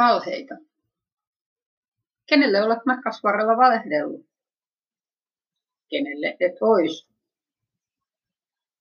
Valheita. 0.00 0.54
Kenelle 2.28 2.62
olet 2.62 2.86
matkas 2.86 3.22
varrella 3.22 3.56
valehdellut? 3.56 4.26
Kenelle 5.90 6.36
et 6.40 6.56
ois? 6.60 7.08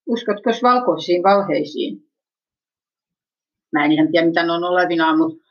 Uskotko 0.07 0.49
valkoisiin 0.63 1.23
valheisiin? 1.23 1.93
Mä 3.73 3.85
en 3.85 3.91
ihan 3.91 4.11
tiedä, 4.11 4.27
mitä 4.27 4.43
ne 4.43 4.51
on 4.51 4.63
olevinaan, 4.63 5.17
mutta 5.17 5.43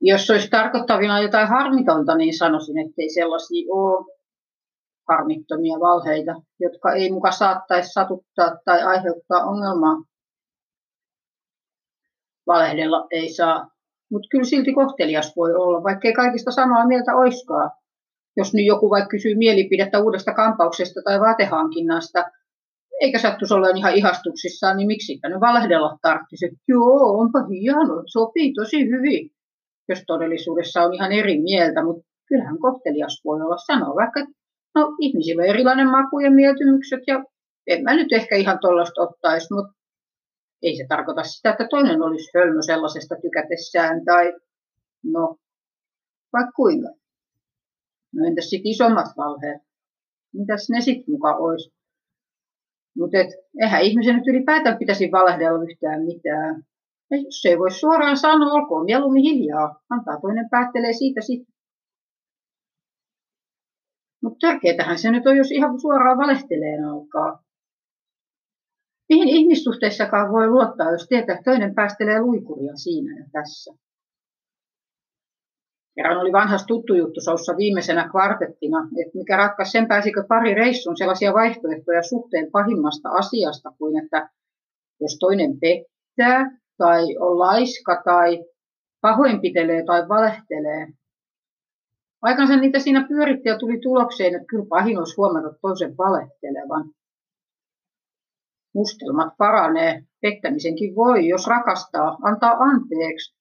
jos 0.00 0.30
olisi 0.30 0.48
tarkoittavina 0.48 1.22
jotain 1.22 1.48
harmitonta, 1.48 2.16
niin 2.16 2.38
sanoisin, 2.38 2.78
että 2.78 2.94
ei 2.98 3.10
sellaisia 3.14 3.74
ole 3.74 4.14
harmittomia 5.08 5.80
valheita, 5.80 6.32
jotka 6.60 6.92
ei 6.92 7.10
muka 7.10 7.30
saattaisi 7.30 7.92
satuttaa 7.92 8.50
tai 8.64 8.82
aiheuttaa 8.82 9.44
ongelmaa. 9.44 9.96
Valehdella 12.46 13.06
ei 13.10 13.34
saa, 13.34 13.73
mutta 14.14 14.28
kyllä 14.30 14.44
silti 14.44 14.72
kohtelias 14.72 15.32
voi 15.36 15.54
olla, 15.54 15.82
vaikkei 15.82 16.12
kaikista 16.12 16.50
samaa 16.50 16.86
mieltä 16.86 17.16
oiskaan. 17.16 17.70
Jos 18.36 18.54
nyt 18.54 18.66
joku 18.66 18.90
vaikka 18.90 19.08
kysyy 19.08 19.34
mielipidettä 19.34 20.00
uudesta 20.00 20.34
kampauksesta 20.34 21.00
tai 21.04 21.20
vaatehankinnasta, 21.20 22.24
eikä 23.00 23.18
sattuisi 23.18 23.54
olla 23.54 23.68
ihan 23.68 23.94
ihastuksissaan, 23.94 24.76
niin 24.76 24.86
miksi 24.86 25.20
ne 25.28 25.40
valehdella 25.40 25.98
tarvitsisi? 26.02 26.56
Joo, 26.68 27.18
onpa 27.20 27.38
hieno, 27.50 28.02
sopii 28.06 28.52
tosi 28.52 28.90
hyvin. 28.90 29.30
Jos 29.88 30.02
todellisuudessa 30.06 30.82
on 30.82 30.94
ihan 30.94 31.12
eri 31.12 31.40
mieltä, 31.40 31.84
mutta 31.84 32.02
kyllähän 32.28 32.58
kohtelias 32.58 33.20
voi 33.24 33.40
olla 33.40 33.56
sanoa 33.56 33.94
vaikka, 33.94 34.20
no 34.74 34.94
ihmisillä 35.00 35.42
on 35.42 35.48
erilainen 35.48 35.90
maku 35.90 36.18
ja 36.20 36.30
mieltymykset 36.30 37.00
ja 37.06 37.24
en 37.66 37.82
mä 37.82 37.94
nyt 37.94 38.12
ehkä 38.12 38.36
ihan 38.36 38.58
tuollaista 38.60 39.02
ottaisi, 39.02 39.54
mutta 39.54 39.72
ei 40.64 40.76
se 40.76 40.86
tarkoita 40.88 41.22
sitä, 41.22 41.50
että 41.50 41.66
toinen 41.70 42.02
olisi 42.02 42.30
hölmö 42.34 42.62
sellaisesta 42.62 43.14
tykätessään 43.22 44.04
tai 44.04 44.32
no 45.04 45.36
vaikka 46.32 46.52
kuinka. 46.52 46.88
No 48.14 48.26
entäs 48.26 48.50
sitten 48.50 48.70
isommat 48.70 49.06
valheet? 49.16 49.62
Mitäs 50.34 50.70
ne 50.70 50.80
sitten 50.80 51.14
mukaan 51.14 51.38
olisi? 51.38 51.74
Mutta 52.98 53.16
eihän 53.62 53.82
ihmisen 53.82 54.16
nyt 54.16 54.26
ylipäätään 54.26 54.78
pitäisi 54.78 55.12
valehdella 55.12 55.64
yhtään 55.64 56.02
mitään. 56.02 56.62
Ja 57.10 57.16
jos 57.16 57.44
ei 57.44 57.58
voi 57.58 57.70
suoraan 57.70 58.16
sanoa, 58.16 58.52
olkoon 58.52 58.84
mieluummin 58.84 59.22
hiljaa. 59.22 59.80
Antaa 59.90 60.20
toinen 60.20 60.48
päättelee 60.50 60.92
siitä 60.92 61.20
sitten. 61.20 61.54
Mutta 64.22 64.46
tärkeätähän 64.46 64.98
se 64.98 65.10
nyt 65.10 65.26
on, 65.26 65.36
jos 65.36 65.50
ihan 65.50 65.80
suoraan 65.80 66.18
valehteleen 66.18 66.84
alkaa. 66.84 67.43
Mihin 69.08 69.28
ihmissuhteissakaan 69.28 70.32
voi 70.32 70.48
luottaa, 70.48 70.92
jos 70.92 71.06
tietää, 71.08 71.34
että 71.34 71.50
toinen 71.50 71.74
päästelee 71.74 72.20
luikuria 72.20 72.76
siinä 72.76 73.18
ja 73.18 73.24
tässä. 73.32 73.74
Kerran 75.94 76.18
oli 76.18 76.32
vanhas 76.32 76.66
tuttu 76.66 76.94
juttu 76.94 77.20
soussa 77.20 77.56
viimeisenä 77.56 78.08
kvartettina, 78.08 78.78
että 78.78 79.18
mikä 79.18 79.36
ratkaisi 79.36 79.70
sen 79.72 79.88
pääsikö 79.88 80.24
pari 80.28 80.54
reissun 80.54 80.96
sellaisia 80.96 81.32
vaihtoehtoja 81.32 82.02
suhteen 82.02 82.50
pahimmasta 82.50 83.08
asiasta 83.08 83.70
kuin, 83.78 84.04
että 84.04 84.30
jos 85.00 85.16
toinen 85.20 85.50
pettää 85.60 86.58
tai 86.78 87.16
on 87.16 87.38
laiska 87.38 88.02
tai 88.04 88.44
pahoinpitelee 89.00 89.84
tai 89.84 90.08
valehtelee. 90.08 90.86
Aikansa 92.22 92.56
niitä 92.56 92.78
siinä 92.78 93.06
pyöritti 93.08 93.48
ja 93.48 93.58
tuli 93.58 93.78
tulokseen, 93.80 94.34
että 94.34 94.46
kyllä 94.46 94.66
pahin 94.68 94.98
olisi 94.98 95.16
huomata 95.16 95.54
toisen 95.62 95.96
valehtelevan. 95.96 96.84
Mustelmat 98.74 99.36
paranee, 99.38 100.02
pettämisenkin 100.22 100.94
voi, 100.96 101.28
jos 101.28 101.46
rakastaa, 101.46 102.18
antaa 102.22 102.52
anteeksi, 102.52 103.34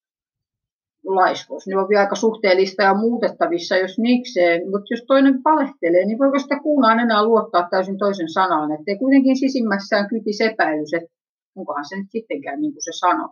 laiskous. 1.06 1.67
Ne 1.67 1.78
on 1.78 1.89
vielä 1.89 2.02
aika 2.02 2.16
suhteellista 2.16 2.84
ja 2.84 2.94
muutettavissa, 2.94 3.78
jos 3.78 4.00
niikseen. 4.00 4.61
Mutta 4.72 4.94
jos 4.94 5.04
toinen 5.08 5.44
palehtelee, 5.44 6.06
niin 6.06 6.20
voiko 6.20 6.39
sitä 6.39 6.60
kuunaan 6.60 6.99
enää 6.99 7.26
luottaa 7.26 7.67
täysin 7.70 7.98
toisen 7.98 8.30
sanaan? 8.30 8.72
Että 8.72 8.83
ei 8.88 8.98
kuitenkin 8.98 9.38
sisimmässään 9.38 10.10
kytis 10.10 10.42
epäilys, 10.42 10.93
että 10.93 11.10
onkohan 11.55 11.86
se 11.86 11.95
nyt 11.95 12.11
sittenkään 12.11 12.61
niin 12.61 12.73
kuin 12.73 12.83
se 12.83 12.92
sanoo. 12.93 13.30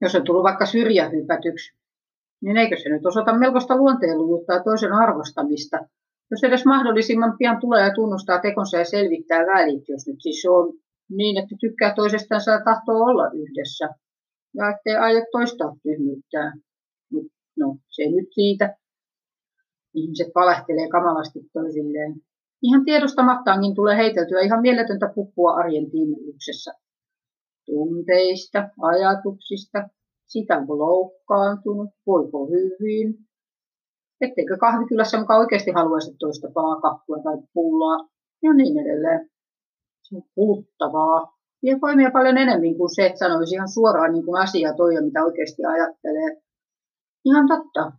Jos 0.00 0.14
on 0.14 0.24
tullut 0.24 0.42
vaikka 0.42 0.66
syrjähypätyksi, 0.66 1.76
niin 2.40 2.56
eikö 2.56 2.76
se 2.76 2.88
nyt 2.88 3.06
osoita 3.06 3.38
melkoista 3.38 3.76
luonteenluvuutta 3.76 4.52
ja 4.52 4.62
toisen 4.62 4.92
arvostamista, 4.92 5.78
jos 6.30 6.44
edes 6.44 6.64
mahdollisimman 6.64 7.36
pian 7.38 7.60
tulee 7.60 7.82
ja 7.84 7.94
tunnustaa 7.94 8.40
tekonsa 8.40 8.78
ja 8.78 8.84
selvittää 8.84 9.46
välit, 9.46 9.88
jos 9.88 10.06
nyt 10.06 10.16
siis 10.22 10.46
on 10.50 10.72
niin, 11.10 11.38
että 11.42 11.54
tykkää 11.60 11.94
toisestansa 11.94 12.50
ja 12.50 12.60
tahtoo 12.64 12.96
olla 12.96 13.30
yhdessä 13.34 13.88
ja 14.54 14.70
ettei 14.70 14.96
aio 14.96 15.24
toistaa 15.32 15.76
tyhmyyttää. 15.82 16.52
No, 17.58 17.78
se 17.88 18.02
nyt 18.02 18.28
siitä. 18.34 18.76
Ihmiset 19.94 20.28
valehtelee 20.34 20.88
kamalasti 20.88 21.40
toisilleen. 21.52 22.14
Ihan 22.62 22.84
tiedostamattaankin 22.84 23.74
tulee 23.74 23.96
heiteltyä 23.96 24.40
ihan 24.40 24.60
mieletöntä 24.60 25.12
puppua 25.14 25.54
arjen 25.54 25.90
tiimelyksessä. 25.90 26.72
Tunteista, 27.66 28.68
ajatuksista, 28.82 29.88
sitä 30.26 30.56
onko 30.56 30.78
loukkaantunut, 30.78 31.90
voiko 32.06 32.46
hyvin, 32.46 33.14
etteikö 34.20 34.56
kahvikylässä 34.56 35.20
mukaan 35.20 35.40
oikeasti 35.40 35.70
haluaisi 35.70 36.16
toista 36.18 36.48
kakkua 36.82 37.18
tai 37.24 37.36
pullaa 37.54 38.08
ja 38.42 38.52
niin 38.52 38.78
edelleen. 38.78 39.30
Se 40.02 40.16
on 40.16 40.22
kuluttavaa 40.34 41.34
vie 41.62 41.80
voimia 41.80 42.10
paljon 42.10 42.38
enemmän 42.38 42.76
kuin 42.76 42.94
se, 42.94 43.06
että 43.06 43.18
sanoisi 43.18 43.54
ihan 43.54 43.68
suoraan 43.68 44.12
niin 44.12 44.24
kuin 44.24 44.42
asia 44.42 44.74
toi 44.74 45.02
mitä 45.04 45.24
oikeasti 45.24 45.64
ajattelee. 45.64 46.42
Ihan 47.24 47.48
totta. 47.48 47.92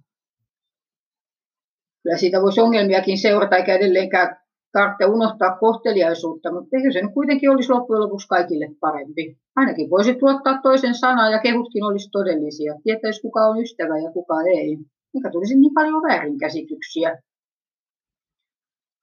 Kyllä 2.04 2.18
siitä 2.18 2.42
voisi 2.42 2.62
ongelmiakin 2.62 3.18
seurata 3.18 3.56
eikä 3.56 3.76
edelleenkään 3.76 4.38
tarvitse 4.72 5.06
unohtaa 5.06 5.58
kohteliaisuutta, 5.58 6.52
mutta 6.52 6.70
eikö 6.78 6.92
se 6.92 7.02
kuitenkin 7.14 7.52
olisi 7.52 7.72
loppujen 7.72 8.02
lopuksi 8.02 8.28
kaikille 8.28 8.68
parempi. 8.80 9.38
Ainakin 9.56 9.90
voisi 9.90 10.16
tuottaa 10.16 10.62
toisen 10.64 10.96
sanaa 10.96 11.30
ja 11.30 11.40
kehutkin 11.40 11.84
olisi 11.84 12.10
todellisia. 12.12 12.74
Tietäisi 12.84 13.22
kuka 13.22 13.40
on 13.40 13.62
ystävä 13.62 13.98
ja 13.98 14.12
kuka 14.12 14.42
ei. 14.42 14.78
Mikä 15.16 15.30
tulisi 15.32 15.56
niin 15.56 15.74
paljon 15.74 16.04
väärinkäsityksiä. 16.04 17.22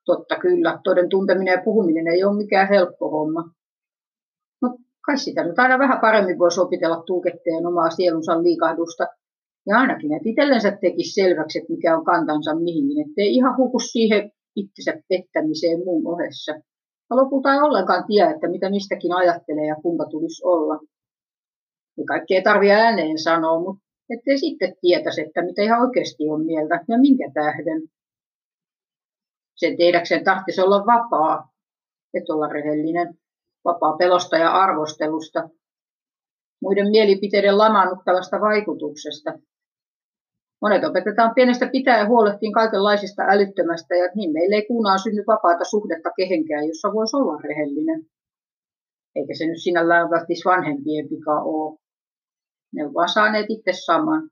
Totta 0.05 0.37
kyllä, 0.41 0.81
toden 0.85 1.09
tunteminen 1.09 1.53
ja 1.53 1.63
puhuminen 1.65 2.07
ei 2.07 2.25
ole 2.25 2.37
mikään 2.37 2.69
helppo 2.69 3.11
homma 3.11 3.43
kai 5.07 5.19
sitä 5.19 5.45
nyt 5.45 5.59
aina 5.59 5.79
vähän 5.79 6.01
paremmin 6.01 6.39
voisi 6.39 6.61
opitella 6.61 7.03
tuuketteen 7.07 7.67
omaa 7.67 7.91
sielunsa 7.91 8.43
liikahdusta. 8.43 9.07
Ja 9.67 9.79
ainakin, 9.79 10.13
että 10.13 10.29
itsellensä 10.29 10.79
tekisi 10.81 11.23
selväksi, 11.23 11.59
että 11.59 11.73
mikä 11.73 11.97
on 11.99 12.05
kantansa 12.05 12.55
mihin, 12.55 13.09
ettei 13.09 13.35
ihan 13.35 13.57
huku 13.57 13.79
siihen 13.79 14.31
itsensä 14.57 15.03
pettämiseen 15.09 15.79
muun 15.79 16.07
ohessa. 16.07 16.53
Ja 17.11 17.17
lopulta 17.17 17.53
ei 17.53 17.61
ollenkaan 17.61 18.05
tiedä, 18.07 18.31
että 18.31 18.49
mitä 18.49 18.71
mistäkin 18.71 19.13
ajattelee 19.13 19.67
ja 19.67 19.77
kuinka 19.83 20.05
tulisi 20.11 20.45
olla. 20.45 20.75
Ja 21.99 22.05
kaikkea 22.09 22.37
ei 22.37 22.43
tarvitse 22.43 22.73
ääneen 22.73 23.19
sanoa, 23.19 23.61
mutta 23.61 23.82
ettei 24.11 24.39
sitten 24.39 24.77
tietäisi, 24.81 25.21
että 25.21 25.43
mitä 25.43 25.63
ihan 25.63 25.81
oikeasti 25.81 26.29
on 26.31 26.47
mieltä 26.47 26.85
ja 26.89 26.99
minkä 26.99 27.31
tähden. 27.35 27.83
Sen 29.55 29.77
tehdäkseen 29.77 30.25
tarvitsisi 30.25 30.61
olla 30.61 30.87
vapaa, 30.87 31.49
et 32.15 32.31
olla 32.31 32.49
rehellinen 32.49 33.15
vapaa 33.65 33.97
pelosta 33.97 34.37
ja 34.37 34.51
arvostelusta, 34.51 35.49
muiden 36.63 36.91
mielipiteiden 36.91 37.59
lamaannuttavasta 37.59 38.41
vaikutuksesta. 38.41 39.39
Monet 40.63 40.85
opetetaan 40.85 41.35
pienestä 41.35 41.67
pitää 41.73 42.09
huolehtiin 42.09 42.53
kaikenlaisista 42.53 43.23
älyttömästä 43.23 43.95
ja 43.97 44.09
niin 44.15 44.33
meille 44.33 44.55
ei 44.55 44.67
kuunaan 44.67 44.99
synny 44.99 45.25
vapaata 45.27 45.65
suhdetta 45.65 46.11
kehenkään, 46.17 46.67
jossa 46.67 46.93
voisi 46.93 47.17
olla 47.17 47.41
rehellinen. 47.43 48.07
Eikä 49.17 49.35
se 49.35 49.47
nyt 49.47 49.63
sinällään 49.63 50.11
välttis 50.11 50.45
vanhempien 50.45 51.09
pika 51.09 51.41
ole. 51.41 51.79
Ne 52.75 52.85
ovat 52.85 52.95
vaan 52.95 53.09
saaneet 53.09 53.47
itse 53.49 53.73
saman. 53.73 54.31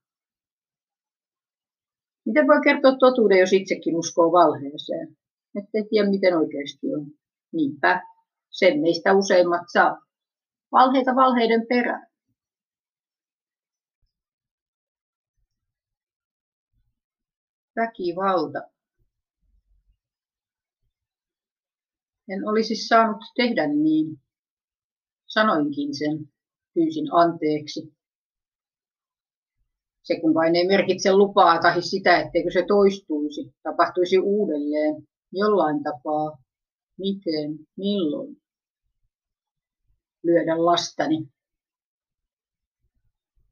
Miten 2.27 2.47
voi 2.47 2.61
kertoa 2.65 2.97
totuuden, 2.97 3.39
jos 3.39 3.53
itsekin 3.53 3.97
uskoo 3.97 4.33
valheeseen? 4.33 5.17
Ettei 5.59 5.89
tiedä, 5.91 6.11
miten 6.11 6.37
oikeasti 6.37 6.87
on. 6.95 7.07
Niinpä, 7.53 8.03
sen 8.51 8.81
meistä 8.81 9.15
useimmat 9.15 9.63
saa. 9.73 10.07
Valheita 10.73 11.15
valheiden 11.15 11.67
perään. 11.69 12.07
Väkivalta. 17.77 18.59
En 22.29 22.49
olisi 22.49 22.75
saanut 22.75 23.23
tehdä 23.37 23.67
niin. 23.67 24.21
Sanoinkin 25.27 25.95
sen, 25.95 26.33
pyysin 26.75 27.13
anteeksi. 27.13 28.00
Se 30.11 30.21
kun 30.21 30.35
vain 30.35 30.57
ei 30.57 30.67
merkitse 30.67 31.13
lupaa 31.13 31.59
tai 31.59 31.83
sitä, 31.83 32.19
etteikö 32.19 32.51
se 32.51 32.65
toistuisi, 32.69 33.55
tapahtuisi 33.63 34.19
uudelleen 34.19 34.95
jollain 35.33 35.83
tapaa, 35.83 36.39
miten, 36.99 37.59
milloin 37.77 38.37
lyödä 40.23 40.65
lastani. 40.67 41.29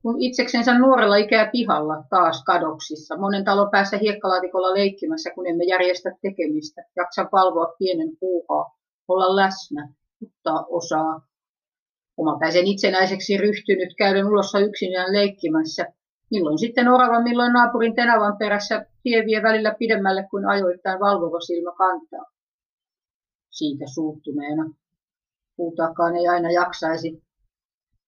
kun 0.02 0.22
itseksensä 0.22 0.78
nuorella 0.78 1.16
ikää 1.16 1.50
pihalla 1.52 2.04
taas 2.10 2.44
kadoksissa, 2.44 3.16
monen 3.16 3.44
talon 3.44 3.70
päässä 3.70 3.98
hiekkalaatikolla 3.98 4.74
leikkimässä, 4.74 5.30
kun 5.34 5.46
emme 5.46 5.64
järjestä 5.64 6.10
tekemistä, 6.22 6.82
jaksa 6.96 7.28
valvoa 7.32 7.74
pienen 7.78 8.16
puuhaa, 8.20 8.78
olla 9.08 9.36
läsnä, 9.36 9.94
ottaa 10.22 10.66
osaa. 10.68 11.28
Omapäisen 12.16 12.66
itsenäiseksi 12.66 13.36
ryhtynyt 13.36 13.94
käydä 13.98 14.26
ulossa 14.26 14.58
yksinään 14.58 15.12
leikkimässä, 15.12 15.86
milloin 16.30 16.58
sitten 16.58 16.88
orava, 16.88 17.22
milloin 17.22 17.52
naapurin 17.52 17.94
tenavan 17.94 18.36
perässä 18.38 18.86
tie 19.02 19.24
vie 19.26 19.42
välillä 19.42 19.74
pidemmälle 19.78 20.26
kuin 20.30 20.46
ajoittain 20.46 21.00
valvova 21.00 21.40
silmä 21.40 21.72
kantaa. 21.78 22.24
Siitä 23.50 23.84
suuttuneena. 23.94 24.74
Puutaakaan 25.56 26.16
ei 26.16 26.28
aina 26.28 26.50
jaksaisi. 26.50 27.22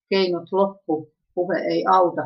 Keinot 0.09 0.51
loppu, 0.51 1.11
puhe 1.35 1.57
ei 1.57 1.85
auta. 1.91 2.21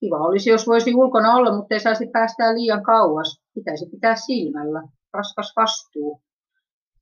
Kiva 0.00 0.18
olisi, 0.18 0.50
jos 0.50 0.66
voisi 0.66 0.94
ulkona 0.94 1.34
olla, 1.34 1.56
mutta 1.56 1.74
ei 1.74 1.80
saisi 1.80 2.06
päästää 2.12 2.54
liian 2.54 2.82
kauas. 2.82 3.40
Pitäisi 3.54 3.86
pitää 3.90 4.16
silmällä. 4.16 4.82
Raskas 5.12 5.52
vastuu. 5.56 6.22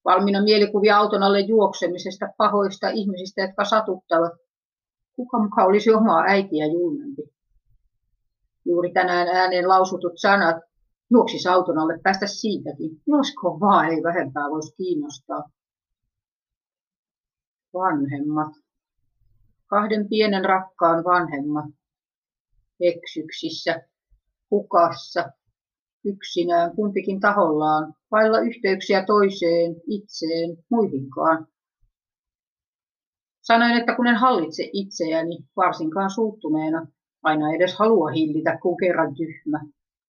Valmiina 0.04 0.42
mielikuvia 0.42 0.96
auton 0.96 1.22
alle 1.22 1.40
juoksemisesta, 1.40 2.28
pahoista 2.36 2.88
ihmisistä, 2.88 3.42
jotka 3.42 3.64
satuttavat. 3.64 4.32
Kuka 5.16 5.38
muka 5.38 5.64
olisi 5.64 5.94
omaa 5.94 6.25
äitiä 6.26 6.66
julmempi? 6.66 7.22
Juuri 8.64 8.93
tänään 8.93 9.29
ääneen 9.29 9.69
lausutut 9.69 10.12
sanat, 10.17 10.56
juoksis 11.11 11.47
auton 11.47 11.79
alle, 11.79 11.99
päästä 12.03 12.26
siitäkin. 12.26 13.03
Josko 13.06 13.61
vaan 13.61 13.88
ei 13.88 14.03
vähempää 14.03 14.50
voisi 14.50 14.76
kiinnostaa. 14.76 15.50
Vanhemmat 17.75 18.53
kahden 19.73 20.09
pienen 20.09 20.44
rakkaan 20.44 21.05
vanhemmat, 21.05 21.64
eksyksissä, 22.81 23.82
hukassa, 24.50 25.31
yksinään, 26.05 26.76
kumpikin 26.76 27.20
tahollaan, 27.20 27.94
vailla 28.11 28.41
yhteyksiä 28.41 29.05
toiseen, 29.06 29.75
itseen, 29.87 30.50
muihinkaan. 30.70 31.47
Sanoin, 33.41 33.73
että 33.73 33.97
kun 33.97 34.06
en 34.06 34.17
hallitse 34.17 34.70
itseäni, 34.73 35.38
varsinkaan 35.56 36.11
suuttuneena, 36.11 36.87
aina 37.22 37.54
edes 37.54 37.78
halua 37.78 38.10
hillitä, 38.10 38.58
kun 38.62 38.76
kerran 38.76 39.14
tyhmä, 39.14 39.60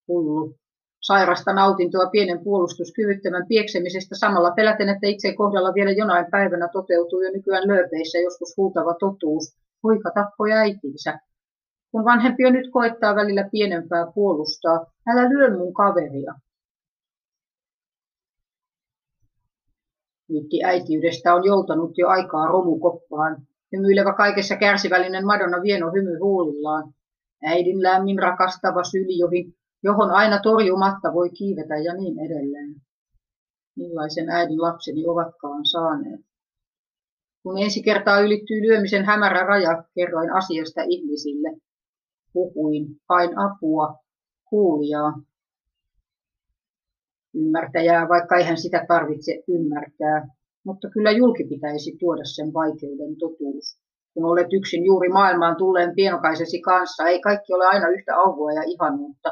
hullu, 0.08 0.54
sairasta 1.00 1.52
nautintoa 1.52 2.10
pienen 2.10 2.44
puolustuskyvyttömän 2.44 3.46
pieksemisestä 3.48 4.14
samalla 4.18 4.50
peläten, 4.50 4.88
että 4.88 5.06
itse 5.06 5.34
kohdalla 5.34 5.74
vielä 5.74 5.90
jonain 5.90 6.26
päivänä 6.30 6.68
toteutuu 6.72 7.22
jo 7.22 7.30
nykyään 7.30 7.68
lööpeissä 7.68 8.18
joskus 8.18 8.56
huutava 8.56 8.94
totuus. 8.94 9.56
Poika 9.82 10.10
tappoi 10.10 10.52
äitinsä. 10.52 11.18
Kun 11.92 12.04
vanhempi 12.04 12.42
jo 12.42 12.50
nyt 12.50 12.70
koettaa 12.70 13.14
välillä 13.14 13.48
pienempää 13.52 14.12
puolustaa, 14.14 14.86
älä 15.06 15.28
lyö 15.28 15.58
mun 15.58 15.74
kaveria. 15.74 16.34
Myytti 20.28 20.64
äitiydestä 20.64 21.34
on 21.34 21.44
joutanut 21.44 21.98
jo 21.98 22.08
aikaa 22.08 22.46
romukoppaan. 22.46 23.42
Hymyilevä 23.72 24.12
kaikessa 24.12 24.56
kärsivällinen 24.56 25.26
Madonna 25.26 25.62
vieno 25.62 25.90
hymy 25.92 26.18
huulillaan. 26.18 26.94
Äidin 27.42 27.82
lämmin 27.82 28.18
rakastava 28.18 28.84
syli, 28.84 29.18
johon 29.82 30.10
aina 30.10 30.40
torjumatta 30.42 31.12
voi 31.14 31.30
kiivetä 31.30 31.76
ja 31.76 31.94
niin 31.94 32.18
edelleen. 32.18 32.74
Millaisen 33.76 34.30
äidin 34.30 34.62
lapseni 34.62 35.06
ovatkaan 35.06 35.66
saaneet. 35.66 36.20
Kun 37.42 37.58
ensi 37.58 37.82
kertaa 37.82 38.20
ylittyy 38.20 38.62
lyömisen 38.62 39.04
hämärä 39.04 39.46
raja, 39.46 39.84
kerroin 39.94 40.32
asiasta 40.32 40.82
ihmisille. 40.88 41.56
Puhuin, 42.32 42.86
hain 43.08 43.38
apua, 43.38 43.98
kuulijaa. 44.44 45.12
Ymmärtäjää, 47.34 48.08
vaikka 48.08 48.36
eihän 48.36 48.58
sitä 48.58 48.84
tarvitse 48.88 49.42
ymmärtää, 49.48 50.28
mutta 50.64 50.90
kyllä 50.90 51.10
julki 51.10 51.44
pitäisi 51.44 51.96
tuoda 52.00 52.24
sen 52.24 52.52
vaikeuden 52.52 53.16
totuus. 53.18 53.83
Kun 54.14 54.24
olet 54.24 54.52
yksin 54.52 54.84
juuri 54.84 55.08
maailmaan 55.08 55.56
tulleen 55.56 55.94
pienokaisesi 55.94 56.60
kanssa, 56.60 57.04
ei 57.04 57.20
kaikki 57.20 57.54
ole 57.54 57.66
aina 57.66 57.88
yhtä 57.88 58.16
auvoa 58.16 58.52
ja 58.52 58.62
ihanuutta. 58.66 59.30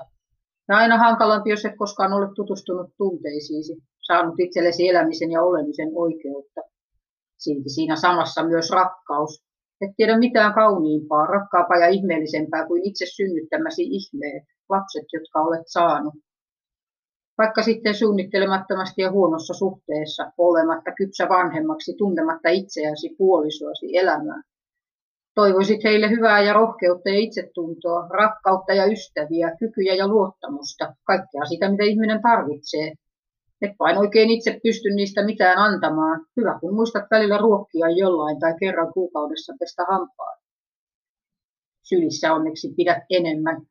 Ja 0.69 0.77
aina 0.77 0.97
hankalampi, 0.99 1.51
jos 1.51 1.65
et 1.65 1.77
koskaan 1.77 2.13
ole 2.13 2.29
tutustunut 2.35 2.91
tunteisiisi, 2.99 3.77
saanut 4.07 4.35
itsellesi 4.41 4.89
elämisen 4.89 5.31
ja 5.31 5.43
olemisen 5.43 5.91
oikeutta. 5.95 6.61
Silti 7.39 7.69
siinä 7.69 7.97
samassa 7.97 8.45
myös 8.45 8.71
rakkaus. 8.71 9.45
Et 9.81 9.91
tiedä 9.97 10.19
mitään 10.19 10.55
kauniimpaa, 10.55 11.27
rakkaampaa 11.27 11.79
ja 11.79 11.89
ihmeellisempää 11.89 12.67
kuin 12.67 12.83
itse 12.85 13.05
synnyttämäsi 13.17 13.83
ihmeet, 13.83 14.45
lapset, 14.69 15.07
jotka 15.13 15.41
olet 15.41 15.67
saanut. 15.67 16.15
Vaikka 17.39 17.63
sitten 17.63 17.95
suunnittelemattomasti 17.95 19.03
ja 19.03 19.11
huonossa 19.11 19.55
suhteessa, 19.55 20.33
olematta 20.39 20.93
kypsä 20.97 21.29
vanhemmaksi, 21.29 21.95
tuntematta 21.99 22.49
itseäsi, 22.49 23.15
puolisoasi, 23.19 23.97
elämää. 23.97 24.43
Toivoisit 25.35 25.85
heille 25.85 26.11
hyvää 26.11 26.43
ja 26.43 26.53
rohkeutta 26.53 27.09
ja 27.09 27.19
itsetuntoa, 27.19 28.09
rakkautta 28.09 28.73
ja 28.73 28.87
ystäviä, 28.87 29.57
kykyjä 29.59 29.95
ja 29.95 30.09
luottamusta, 30.09 30.95
kaikkea 31.05 31.45
sitä, 31.45 31.71
mitä 31.71 31.85
ihminen 31.85 32.23
tarvitsee. 32.23 32.93
Et 33.63 33.73
vain 33.79 33.99
oikein 33.99 34.31
itse 34.31 34.61
pysty 34.63 34.91
niistä 34.91 35.25
mitään 35.25 35.59
antamaan. 35.59 36.27
Hyvä, 36.37 36.59
kun 36.61 36.75
muistat 36.75 37.05
välillä 37.11 37.39
ruokkia 37.39 37.89
jollain 37.89 38.41
tai 38.41 38.55
kerran 38.61 38.93
kuukaudessa 38.93 39.53
pestä 39.61 39.85
hampaa. 39.89 40.37
Sylissä 41.83 42.33
onneksi 42.33 42.75
pidät 42.77 43.03
enemmän. 43.11 43.63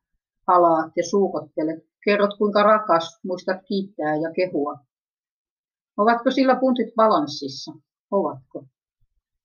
Palaat 0.46 0.92
ja 0.96 1.04
suukottelet. 1.10 1.80
Kerrot 2.06 2.38
kuinka 2.38 2.64
rakas, 2.64 3.20
muistat 3.24 3.58
kiittää 3.68 4.16
ja 4.16 4.32
kehua. 4.36 4.80
Ovatko 5.98 6.32
sillä 6.32 6.56
puntit 6.56 6.96
balanssissa? 6.96 7.72
Ovatko? 8.12 8.66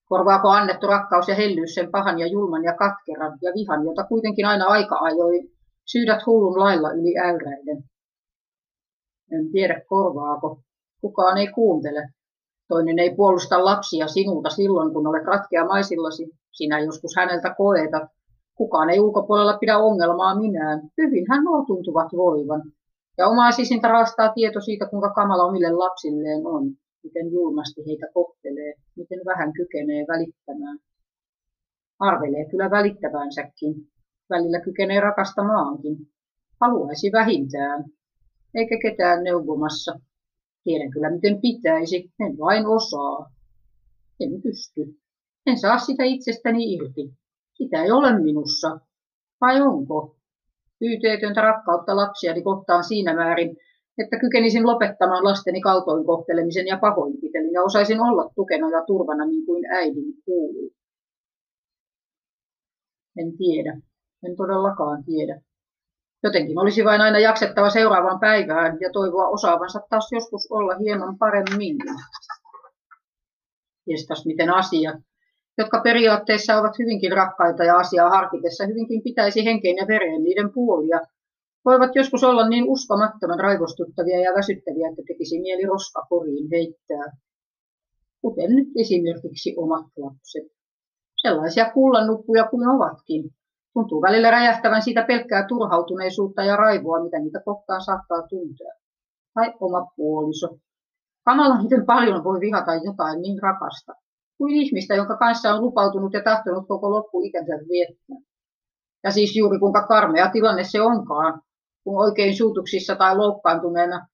Korvaako 0.09 0.49
annettu 0.49 0.87
rakkaus 0.87 1.29
ja 1.29 1.35
hellyys 1.35 1.75
sen 1.75 1.91
pahan 1.91 2.19
ja 2.19 2.27
julman 2.27 2.65
ja 2.65 2.75
katkeran 2.75 3.39
ja 3.43 3.53
vihan, 3.55 3.85
jota 3.85 4.05
kuitenkin 4.05 4.47
aina 4.47 4.65
aika 4.65 4.99
ajoi 5.01 5.51
syydät 5.85 6.27
hullun 6.27 6.59
lailla 6.59 6.93
yli 6.93 7.19
äyräiden? 7.19 7.85
En 9.33 9.51
tiedä 9.53 9.81
korvaako. 9.89 10.61
Kukaan 11.01 11.39
ei 11.39 11.47
kuuntele. 11.47 12.09
Toinen 12.69 12.99
ei 12.99 13.15
puolusta 13.15 13.65
lapsia 13.65 14.09
sinulta 14.09 14.51
silloin, 14.51 14.93
kun 14.93 15.07
olet 15.07 15.23
maisillasi. 15.69 16.31
Sinä 16.53 16.81
joskus 16.81 17.17
häneltä 17.17 17.55
koetat. 17.55 18.03
Kukaan 18.55 18.91
ei 18.91 19.01
ulkopuolella 19.01 19.59
pidä 19.59 19.79
ongelmaa 19.79 20.39
minään. 20.41 20.81
Hyvin 20.99 21.27
hän 21.31 21.45
nuo 21.45 21.65
tuntuvat 21.67 22.09
voivan. 22.17 22.63
Ja 23.19 23.29
omaa 23.29 23.53
sisintä 23.53 23.89
raastaa 23.89 24.33
tieto 24.33 24.61
siitä, 24.61 24.87
kuinka 24.87 25.11
kamala 25.11 25.45
omille 25.45 25.71
lapsilleen 25.71 26.47
on 26.47 26.71
miten 27.07 27.33
julmasti 27.33 27.87
heitä 27.87 28.07
kohtelee, 28.15 28.75
miten 28.97 29.21
vähän 29.27 29.53
kykenee 29.53 30.05
välittämään. 30.09 30.79
Arvelee 31.99 32.45
kyllä 32.51 32.71
välittävänsäkin, 32.71 33.75
välillä 34.31 34.61
kykenee 34.61 35.01
rakastamaankin. 35.01 35.97
Haluaisi 36.61 37.13
vähintään, 37.13 37.85
eikä 38.55 38.79
ketään 38.83 39.25
neuvomassa. 39.25 40.01
Tiedän 40.65 40.91
kyllä 40.91 41.11
miten 41.11 41.41
pitäisi, 41.41 42.11
en 42.21 42.39
vain 42.39 42.67
osaa. 42.67 43.31
En 44.21 44.43
pysty. 44.43 44.99
En 45.47 45.59
saa 45.59 45.79
sitä 45.79 46.05
itsestäni 46.05 46.75
irti. 46.75 47.15
Sitä 47.55 47.83
ei 47.83 47.91
ole 47.91 48.21
minussa. 48.21 48.81
Vai 49.41 49.61
onko? 49.61 50.17
Pyyteetöntä 50.79 51.41
rakkautta 51.41 51.97
lapsiani 51.97 52.43
kohtaan 52.43 52.85
siinä 52.85 53.15
määrin, 53.15 53.57
että 53.99 54.19
kykenisin 54.19 54.67
lopettamaan 54.67 55.25
lasteni 55.25 55.61
kaltoinkohtelemisen 55.61 56.67
ja 56.67 56.79
pahoinpitelyn 56.79 57.53
ja 57.53 57.63
osaisin 57.63 58.01
olla 58.01 58.31
tukena 58.35 58.71
ja 58.71 58.85
turvana 58.87 59.25
niin 59.25 59.47
kuin 59.47 59.67
äidin 59.67 60.23
kuuluu. 60.25 60.73
En 63.17 63.37
tiedä. 63.37 63.81
En 64.25 64.37
todellakaan 64.37 65.05
tiedä. 65.05 65.41
Jotenkin 66.23 66.59
olisi 66.59 66.85
vain 66.85 67.01
aina 67.01 67.19
jaksettava 67.19 67.71
seuraavaan 67.71 68.21
päivään 68.21 68.79
ja 68.81 68.91
toivoa 68.93 69.29
osaavansa 69.29 69.81
taas 69.91 70.13
joskus 70.13 70.47
olla 70.51 70.75
hieman 70.79 71.19
paremmin. 71.19 71.77
Jestas 73.87 74.27
miten 74.27 74.51
asiat, 74.51 74.97
jotka 75.59 75.81
periaatteessa 75.81 76.61
ovat 76.61 76.79
hyvinkin 76.79 77.13
rakkaita 77.13 77.65
ja 77.65 77.77
asiaa 77.77 78.11
harkitessa 78.11 78.67
hyvinkin 78.67 79.03
pitäisi 79.03 79.45
henkeen 79.45 79.77
ja 79.77 79.87
vereen 79.89 80.23
niiden 80.23 80.53
puolia, 80.53 81.01
voivat 81.67 81.91
joskus 81.95 82.25
olla 82.25 82.49
niin 82.49 82.65
uskomattoman 82.69 83.41
raivostuttavia 83.41 84.21
ja 84.21 84.35
väsyttäviä, 84.35 84.89
että 84.89 85.03
tekisi 85.07 85.41
mieli 85.41 85.67
roskakoriin 85.67 86.49
heittää. 86.51 87.07
Kuten 88.23 88.57
nyt 88.57 88.69
esimerkiksi 88.77 89.55
omat 89.57 89.87
lapset. 89.97 90.47
Sellaisia 91.23 91.71
kullannuppuja 91.71 92.45
kuin 92.51 92.69
ovatkin. 92.69 93.31
Tuntuu 93.75 94.03
välillä 94.03 94.31
räjähtävän 94.31 94.83
siitä 94.83 95.03
pelkkää 95.03 95.47
turhautuneisuutta 95.49 96.43
ja 96.43 96.57
raivoa, 96.57 97.05
mitä 97.05 97.19
niitä 97.19 97.41
kohtaan 97.45 97.85
saattaa 97.85 98.29
tuntea. 98.29 98.73
Tai 99.35 99.55
oma 99.61 99.87
puoliso. 99.97 100.59
Kamala, 101.25 101.63
miten 101.63 101.87
paljon 101.87 102.25
voi 102.25 102.41
vihata 102.41 102.75
jotain 102.75 103.23
niin 103.23 103.43
rakasta 103.43 103.93
kuin 104.39 104.55
ihmistä, 104.55 104.95
jonka 104.95 105.17
kanssa 105.17 105.55
on 105.55 105.61
lupautunut 105.61 106.13
ja 106.13 106.23
tahtonut 106.23 106.69
koko 106.69 106.91
loppuikänsä 106.91 107.53
viettää. 107.69 108.17
Ja 109.05 109.11
siis 109.11 109.37
juuri 109.37 109.59
kuinka 109.59 109.87
karmea 109.87 110.31
tilanne 110.31 110.65
se 110.65 110.81
onkaan, 110.81 111.43
kun 111.87 112.05
oikein 112.05 112.37
suutuksissa 112.37 112.97
tai 112.97 113.17
loukkaantuneena 113.17 114.09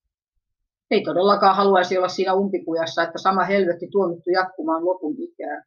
ei 0.91 1.03
todellakaan 1.05 1.57
haluaisi 1.57 1.99
olla 1.99 2.09
siinä 2.09 2.35
umpikujassa, 2.35 3.03
että 3.03 3.19
sama 3.19 3.45
helvetti 3.45 3.89
tuomittu 3.93 4.31
jatkumaan 4.31 4.85
lopun 4.85 5.15
ikään. 5.19 5.65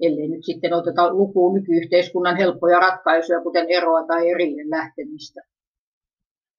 Ellei 0.00 0.28
nyt 0.28 0.44
sitten 0.44 0.72
oteta 0.72 1.14
lukuun 1.14 1.54
nykyyhteiskunnan 1.54 2.36
helppoja 2.36 2.80
ratkaisuja, 2.80 3.40
kuten 3.40 3.66
eroa 3.68 4.06
tai 4.06 4.30
erille 4.30 4.62
lähtemistä. 4.70 5.40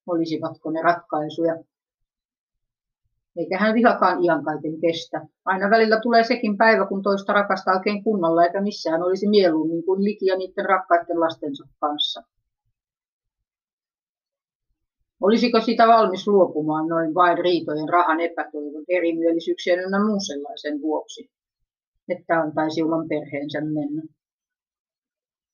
Olisivatko 0.06 0.70
ne 0.70 0.82
ratkaisuja? 0.82 1.56
Eikä 3.36 3.58
hän 3.58 3.74
vihakaan 3.74 4.24
ian 4.24 4.44
kaiken 4.44 4.80
kestä. 4.80 5.26
Aina 5.44 5.70
välillä 5.70 6.00
tulee 6.00 6.24
sekin 6.24 6.56
päivä, 6.56 6.86
kun 6.86 7.02
toista 7.02 7.32
rakastaa 7.32 7.76
oikein 7.76 8.04
kunnolla, 8.04 8.44
eikä 8.44 8.60
missään 8.60 9.02
olisi 9.02 9.28
mieluummin 9.28 9.84
kuin 9.84 10.04
likiä 10.04 10.36
niiden 10.36 10.64
rakkaiden 10.64 11.20
lastensa 11.20 11.64
kanssa. 11.80 12.22
Olisiko 15.22 15.60
sitä 15.60 15.86
valmis 15.86 16.26
luopumaan 16.26 16.88
noin 16.88 17.14
vain 17.14 17.38
riitojen, 17.38 17.88
rahan, 17.88 18.20
epätoivon, 18.20 18.84
erimielisyyksien 18.88 19.80
ynnä 19.80 20.06
muun 20.06 20.20
sellaisen 20.20 20.80
vuoksi, 20.80 21.30
että 22.08 22.40
antaisi 22.40 22.82
oman 22.82 23.08
perheensä 23.08 23.60
mennä? 23.60 24.02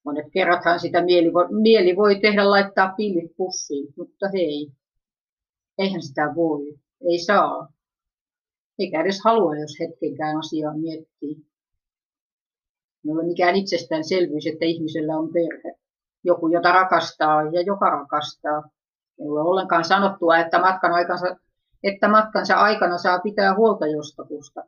Monet 0.04 0.26
kerrathan 0.32 0.80
sitä 0.80 1.04
mieli 1.04 1.32
voi, 1.32 1.46
mieli 1.62 1.96
voi 1.96 2.20
tehdä 2.20 2.50
laittaa 2.50 2.94
pillit 2.96 3.36
pussiin, 3.36 3.88
mutta 3.96 4.28
hei, 4.32 4.72
eihän 5.78 6.02
sitä 6.02 6.32
voi, 6.36 6.78
ei 7.10 7.18
saa. 7.18 7.72
Eikä 8.78 9.00
edes 9.00 9.20
halua, 9.24 9.56
jos 9.56 9.76
hetkenkään 9.80 10.38
asiaa 10.38 10.76
miettii. 10.76 11.36
Ei 13.04 13.12
ole 13.12 13.26
mikään 13.26 13.56
itsestäänselvyys, 13.56 14.46
että 14.46 14.64
ihmisellä 14.64 15.16
on 15.16 15.32
perhe. 15.32 15.78
Joku, 16.24 16.48
jota 16.48 16.72
rakastaa 16.72 17.42
ja 17.42 17.60
joka 17.60 17.90
rakastaa. 17.90 18.62
Ei 19.20 19.28
ole 19.28 19.40
ollenkaan 19.40 19.84
sanottua, 19.84 20.38
että 20.38 20.58
matkan, 20.58 20.92
aikansa, 20.92 21.36
että 21.82 22.08
matkansa 22.08 22.54
aikana 22.54 22.98
saa 22.98 23.18
pitää 23.18 23.54
huolta 23.54 23.86
jostakusta. 23.86 24.64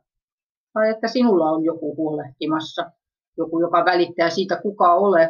Tai 0.73 0.89
että 0.89 1.07
sinulla 1.07 1.51
on 1.51 1.63
joku 1.63 1.95
huolehtimassa. 1.95 2.91
Joku, 3.37 3.59
joka 3.59 3.85
välittää 3.85 4.29
siitä, 4.29 4.59
kuka 4.61 4.93
olet, 4.95 5.29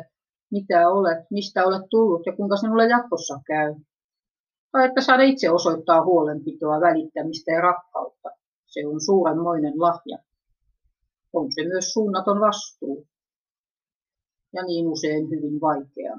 mitä 0.52 0.90
olet, 0.90 1.20
mistä 1.32 1.66
olet 1.66 1.82
tullut 1.90 2.26
ja 2.26 2.36
kuinka 2.36 2.58
sinulle 2.58 2.88
jatkossa 2.88 3.40
käy. 3.46 3.76
Tai 4.72 4.86
että 4.86 5.02
saada 5.02 5.24
itse 5.24 5.50
osoittaa 5.50 6.06
huolenpitoa, 6.06 6.82
välittämistä 6.82 7.52
ja 7.52 7.62
rakkautta. 7.62 8.30
Se 8.66 8.88
on 8.88 9.02
suurenmoinen 9.02 9.74
lahja. 9.76 10.18
On 11.34 11.52
se 11.52 11.64
myös 11.64 11.94
suunnaton 11.94 12.40
vastuu. 12.40 13.08
Ja 14.54 14.64
niin 14.64 14.88
usein 14.88 15.30
hyvin 15.30 15.62
vaikea. 15.62 16.18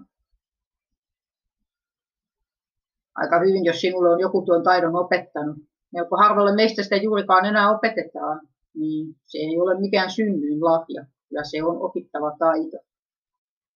Aika 3.15 3.39
hyvin, 3.39 3.65
jos 3.65 3.81
sinulle 3.81 4.09
on 4.09 4.21
joku 4.21 4.43
tuon 4.43 4.63
taidon 4.63 4.97
opettanut. 4.97 5.57
Melko 5.93 6.17
harvalle 6.17 6.55
meistä 6.55 6.83
sitä 6.83 6.97
juurikaan 6.97 7.45
enää 7.45 7.71
opetetaan, 7.71 8.41
niin 8.75 9.15
se 9.25 9.39
ei 9.39 9.61
ole 9.61 9.81
mikään 9.81 10.11
synnyin 10.11 10.65
lahja. 10.65 11.05
Ja 11.31 11.45
se 11.45 11.65
on 11.65 11.77
opittava 11.83 12.37
taito. 12.39 12.77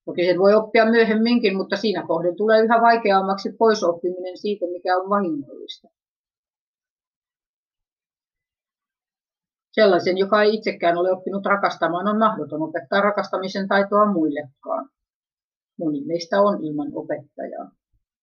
Toki 0.04 0.24
sen 0.24 0.38
voi 0.38 0.54
oppia 0.54 0.90
myöhemminkin, 0.90 1.56
mutta 1.56 1.76
siinä 1.76 2.06
kohden 2.06 2.36
tulee 2.36 2.62
yhä 2.62 2.80
vaikeammaksi 2.80 3.52
pois 3.58 3.84
oppiminen 3.84 4.38
siitä, 4.38 4.66
mikä 4.66 4.96
on 4.96 5.10
vahingollista. 5.10 5.88
Sellaisen, 9.72 10.18
joka 10.18 10.42
ei 10.42 10.54
itsekään 10.54 10.98
ole 10.98 11.12
oppinut 11.12 11.46
rakastamaan, 11.46 12.08
on 12.08 12.18
mahdoton 12.18 12.62
opettaa 12.62 13.00
rakastamisen 13.00 13.68
taitoa 13.68 14.12
muillekaan. 14.12 14.88
Moni 15.78 16.04
meistä 16.04 16.40
on 16.40 16.64
ilman 16.64 16.90
opettajaa. 16.94 17.70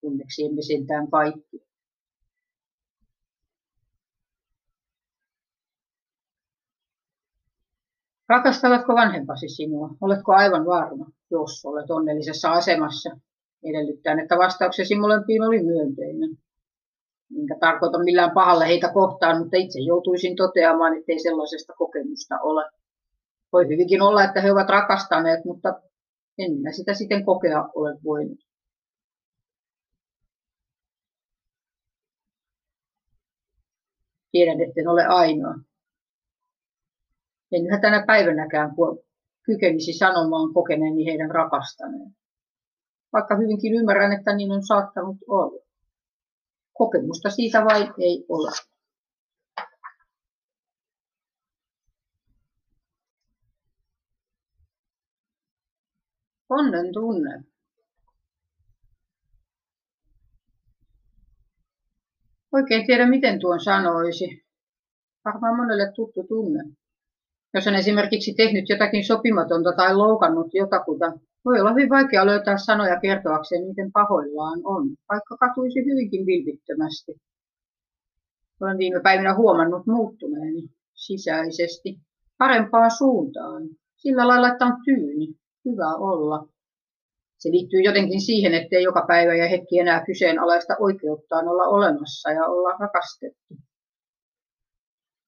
Onneksi 0.03 0.45
emme 0.45 0.61
sentään 0.61 1.11
kaikki. 1.11 1.63
Rakastavatko 8.29 8.93
vanhempasi 8.93 9.49
sinua? 9.49 9.89
Oletko 10.01 10.33
aivan 10.33 10.65
varma, 10.65 11.05
jos 11.31 11.65
olet 11.65 11.91
onnellisessa 11.91 12.51
asemassa? 12.51 13.17
Edellyttäen, 13.63 14.19
että 14.19 14.37
vastauksesi 14.37 14.95
molempiin 14.95 15.43
oli 15.43 15.63
myönteinen. 15.63 16.29
Minkä 17.29 17.55
tarkoitan 17.59 18.03
millään 18.03 18.31
pahalle 18.31 18.67
heitä 18.67 18.89
kohtaan, 18.93 19.37
mutta 19.39 19.57
itse 19.57 19.79
joutuisin 19.79 20.35
toteamaan, 20.35 20.97
ettei 20.97 21.19
sellaisesta 21.19 21.73
kokemusta 21.77 22.39
ole. 22.39 22.69
Voi 23.53 23.67
hyvinkin 23.67 24.01
olla, 24.01 24.23
että 24.23 24.41
he 24.41 24.51
ovat 24.51 24.69
rakastaneet, 24.69 25.45
mutta 25.45 25.81
en 26.37 26.51
minä 26.51 26.71
sitä 26.71 26.93
sitten 26.93 27.25
kokea 27.25 27.69
ole 27.75 27.97
voinut. 28.03 28.52
Tiedän, 34.33 34.61
etten 34.61 34.87
ole 34.87 35.05
ainoa. 35.05 35.55
En 37.51 37.65
yhä 37.67 37.79
tänä 37.81 38.03
päivänäkään 38.07 38.69
kykenisi 39.43 39.93
sanomaan 39.93 40.53
kokeneeni 40.53 41.05
heidän 41.05 41.31
rakastaneen. 41.31 42.15
Vaikka 43.13 43.35
hyvinkin 43.35 43.73
ymmärrän, 43.73 44.11
että 44.11 44.35
niin 44.35 44.51
on 44.51 44.65
saattanut 44.65 45.17
olla. 45.27 45.63
Kokemusta 46.73 47.29
siitä 47.29 47.65
vain 47.65 47.93
ei 47.97 48.25
ole. 48.29 48.51
Onnen 56.49 56.93
tunne. 56.93 57.52
Oikein 62.53 62.85
tiedä, 62.87 63.09
miten 63.09 63.39
tuon 63.39 63.59
sanoisi. 63.59 64.43
Varmaan 65.25 65.55
monelle 65.55 65.91
tuttu 65.95 66.23
tunne. 66.23 66.63
Jos 67.53 67.67
on 67.67 67.75
esimerkiksi 67.75 68.33
tehnyt 68.33 68.69
jotakin 68.69 69.05
sopimatonta 69.05 69.73
tai 69.77 69.95
loukannut 69.95 70.47
jotakuta, 70.53 71.11
voi 71.45 71.59
olla 71.59 71.71
hyvin 71.71 71.89
vaikea 71.89 72.25
löytää 72.25 72.57
sanoja 72.57 72.99
kertoakseen, 72.99 73.67
miten 73.67 73.91
pahoillaan 73.91 74.59
on, 74.63 74.89
vaikka 75.09 75.37
katuisi 75.37 75.85
hyvinkin 75.85 76.25
vilpittömästi. 76.25 77.15
Olen 78.61 78.77
viime 78.77 79.01
päivinä 79.01 79.35
huomannut 79.35 79.87
muuttuneeni 79.87 80.69
sisäisesti 80.93 81.99
parempaan 82.37 82.91
suuntaan, 82.91 83.63
sillä 83.95 84.27
lailla, 84.27 84.47
että 84.47 84.65
on 84.65 84.77
tyyni, 84.85 85.27
hyvä 85.65 85.95
olla. 85.95 86.47
Se 87.43 87.51
liittyy 87.51 87.81
jotenkin 87.81 88.21
siihen, 88.21 88.53
ettei 88.53 88.83
joka 88.83 89.05
päivä 89.07 89.35
ja 89.35 89.47
hetki 89.47 89.79
enää 89.79 90.05
kyseenalaista 90.05 90.73
oikeuttaan 90.79 91.47
olla 91.47 91.63
olemassa 91.63 92.29
ja 92.31 92.45
olla 92.45 92.77
rakastettu. 92.79 93.53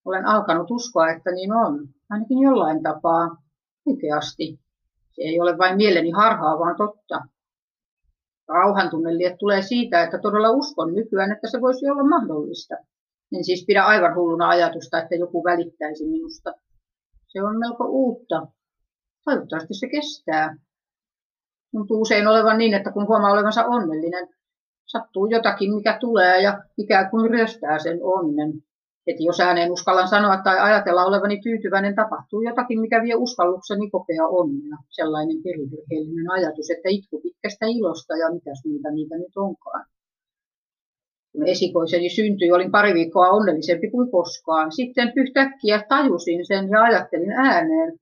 Olen 0.06 0.26
alkanut 0.26 0.72
uskoa, 0.72 1.10
että 1.10 1.32
niin 1.32 1.54
on, 1.54 1.88
ainakin 2.10 2.40
jollain 2.40 2.84
tapaa, 2.84 3.38
oikeasti. 3.86 4.60
Se 5.12 5.22
ei 5.22 5.40
ole 5.40 5.58
vain 5.58 5.78
mieleni 5.78 6.12
harhaa, 6.12 6.60
vaan 6.60 6.76
totta. 6.78 7.22
Rauhan 8.48 8.90
tulee 9.40 9.62
siitä, 9.62 10.04
että 10.04 10.18
todella 10.18 10.50
uskon 10.50 10.94
nykyään, 10.94 11.32
että 11.32 11.48
se 11.52 11.62
voisi 11.62 11.90
olla 11.90 12.04
mahdollista. 12.04 12.76
En 13.38 13.46
siis 13.46 13.66
pidä 13.68 13.84
aivan 13.84 14.16
hulluna 14.16 14.50
ajatusta, 14.50 15.02
että 15.02 15.16
joku 15.16 15.44
välittäisi 15.44 16.08
minusta. 16.08 16.54
Se 17.28 17.44
on 17.44 17.60
melko 17.60 17.86
uutta. 17.88 18.48
Toivottavasti 19.26 19.74
se 19.74 19.88
kestää. 19.88 20.65
Tuntuu 21.75 22.01
usein 22.01 22.27
olevan 22.27 22.58
niin, 22.58 22.74
että 22.74 22.91
kun 22.91 23.08
huomaa 23.08 23.32
olevansa 23.32 23.65
onnellinen, 23.65 24.27
sattuu 24.86 25.25
jotakin, 25.25 25.75
mikä 25.75 25.98
tulee 26.00 26.41
ja 26.41 26.63
ikään 26.77 27.10
kuin 27.10 27.29
ryöstää 27.32 27.79
sen 27.79 28.00
onnen. 28.01 28.51
Heti 29.08 29.24
jos 29.24 29.39
ääneen 29.39 29.72
uskallan 29.72 30.08
sanoa 30.08 30.38
tai 30.38 30.60
ajatella 30.60 31.05
olevani 31.05 31.41
tyytyväinen, 31.41 31.96
tapahtuu 31.96 32.41
jotakin, 32.41 32.79
mikä 32.82 33.01
vie 33.03 33.15
uskallukseni 33.15 33.89
kokea 33.89 34.27
onnea. 34.27 34.77
Sellainen 34.89 35.44
perivirheellinen 35.44 36.32
ajatus, 36.32 36.70
että 36.70 36.89
itku 36.89 37.22
pitkästä 37.22 37.65
ilosta 37.65 38.17
ja 38.17 38.32
mitäs 38.34 38.62
niitä 38.65 38.91
niitä 38.91 39.17
nyt 39.17 39.38
onkaan. 39.38 39.86
Kun 41.32 41.48
esikoiseni 41.48 42.10
syntyi, 42.10 42.51
olin 42.51 42.72
pari 42.72 42.94
viikkoa 42.94 43.29
onnellisempi 43.29 43.91
kuin 43.91 44.12
koskaan. 44.12 44.72
Sitten 44.72 45.13
yhtäkkiä 45.15 45.84
tajusin 45.89 46.46
sen 46.46 46.70
ja 46.70 46.82
ajattelin 46.82 47.32
ääneen. 47.32 48.00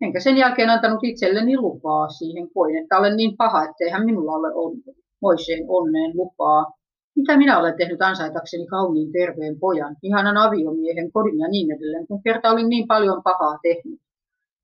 Enkä 0.00 0.20
sen 0.20 0.36
jälkeen 0.36 0.70
antanut 0.70 1.04
itselleni 1.04 1.58
lupaa 1.58 2.08
siihen. 2.08 2.48
Koin, 2.54 2.76
että 2.76 2.98
olen 2.98 3.16
niin 3.16 3.36
paha, 3.36 3.64
etteihän 3.64 4.04
minulla 4.04 4.32
ole 4.32 4.54
onne, 4.54 4.92
moiseen 5.22 5.64
onneen 5.68 6.16
lupaa. 6.16 6.72
Mitä 7.16 7.36
minä 7.36 7.58
olen 7.58 7.76
tehnyt 7.76 8.02
ansaitakseni 8.02 8.66
kauniin 8.66 9.12
terveen 9.12 9.58
pojan, 9.60 9.96
ihanan 10.02 10.36
aviomiehen, 10.36 11.12
kodin 11.12 11.38
ja 11.38 11.48
niin 11.48 11.70
edelleen, 11.76 12.06
kun 12.06 12.22
kerta 12.22 12.50
olin 12.50 12.68
niin 12.68 12.86
paljon 12.86 13.22
pahaa 13.22 13.58
tehnyt. 13.62 14.00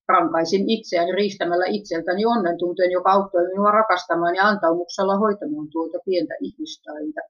Rankaisin 0.09 0.71
itseäni 0.71 1.13
riistämällä 1.13 1.65
itseltäni 1.69 2.27
onnen 2.27 2.59
tunteen, 2.59 2.91
joka 2.91 3.11
auttoi 3.13 3.47
minua 3.47 3.71
rakastamaan 3.71 4.35
ja 4.35 4.49
antaumuksella 4.49 5.17
hoitamaan 5.17 5.69
tuota 5.73 5.99
pientä 6.05 6.35
ihmistainta. 6.41 7.21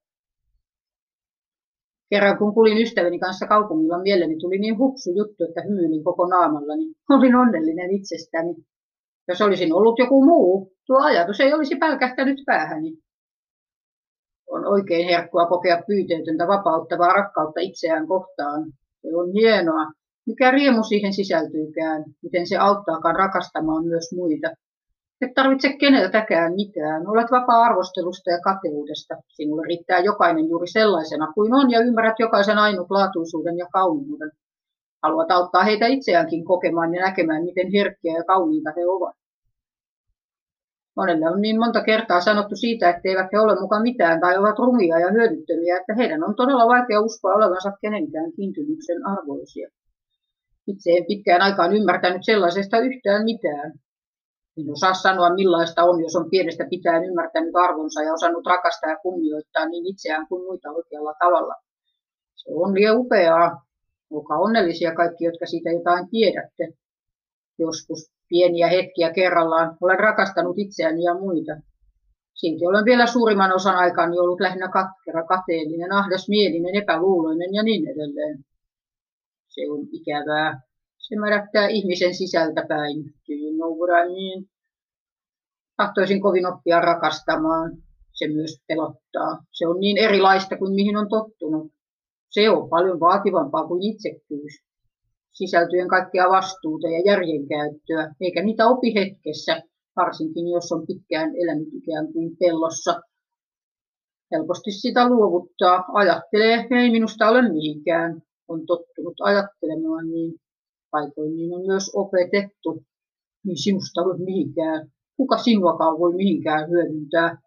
Kerran 2.12 2.38
kun 2.38 2.54
kulin 2.54 2.82
ystäväni 2.82 3.18
kanssa 3.18 3.46
kaupungilla, 3.46 4.02
mieleni 4.02 4.36
tuli 4.38 4.58
niin 4.58 4.78
hupsu 4.78 5.10
juttu, 5.16 5.44
että 5.44 5.62
hymyilin 5.62 6.04
koko 6.04 6.26
naamallani. 6.26 6.86
Olin 7.14 7.36
onnellinen 7.36 7.90
itsestäni. 7.90 8.54
Jos 9.28 9.40
olisin 9.40 9.72
ollut 9.72 9.98
joku 9.98 10.24
muu, 10.24 10.72
tuo 10.86 10.98
ajatus 11.02 11.40
ei 11.40 11.54
olisi 11.54 11.76
pälkähtänyt 11.76 12.38
päähäni. 12.46 12.92
On 14.50 14.66
oikein 14.66 15.08
herkkua 15.08 15.46
kokea 15.46 15.82
pyyteetöntä 15.86 16.46
vapauttavaa 16.46 17.12
rakkautta 17.12 17.60
itseään 17.60 18.06
kohtaan. 18.06 18.62
Se 19.02 19.16
on 19.16 19.32
hienoa. 19.32 19.92
Mikä 20.26 20.50
riemu 20.50 20.82
siihen 20.82 21.12
sisältyykään, 21.12 22.04
miten 22.22 22.46
se 22.46 22.56
auttaakaan 22.56 23.16
rakastamaan 23.16 23.84
myös 23.84 24.12
muita. 24.16 24.48
Et 25.22 25.34
tarvitse 25.34 25.72
keneltäkään 25.80 26.52
mitään. 26.54 27.08
Olet 27.08 27.30
vapaa 27.30 27.62
arvostelusta 27.62 28.30
ja 28.30 28.40
kateudesta. 28.40 29.14
Sinulle 29.28 29.62
riittää 29.66 29.98
jokainen 29.98 30.48
juuri 30.48 30.66
sellaisena 30.66 31.32
kuin 31.34 31.54
on 31.54 31.70
ja 31.70 31.80
ymmärrät 31.80 32.18
jokaisen 32.18 32.58
ainutlaatuisuuden 32.58 33.58
ja 33.58 33.66
kauniuden. 33.72 34.30
Haluat 35.02 35.30
auttaa 35.30 35.64
heitä 35.64 35.86
itseäänkin 35.86 36.44
kokemaan 36.44 36.94
ja 36.94 37.02
näkemään, 37.02 37.44
miten 37.44 37.72
herkkiä 37.72 38.14
ja 38.14 38.24
kauniita 38.24 38.70
he 38.76 38.86
ovat. 38.86 39.16
Monelle 40.96 41.30
on 41.30 41.40
niin 41.40 41.58
monta 41.58 41.84
kertaa 41.84 42.20
sanottu 42.20 42.56
siitä, 42.56 42.90
että 42.90 43.08
eivät 43.08 43.32
he 43.32 43.40
ole 43.40 43.60
mukaan 43.60 43.82
mitään 43.82 44.20
tai 44.20 44.38
ovat 44.38 44.58
rumia 44.58 44.98
ja 44.98 45.10
hyödyttömiä, 45.10 45.76
että 45.76 45.94
heidän 45.94 46.24
on 46.24 46.34
todella 46.34 46.66
vaikea 46.66 47.00
uskoa 47.00 47.34
olevansa 47.34 47.72
kenenkään 47.80 48.32
kiintymyksen 48.32 49.06
arvoisia. 49.06 49.68
Itse 50.66 50.90
en 50.90 51.04
pitkään 51.08 51.42
aikaan 51.42 51.72
ymmärtänyt 51.72 52.24
sellaisesta 52.24 52.78
yhtään 52.78 53.24
mitään. 53.24 53.72
En 54.58 54.72
osaa 54.72 54.94
sanoa 54.94 55.34
millaista 55.34 55.84
on, 55.84 56.00
jos 56.00 56.16
on 56.16 56.30
pienestä 56.30 56.64
pitäen 56.70 57.04
ymmärtänyt 57.04 57.56
arvonsa 57.56 58.02
ja 58.02 58.12
osannut 58.12 58.46
rakastaa 58.46 58.90
ja 58.90 58.96
kunnioittaa 58.96 59.66
niin 59.66 59.86
itseään 59.86 60.26
kuin 60.28 60.42
muita 60.42 60.70
oikealla 60.70 61.14
tavalla. 61.18 61.54
Se 62.34 62.50
on 62.54 62.74
liian 62.74 62.98
upeaa. 62.98 63.66
Olkaa 64.10 64.38
onnellisia 64.38 64.94
kaikki, 64.94 65.24
jotka 65.24 65.46
siitä 65.46 65.70
jotain 65.70 66.08
tiedätte. 66.08 66.68
Joskus 67.58 68.12
pieniä 68.28 68.68
hetkiä 68.68 69.12
kerrallaan 69.12 69.76
olen 69.80 69.98
rakastanut 69.98 70.58
itseäni 70.58 71.02
ja 71.02 71.14
muita. 71.14 71.52
Silti 72.34 72.66
olen 72.66 72.84
vielä 72.84 73.06
suurimman 73.06 73.52
osan 73.52 73.76
aikaan 73.76 74.10
ollut 74.10 74.40
lähinnä 74.40 74.68
katkera, 74.68 75.26
kateellinen, 75.26 75.92
ahdasmielinen, 75.92 76.74
epäluuloinen 76.82 77.54
ja 77.54 77.62
niin 77.62 77.88
edelleen. 77.88 78.44
Se 79.48 79.60
on 79.70 79.86
ikävää. 79.92 80.60
Se 81.12 81.18
märättää 81.18 81.68
ihmisen 81.68 82.14
sisältä 82.14 82.64
päin. 82.68 83.04
Do 83.04 83.32
you 83.42 83.52
know 83.56 83.72
what 83.78 83.90
I 84.00 84.04
mean? 84.16 84.44
Tahtoisin 85.76 86.20
kovin 86.20 86.46
oppia 86.46 86.80
rakastamaan. 86.80 87.72
Se 88.12 88.28
myös 88.28 88.62
pelottaa. 88.68 89.44
Se 89.50 89.66
on 89.66 89.80
niin 89.80 89.98
erilaista 89.98 90.56
kuin 90.56 90.74
mihin 90.74 90.96
on 90.96 91.08
tottunut. 91.08 91.72
Se 92.30 92.50
on 92.50 92.68
paljon 92.68 93.00
vaativampaa 93.00 93.66
kuin 93.66 93.82
itsekkyys. 93.82 94.52
Sisältyen 95.32 95.88
kaikkea 95.88 96.28
vastuuta 96.28 96.88
ja 96.88 97.02
järjenkäyttöä, 97.06 98.14
eikä 98.20 98.42
niitä 98.42 98.66
opi 98.66 98.94
hetkessä, 98.94 99.62
varsinkin 99.96 100.48
jos 100.48 100.72
on 100.72 100.86
pitkään 100.86 101.30
elänyt 101.36 101.68
ikään 101.72 102.12
kuin 102.12 102.36
pellossa. 102.36 103.00
Helposti 104.30 104.70
sitä 104.70 105.08
luovuttaa, 105.08 105.84
ajattelee, 105.92 106.66
ei 106.70 106.90
minusta 106.90 107.28
ole 107.28 107.42
mihinkään, 107.52 108.22
on 108.48 108.66
tottunut 108.66 109.14
ajattelemaan 109.20 110.10
niin. 110.10 110.42
Paikoin 110.92 111.36
niin 111.36 111.54
on 111.54 111.66
myös 111.66 111.90
opetettu, 111.94 112.84
niin 113.44 113.58
sinusta 113.64 114.02
ole 114.02 114.18
mihinkään. 114.18 114.88
Kuka 115.16 115.38
sinuakaan 115.38 115.98
voi 115.98 116.14
mihinkään 116.14 116.70
hyödyntää? 116.70 117.38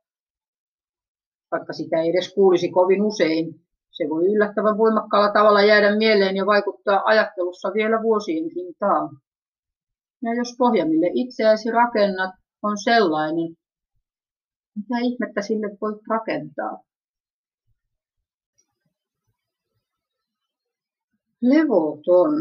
Vaikka 1.52 1.74
sitä 1.74 2.02
ei 2.02 2.10
edes 2.10 2.34
kuulisi 2.34 2.70
kovin 2.70 3.02
usein, 3.02 3.46
se 3.92 4.04
voi 4.10 4.25
yllättävän 4.25 4.78
voimakkaalla 4.78 5.32
tavalla 5.34 5.62
jäädä 5.62 5.98
mieleen 5.98 6.36
ja 6.36 6.46
vaikuttaa 6.46 7.02
ajattelussa 7.06 7.70
vielä 7.74 8.02
vuosienkin 8.04 8.75
taa. 8.80 9.10
Ja 10.24 10.34
jos 10.34 10.56
pohja, 10.58 10.86
mille 10.86 11.12
itseäsi 11.14 11.72
rakennat, 11.72 12.32
on 12.64 12.78
sellainen, 12.78 13.56
mitä 14.75 15.00
ihmettä 15.01 15.42
sille 15.42 15.77
voit 15.81 16.01
rakentaa? 16.10 16.84
Levoton. 21.42 22.31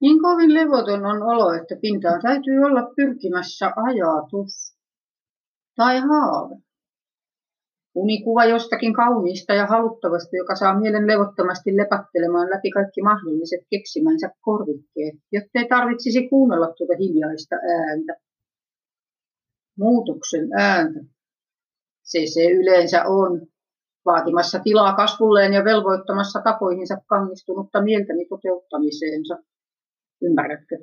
Niin 0.00 0.22
kovin 0.22 0.54
levoton 0.54 1.06
on 1.06 1.22
olo, 1.22 1.52
että 1.52 1.76
pintaan 1.82 2.20
täytyy 2.22 2.58
olla 2.66 2.90
pyrkimässä 2.96 3.72
ajatus 3.76 4.76
tai 5.76 6.00
haave. 6.00 6.56
Unikuva 7.94 8.44
jostakin 8.44 8.92
kauniista 8.92 9.54
ja 9.54 9.66
haluttavasta, 9.66 10.36
joka 10.36 10.54
saa 10.54 10.80
mielen 10.80 11.06
levottomasti 11.06 11.76
lepattelemaan 11.76 12.50
läpi 12.50 12.70
kaikki 12.70 13.02
mahdolliset 13.02 13.60
keksimänsä 13.70 14.30
korvikkeet, 14.40 15.14
jottei 15.32 15.68
tarvitsisi 15.68 16.28
kuunnella 16.28 16.66
tuota 16.66 16.94
hiljaista 16.98 17.56
ääntä. 17.56 18.14
Muutoksen 19.78 20.48
ääntä. 20.58 21.00
Se 22.02 22.18
se 22.26 22.50
yleensä 22.50 23.04
on, 23.04 23.46
vaatimassa 24.04 24.58
tilaa 24.58 24.96
kasvulleen 24.96 25.52
ja 25.52 25.64
velvoittamassa 25.64 26.40
tapoihinsa 26.44 26.96
kangistunutta 27.06 27.82
mieltäni 27.82 28.26
toteuttamiseensa. 28.28 29.38
Ymmärrätkö? 30.22 30.76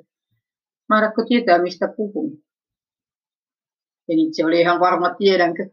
Mahdatko 0.88 1.24
tietää, 1.28 1.62
mistä 1.62 1.88
puhun? 1.96 2.32
En 4.08 4.18
itse 4.18 4.44
oli 4.44 4.60
ihan 4.60 4.80
varma, 4.80 5.14
tiedänkö. 5.14 5.70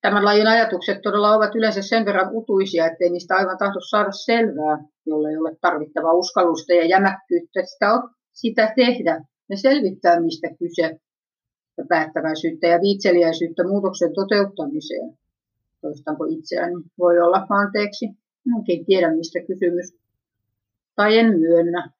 Tämän 0.00 0.24
lajin 0.24 0.46
ajatukset 0.46 1.02
todella 1.02 1.36
ovat 1.36 1.54
yleensä 1.54 1.82
sen 1.82 2.04
verran 2.04 2.30
utuisia, 2.32 2.86
ettei 2.86 3.10
niistä 3.10 3.36
aivan 3.36 3.58
tahdo 3.58 3.80
saada 3.90 4.12
selvää, 4.12 4.84
jolle 5.06 5.30
ei 5.30 5.36
ole 5.36 5.56
tarvittavaa 5.60 6.12
uskallusta 6.12 6.72
ja 6.72 6.86
jämäkkyyttä 6.86 7.60
sitä, 7.64 8.02
sitä 8.32 8.72
tehdä 8.76 9.24
ja 9.50 9.56
selvittää, 9.56 10.20
mistä 10.20 10.48
kyse, 10.58 11.00
ja 11.76 11.84
päättäväisyyttä 11.88 12.66
ja 12.66 12.80
viitseliäisyyttä 12.80 13.64
muutoksen 13.64 14.14
toteuttamiseen. 14.14 15.18
Toistanko 15.80 16.24
itseäni? 16.24 16.74
Voi 16.98 17.20
olla 17.20 17.46
anteeksi. 17.50 18.06
Enkin 18.56 18.86
tiedä, 18.86 19.14
mistä 19.14 19.38
kysymys. 19.46 19.96
Tai 20.96 21.18
en 21.18 21.38
myönnä. 21.38 21.90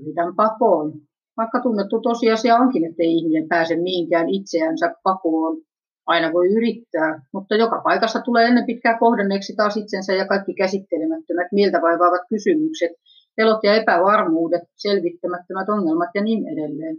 Yritän 0.00 0.36
pakoon. 0.36 0.92
Vaikka 1.36 1.60
tunnettu 1.60 2.00
tosiasia 2.00 2.56
onkin, 2.56 2.84
ettei 2.84 3.16
ihminen 3.16 3.48
pääse 3.48 3.76
mihinkään 3.76 4.28
itseänsä 4.28 4.94
pakoon, 5.02 5.62
Aina 6.06 6.32
voi 6.32 6.46
yrittää, 6.52 7.22
mutta 7.32 7.54
joka 7.54 7.80
paikassa 7.84 8.20
tulee 8.20 8.46
ennen 8.46 8.66
pitkää 8.66 8.98
kohdanneeksi 8.98 9.56
taas 9.56 9.76
itsensä 9.76 10.14
ja 10.14 10.26
kaikki 10.26 10.54
käsittelemättömät, 10.54 11.46
mieltä 11.52 11.82
vaivaavat 11.82 12.20
kysymykset, 12.28 12.90
pelot 13.36 13.60
ja 13.62 13.74
epävarmuudet, 13.74 14.62
selvittämättömät 14.76 15.68
ongelmat 15.68 16.08
ja 16.14 16.22
niin 16.22 16.48
edelleen. 16.48 16.96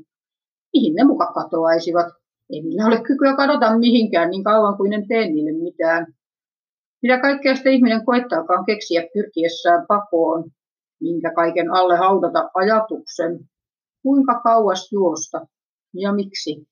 Mihin 0.74 0.96
ne 0.96 1.04
muka 1.04 1.26
katoaisivat? 1.26 2.08
Ei 2.50 2.62
niillä 2.62 2.86
ole 2.86 3.02
kykyä 3.02 3.36
kadota 3.36 3.78
mihinkään 3.78 4.30
niin 4.30 4.44
kauan 4.44 4.78
kuin 4.78 4.94
en 4.94 5.08
tee 5.08 5.28
niille 5.28 5.52
mitään. 5.64 6.08
Mitä 7.02 7.20
kaikkea 7.20 7.56
sitä 7.56 7.70
ihminen 7.70 8.06
koettaakaan 8.06 8.66
keksiä 8.66 9.08
pyrkiessään 9.14 9.86
pakoon, 9.88 10.44
minkä 11.02 11.34
kaiken 11.36 11.72
alle 11.72 11.98
haudata 11.98 12.50
ajatuksen, 12.54 13.40
kuinka 14.04 14.42
kauas 14.42 14.92
juosta 14.92 15.48
ja 15.94 16.14
miksi 16.14 16.68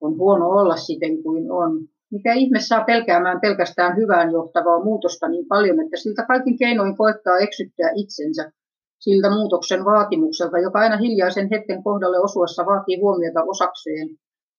on 0.00 0.18
huono 0.18 0.48
olla 0.48 0.76
siten 0.76 1.22
kuin 1.22 1.52
on. 1.52 1.88
Mikä 2.12 2.32
ihme 2.32 2.60
saa 2.60 2.84
pelkäämään 2.84 3.40
pelkästään 3.40 3.96
hyvään 3.96 4.32
johtavaa 4.32 4.84
muutosta 4.84 5.28
niin 5.28 5.46
paljon, 5.46 5.80
että 5.80 5.96
siltä 5.96 6.26
kaikin 6.26 6.58
keinoin 6.58 6.96
koettaa 6.96 7.38
eksyttää 7.38 7.90
itsensä 7.94 8.52
siltä 9.04 9.30
muutoksen 9.30 9.84
vaatimukselta, 9.84 10.58
joka 10.58 10.78
aina 10.78 10.96
hiljaisen 10.96 11.48
hetken 11.50 11.82
kohdalle 11.82 12.18
osuessa 12.18 12.66
vaatii 12.66 13.00
huomiota 13.00 13.42
osakseen, 13.42 14.08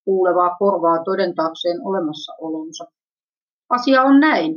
kuulevaa 0.06 0.56
korvaa 0.60 1.04
todentaakseen 1.04 1.78
olemassaolonsa. 1.88 2.86
Asia 3.70 4.04
on 4.04 4.20
näin. 4.20 4.56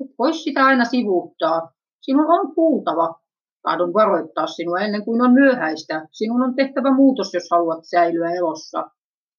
Et 0.00 0.10
vois 0.18 0.44
sitä 0.44 0.64
aina 0.64 0.84
sivuuttaa. 0.84 1.72
Sinun 2.00 2.30
on 2.30 2.54
kuultava. 2.54 3.14
Tahdon 3.62 3.94
varoittaa 3.94 4.46
sinua 4.46 4.78
ennen 4.78 5.04
kuin 5.04 5.22
on 5.22 5.32
myöhäistä. 5.32 6.06
Sinun 6.12 6.42
on 6.42 6.54
tehtävä 6.54 6.94
muutos, 6.94 7.34
jos 7.34 7.48
haluat 7.50 7.84
säilyä 7.84 8.30
elossa. 8.30 8.90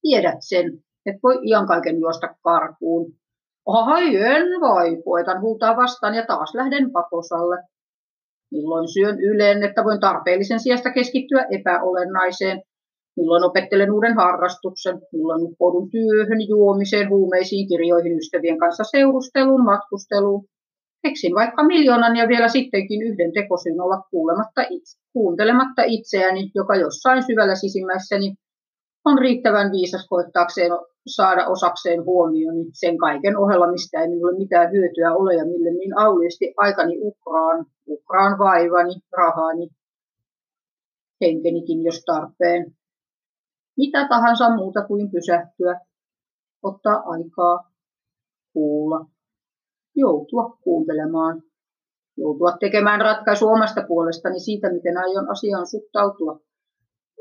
Tiedät 0.02 0.38
sen, 0.40 0.84
et 1.06 1.16
voi 1.24 1.40
ian 1.44 1.68
kaiken 1.68 2.00
juosta 2.00 2.36
karkuun. 2.44 3.14
Ai 3.68 4.16
en 4.16 4.62
voi, 4.62 5.02
koetan 5.06 5.42
huutaa 5.42 5.78
vastaan 5.78 6.16
ja 6.16 6.26
taas 6.26 6.56
lähden 6.56 6.92
pakosalle. 6.92 7.58
Milloin 8.52 8.88
syön 8.94 9.20
yleen, 9.20 9.64
että 9.64 9.84
voin 9.84 10.00
tarpeellisen 10.00 10.60
sijasta 10.60 10.92
keskittyä 10.92 11.46
epäolennaiseen. 11.52 12.62
Milloin 13.18 13.44
opettelen 13.44 13.92
uuden 13.92 14.16
harrastuksen, 14.16 15.02
milloin 15.12 15.44
uppoudun 15.44 15.90
työhön, 15.90 16.48
juomiseen, 16.48 17.10
huumeisiin, 17.10 17.68
kirjoihin, 17.68 18.18
ystävien 18.18 18.58
kanssa 18.58 18.84
seurusteluun, 18.84 19.66
matkusteluun. 19.66 20.46
Keksin 21.04 21.36
vaikka 21.36 21.64
miljoonan 21.64 22.16
ja 22.16 22.28
vielä 22.28 22.48
sittenkin 22.48 23.02
yhden 23.02 23.34
tekosyyn 23.34 23.82
olla 23.82 24.04
kuulematta 24.12 24.62
itse, 24.70 25.00
kuuntelematta 25.14 25.84
itseäni, 25.86 26.52
joka 26.56 26.76
jossain 26.76 27.24
syvällä 27.24 27.56
sisimmässäni 27.56 28.36
on 29.06 29.18
riittävän 29.18 29.72
viisas 29.72 30.08
koettaakseen 30.10 30.72
saada 31.08 31.48
osakseen 31.48 32.06
huomioon 32.06 32.66
sen 32.74 32.98
kaiken 32.98 33.38
ohella, 33.38 33.72
mistä 33.72 34.02
ei 34.02 34.08
minulle 34.08 34.38
mitään 34.38 34.72
hyötyä 34.72 35.16
ole 35.16 35.36
ja 35.36 35.46
mille 35.46 35.72
niin 35.72 35.98
auliisti 35.98 36.54
aikani 36.58 36.98
ukraan, 37.02 37.66
ukraan 37.88 38.40
vaivani, 38.40 38.94
rahani. 39.18 39.70
henkenikin 41.22 41.84
jos 41.84 42.04
tarpeen. 42.06 42.76
Mitä 43.78 44.08
tahansa 44.08 44.56
muuta 44.56 44.86
kuin 44.88 45.12
pysähtyä, 45.12 45.80
ottaa 46.64 47.04
aikaa, 47.06 47.72
kuulla, 48.54 49.06
joutua 49.96 50.58
kuuntelemaan, 50.64 51.42
joutua 52.18 52.52
tekemään 52.60 53.02
ratkaisu 53.02 53.48
omasta 53.48 53.82
puolestani 53.88 54.40
siitä, 54.40 54.74
miten 54.74 54.98
aion 54.98 55.32
asiaan 55.32 55.68
suhtautua. 55.68 56.40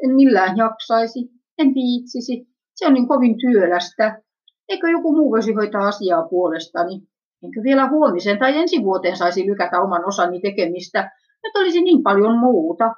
En 0.05 0.15
millään 0.15 0.57
jaksaisi, 0.57 1.19
en 1.59 1.75
viitsisi, 1.75 2.47
se 2.75 2.87
on 2.87 2.95
niin 2.95 3.09
kovin 3.09 3.37
työlästä. 3.41 4.23
Eikö 4.69 4.89
joku 4.89 5.17
muu 5.17 5.31
voisi 5.31 5.53
hoitaa 5.53 5.89
asiaa 5.89 6.29
puolestani? 6.29 7.03
Enkö 7.45 7.61
vielä 7.63 7.89
huomisen 7.89 8.39
tai 8.39 8.59
ensi 8.59 8.83
vuoteen 8.83 9.17
saisi 9.17 9.47
lykätä 9.47 9.81
oman 9.81 10.07
osani 10.07 10.41
tekemistä? 10.41 11.11
Nyt 11.43 11.57
olisi 11.57 11.81
niin 11.81 12.03
paljon 12.03 12.39
muuta. 12.39 12.95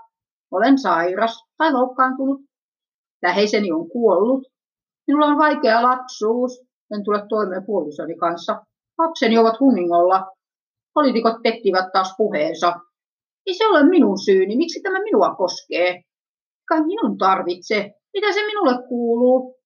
Olen 0.51 0.79
sairas 0.79 1.45
tai 1.59 1.73
loukkaantunut. 1.73 2.41
Läheiseni 3.23 3.73
on 3.73 3.89
kuollut. 3.89 4.43
Minulla 5.07 5.27
on 5.27 5.39
vaikea 5.39 5.83
lapsuus. 5.83 6.61
En 6.95 7.05
tule 7.05 7.27
toimeen 7.29 7.67
puolisoni 7.67 8.17
kanssa. 8.17 8.65
Lapseni 9.03 9.39
ovat 9.39 9.61
hunningolla. 9.61 10.27
Poliitikot 10.95 11.43
pettivät 11.43 11.93
taas 11.93 12.15
puheensa. 12.17 12.73
Ei 13.47 13.55
se 13.55 13.67
ole 13.67 13.89
minun 13.89 14.19
syyni. 14.19 14.57
Miksi 14.57 14.81
tämä 14.83 15.03
minua 15.03 15.35
koskee? 15.35 16.03
Kai 16.69 16.81
minun 16.85 17.19
tarvitse. 17.19 17.91
Mitä 18.15 18.33
se 18.33 18.47
minulle 18.47 18.89
kuuluu? 18.89 19.57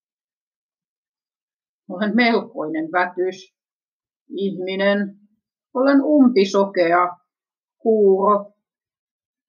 Olen 1.90 2.16
melkoinen 2.16 2.88
vätys. 2.92 3.55
Ihminen. 4.37 5.16
Olen 5.75 6.03
umpisokea. 6.03 7.09
Kuuro. 7.79 8.53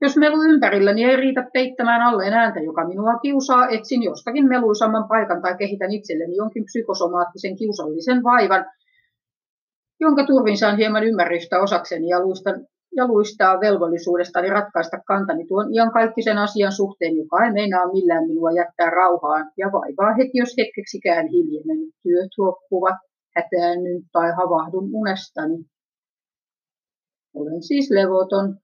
Jos 0.02 0.18
melu 0.18 0.42
ympärilläni 0.42 1.04
ei 1.04 1.16
riitä 1.16 1.50
peittämään 1.54 2.02
alleen 2.02 2.34
ääntä, 2.34 2.60
joka 2.60 2.88
minua 2.88 3.20
kiusaa, 3.20 3.70
etsin 3.70 4.04
jostakin 4.04 4.48
meluisamman 4.48 5.08
paikan 5.08 5.42
tai 5.42 5.58
kehitän 5.58 5.92
itselleni 5.92 6.36
jonkin 6.36 6.66
psykosomaattisen 6.66 7.56
kiusallisen 7.56 8.24
vaivan, 8.24 8.66
jonka 10.00 10.26
turvin 10.26 10.58
saan 10.58 10.78
hieman 10.78 11.04
ymmärrystä 11.04 11.60
osakseni 11.60 12.08
ja 12.08 12.20
luistan 12.20 12.68
ja 12.96 13.08
luistaa 13.08 13.60
velvollisuudestani 13.60 14.50
ratkaista 14.50 14.98
kantani 15.08 15.46
tuon 15.48 15.74
iankaikkisen 15.74 16.38
asian 16.38 16.72
suhteen, 16.72 17.18
joka 17.18 17.46
ei 17.46 17.52
meinaa 17.52 17.92
millään 17.92 18.28
minua 18.28 18.52
jättää 18.52 18.90
rauhaan 18.90 19.52
ja 19.58 19.68
vaivaa 19.72 20.14
heti, 20.14 20.32
jos 20.34 20.54
hetkeksikään 20.58 21.28
hiljenen 21.28 21.92
työt 22.04 22.32
loppuvat, 22.38 22.96
hätäännyn 23.36 24.02
tai 24.12 24.32
havahdun 24.32 24.90
unestani. 24.94 25.58
Olen 27.36 27.64
siis 27.64 27.92
levoton. 27.92 28.58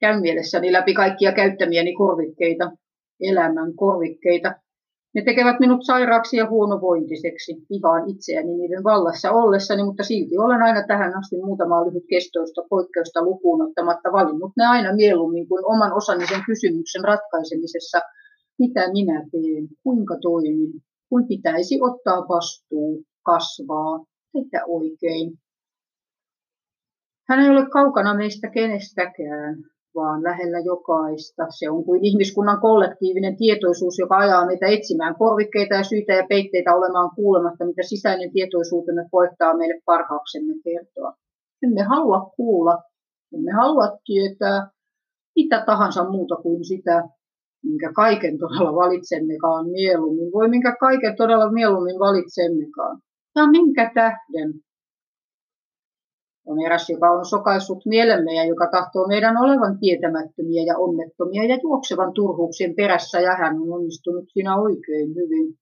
Käyn 0.00 0.20
mielessäni 0.20 0.72
läpi 0.72 0.94
kaikkia 0.94 1.32
käyttämiäni 1.32 1.94
korvikkeita, 1.94 2.72
elämän 3.20 3.74
korvikkeita, 3.76 4.54
ne 5.14 5.22
tekevät 5.24 5.60
minut 5.60 5.84
sairaaksi 5.84 6.36
ja 6.36 6.48
huonovointiseksi. 6.48 7.52
Vihaan 7.70 8.10
itseäni 8.10 8.54
niiden 8.56 8.84
vallassa 8.84 9.30
ollessani, 9.30 9.82
mutta 9.84 10.02
silti 10.02 10.38
olen 10.38 10.62
aina 10.62 10.86
tähän 10.86 11.18
asti 11.18 11.36
muutamaa 11.36 11.86
lyhyt 11.86 12.04
kestoista 12.10 12.62
poikkeusta 12.70 13.24
lukuun 13.24 13.62
ottamatta 13.62 14.12
valinnut 14.12 14.52
ne 14.56 14.66
aina 14.66 14.94
mieluummin 14.94 15.48
kuin 15.48 15.64
oman 15.66 15.92
osani 15.92 16.26
sen 16.26 16.42
kysymyksen 16.46 17.04
ratkaisemisessa, 17.04 18.00
mitä 18.58 18.92
minä 18.92 19.26
teen, 19.30 19.68
kuinka 19.82 20.16
toimin, 20.22 20.72
kun 21.08 21.28
pitäisi 21.28 21.78
ottaa 21.80 22.28
vastuu, 22.28 23.04
kasvaa, 23.22 24.04
tehdä 24.32 24.64
oikein. 24.66 25.38
Hän 27.28 27.40
ei 27.40 27.50
ole 27.50 27.70
kaukana 27.70 28.14
meistä 28.14 28.50
kenestäkään 28.50 29.64
vaan 29.94 30.22
lähellä 30.22 30.58
jokaista. 30.58 31.46
Se 31.58 31.70
on 31.70 31.84
kuin 31.84 32.04
ihmiskunnan 32.04 32.60
kollektiivinen 32.60 33.36
tietoisuus, 33.36 33.98
joka 33.98 34.16
ajaa 34.16 34.46
meitä 34.46 34.66
etsimään 34.66 35.14
korvikkeita 35.18 35.74
ja 35.74 35.84
syitä 35.84 36.12
ja 36.12 36.26
peitteitä 36.28 36.74
olemaan 36.74 37.10
kuulematta, 37.16 37.64
mitä 37.64 37.82
sisäinen 37.82 38.32
tietoisuutemme 38.32 39.04
koettaa 39.10 39.56
meille 39.56 39.80
parhaaksemme 39.84 40.54
kertoa. 40.64 41.12
Emme 41.62 41.82
halua 41.82 42.30
kuulla, 42.36 42.82
emme 43.34 43.52
halua 43.52 43.98
tietää 44.04 44.68
mitä 45.36 45.62
tahansa 45.66 46.10
muuta 46.10 46.36
kuin 46.36 46.64
sitä, 46.64 47.08
minkä 47.64 47.92
kaiken 47.92 48.38
todella 48.38 48.74
valitsemmekaan 48.74 49.68
mieluummin. 49.68 50.32
Voi 50.32 50.48
minkä 50.48 50.76
kaiken 50.80 51.16
todella 51.16 51.52
mieluummin 51.52 51.98
valitsemmekaan. 51.98 52.98
Ja 53.36 53.46
minkä 53.46 53.90
tähden 53.94 54.50
on 56.50 56.62
eräs, 56.66 56.90
joka 56.90 57.10
on 57.10 57.24
sokaissut 57.24 57.86
mielemme 57.86 58.34
ja 58.34 58.44
joka 58.44 58.66
tahtoo 58.76 59.06
meidän 59.06 59.36
olevan 59.36 59.78
tietämättömiä 59.78 60.62
ja 60.66 60.78
onnettomia 60.78 61.44
ja 61.44 61.58
juoksevan 61.62 62.12
turhuuksien 62.12 62.74
perässä 62.74 63.20
ja 63.20 63.36
hän 63.36 63.54
on 63.62 63.72
onnistunut 63.72 64.24
siinä 64.32 64.56
oikein 64.56 65.08
hyvin. 65.14 65.54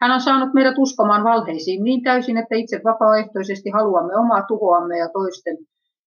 Hän 0.00 0.10
on 0.10 0.20
saanut 0.20 0.54
meidät 0.54 0.78
uskomaan 0.78 1.24
valheisiin 1.24 1.84
niin 1.84 2.02
täysin, 2.02 2.36
että 2.36 2.54
itse 2.54 2.80
vapaaehtoisesti 2.84 3.70
haluamme 3.70 4.16
omaa 4.16 4.42
tuhoamme 4.42 4.98
ja 4.98 5.08
toisten 5.12 5.56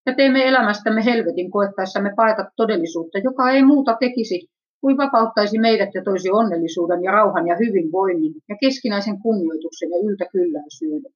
ja 0.06 0.14
teemme 0.16 0.48
elämästämme 0.48 1.06
helvetin 1.06 1.52
koettaessamme 1.52 2.14
paeta 2.16 2.46
todellisuutta, 2.56 3.18
joka 3.18 3.52
ei 3.52 3.64
muuta 3.64 3.98
tekisi 4.00 4.48
kuin 4.82 4.98
vapauttaisi 4.98 5.60
meidät 5.60 5.90
ja 5.94 6.04
toisi 6.04 6.32
onnellisuuden 6.32 7.04
ja 7.04 7.12
rauhan 7.12 7.48
ja 7.48 7.56
hyvinvoinnin 7.56 8.34
ja 8.50 8.56
keskinäisen 8.62 9.22
kunnioituksen 9.22 9.90
ja 9.90 9.98
yltäkylläisyyden 10.08 11.14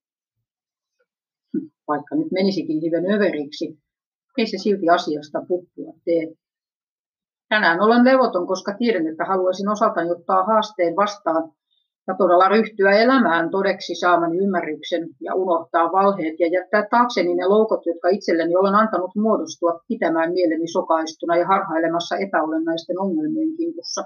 vaikka 1.87 2.15
nyt 2.15 2.31
menisikin 2.31 2.81
hiven 2.81 3.11
överiksi, 3.15 3.77
ei 4.37 4.47
se 4.47 4.57
silti 4.57 4.89
asiasta 4.89 5.39
puppua 5.47 5.93
tee. 6.05 6.23
Tänään 7.49 7.81
olen 7.81 8.05
levoton, 8.05 8.47
koska 8.47 8.73
tiedän, 8.77 9.07
että 9.07 9.25
haluaisin 9.25 9.69
osaltani 9.69 10.11
ottaa 10.11 10.43
haasteen 10.43 10.95
vastaan 10.95 11.51
ja 12.07 12.13
todella 12.17 12.47
ryhtyä 12.47 12.91
elämään 12.91 13.49
todeksi 13.49 13.95
saamani 13.95 14.37
ymmärryksen 14.37 15.03
ja 15.21 15.35
unohtaa 15.35 15.91
valheet 15.91 16.39
ja 16.39 16.47
jättää 16.47 16.87
taakseni 16.91 17.33
ne 17.35 17.45
loukot, 17.45 17.85
jotka 17.85 18.09
itselleni 18.09 18.55
olen 18.55 18.75
antanut 18.75 19.11
muodostua 19.15 19.79
pitämään 19.87 20.33
mieleni 20.33 20.67
sokaistuna 20.67 21.35
ja 21.37 21.47
harhailemassa 21.47 22.17
epäolennaisten 22.17 22.99
ongelmien 22.99 23.55
kimpussa. 23.57 24.03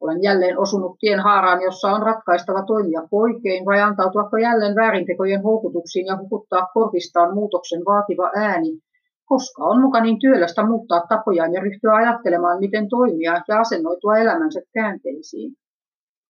Olen 0.00 0.22
jälleen 0.22 0.58
osunut 0.58 0.96
tien 1.00 1.20
haaraan, 1.20 1.62
jossa 1.62 1.88
on 1.88 2.02
ratkaistava 2.02 2.62
toimia 2.62 3.02
oikein 3.12 3.66
vai 3.66 3.80
antautuako 3.80 4.36
jälleen 4.36 4.76
väärintekojen 4.76 5.42
houkutuksiin 5.42 6.06
ja 6.06 6.16
hukuttaa 6.16 6.66
korvistaan 6.74 7.34
muutoksen 7.34 7.82
vaativa 7.84 8.30
ääni, 8.34 8.80
koska 9.24 9.64
on 9.64 9.80
muka 9.80 10.00
niin 10.00 10.18
työlästä 10.18 10.66
muuttaa 10.66 11.06
tapojaan 11.08 11.52
ja 11.52 11.60
ryhtyä 11.60 11.94
ajattelemaan, 11.94 12.60
miten 12.60 12.88
toimia 12.88 13.42
ja 13.48 13.60
asennoitua 13.60 14.16
elämänsä 14.16 14.60
käänteisiin. 14.74 15.52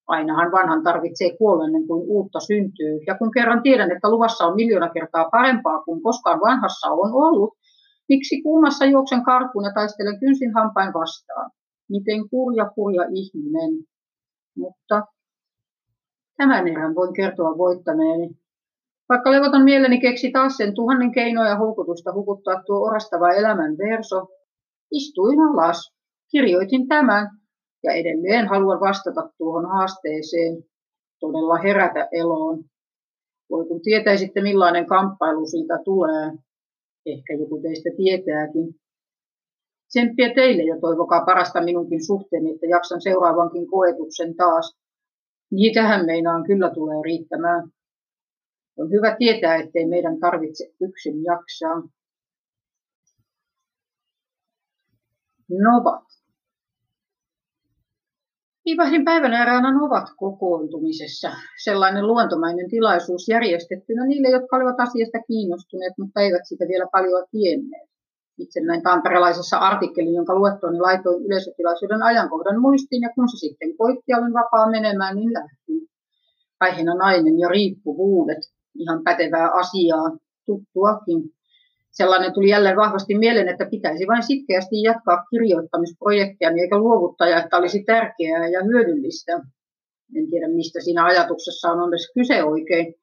Ainahan 0.07 0.53
vanhan 0.53 0.83
tarvitsee 0.83 1.37
kuollennen 1.37 1.87
kuin 1.87 2.03
uutta 2.09 2.41
syntyy, 2.41 2.99
ja 3.07 3.15
kun 3.19 3.31
kerran 3.31 3.63
tiedän, 3.63 3.93
että 3.93 4.11
luvassa 4.11 4.47
on 4.47 4.57
miljoona 4.57 4.89
kertaa 4.89 5.31
parempaa 5.31 5.83
kuin 5.83 6.03
koskaan 6.03 6.41
vanhassa 6.41 6.89
on 6.91 7.15
ollut, 7.15 7.55
miksi 8.09 8.43
kuumassa 8.43 8.85
juoksen 8.85 9.25
karkuun 9.25 9.65
ja 9.65 9.73
taistelen 9.75 10.21
kynsin 10.21 10.55
hampain 10.55 10.93
vastaan? 10.93 11.51
Miten 11.89 12.29
kurja 12.29 12.71
kurja 12.75 13.03
ihminen. 13.03 13.85
Mutta 14.57 15.03
tämän 16.37 16.69
erän 16.69 16.95
voin 16.95 17.15
kertoa 17.15 17.59
voittaneeni. 17.59 18.31
Vaikka 19.09 19.31
levoton 19.31 19.65
mieleni 19.65 20.01
keksi 20.01 20.31
taas 20.31 20.57
sen 20.57 20.75
tuhannen 20.75 21.13
keinoja 21.13 21.57
houkutusta 21.57 22.13
hukuttaa 22.13 22.63
tuo 22.67 22.77
orastava 22.77 23.33
elämän 23.33 23.79
verso, 23.79 24.27
istuin 24.93 25.39
alas, 25.41 25.93
kirjoitin 26.31 26.89
tämän 26.89 27.31
ja 27.85 27.93
edelleen 27.93 28.49
haluan 28.49 28.81
vastata 28.81 29.31
tuohon 29.39 29.67
haasteeseen, 29.67 30.65
todella 31.21 31.57
herätä 31.57 32.09
eloon. 32.13 32.65
Voi 33.51 33.67
kun 33.67 33.81
tietäisitte 33.81 34.43
millainen 34.43 34.87
kamppailu 34.87 35.47
siitä 35.47 35.79
tulee. 35.85 36.33
Ehkä 37.07 37.33
joku 37.35 37.61
teistä 37.63 37.91
tietääkin. 37.97 38.75
Tsemppiä 39.97 40.35
teille 40.35 40.63
ja 40.63 40.81
toivokaa 40.81 41.25
parasta 41.25 41.63
minunkin 41.63 42.07
suhteeni, 42.07 42.55
että 42.55 42.67
jaksan 42.67 43.01
seuraavankin 43.01 43.67
koetuksen 43.67 44.37
taas. 44.37 44.77
Niitähän 45.51 46.07
meinaan 46.07 46.45
kyllä 46.47 46.71
tulee 46.75 47.03
riittämään. 47.05 47.69
On 48.79 48.91
hyvä 48.91 49.17
tietää, 49.19 49.57
ettei 49.57 49.87
meidän 49.87 50.19
tarvitse 50.21 50.65
yksin 50.81 51.25
jaksaa. 51.25 51.83
Novat. 55.65 56.05
Ivahdin 58.67 59.05
päivän 59.05 59.33
eräänä 59.33 59.73
Novat 59.73 60.09
kokoontumisessa. 60.17 61.31
Sellainen 61.65 62.07
luontomainen 62.07 62.71
tilaisuus 62.71 63.29
järjestettynä 63.29 64.07
niille, 64.07 64.29
jotka 64.29 64.57
olivat 64.57 64.81
asiasta 64.81 65.19
kiinnostuneet, 65.29 65.93
mutta 65.99 66.21
eivät 66.21 66.43
sitä 66.49 66.65
vielä 66.69 66.87
paljon 66.93 67.27
tienneet 67.31 67.96
itse 68.39 68.61
näin 68.61 68.83
tamperelaisessa 68.83 69.59
artikkelin, 69.59 70.15
jonka 70.15 70.35
luettuani 70.35 70.79
laitoin 70.79 71.25
yleisötilaisuuden 71.25 72.03
ajankohdan 72.03 72.61
muistiin, 72.61 73.03
ja 73.03 73.11
kun 73.15 73.29
se 73.29 73.37
sitten 73.37 73.77
koitti 73.77 74.15
olin 74.15 74.33
vapaa 74.33 74.71
menemään, 74.71 75.17
niin 75.17 75.33
lähtin. 75.33 75.89
Aiheena 76.61 76.95
nainen 76.95 77.39
ja 77.39 77.49
riippuvuudet, 77.49 78.39
ihan 78.75 79.03
pätevää 79.05 79.51
asiaa, 79.53 80.17
tuttuakin. 80.47 81.23
Sellainen 81.91 82.33
tuli 82.33 82.49
jälleen 82.49 82.77
vahvasti 82.77 83.19
mieleen, 83.19 83.49
että 83.49 83.67
pitäisi 83.71 84.07
vain 84.07 84.23
sitkeästi 84.23 84.83
jatkaa 84.83 85.25
kirjoittamisprojektia, 85.31 86.51
niin 86.51 86.63
eikä 86.63 86.79
luovuttaja, 86.79 87.43
että 87.43 87.57
olisi 87.57 87.85
tärkeää 87.85 88.49
ja 88.49 88.65
hyödyllistä. 88.65 89.33
En 90.17 90.31
tiedä, 90.31 90.49
mistä 90.49 90.81
siinä 90.81 91.05
ajatuksessa 91.05 91.73
on 91.73 91.89
edes 91.89 92.13
kyse 92.15 92.45
oikein, 92.45 92.95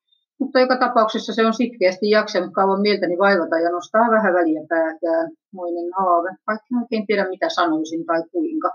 mutta 0.43 0.60
joka 0.60 0.77
tapauksessa 0.77 1.34
se 1.34 1.45
on 1.45 1.53
sitkeästi 1.53 2.10
jaksanut 2.10 2.53
kauan 2.53 2.82
mieltäni 2.82 3.17
vaivata 3.17 3.60
ja 3.60 3.69
nostaa 3.69 4.12
vähän 4.12 4.34
väliä 4.34 4.62
päätään. 4.69 5.32
Moinen 5.53 5.89
haave, 5.97 6.29
vaikka 6.47 6.65
oikein 6.82 7.08
tiedä 7.08 7.29
mitä 7.29 7.49
sanoisin 7.49 8.06
tai 8.06 8.23
kuinka. 8.32 8.69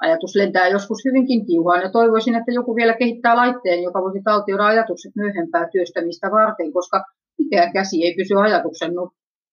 Ajatus 0.00 0.36
lentää 0.36 0.68
joskus 0.68 1.04
hyvinkin 1.04 1.46
tiuhaan 1.46 1.82
ja 1.82 1.90
toivoisin, 1.90 2.34
että 2.34 2.52
joku 2.52 2.76
vielä 2.76 2.94
kehittää 2.94 3.36
laitteen, 3.36 3.82
joka 3.82 4.02
voisi 4.02 4.22
taltioida 4.24 4.66
ajatukset 4.66 5.12
myöhempää 5.16 5.68
työstämistä 5.72 6.30
varten, 6.30 6.72
koska 6.72 7.04
mikään 7.38 7.72
käsi 7.72 8.04
ei 8.04 8.14
pysy 8.16 8.34
ajatuksen 8.36 8.92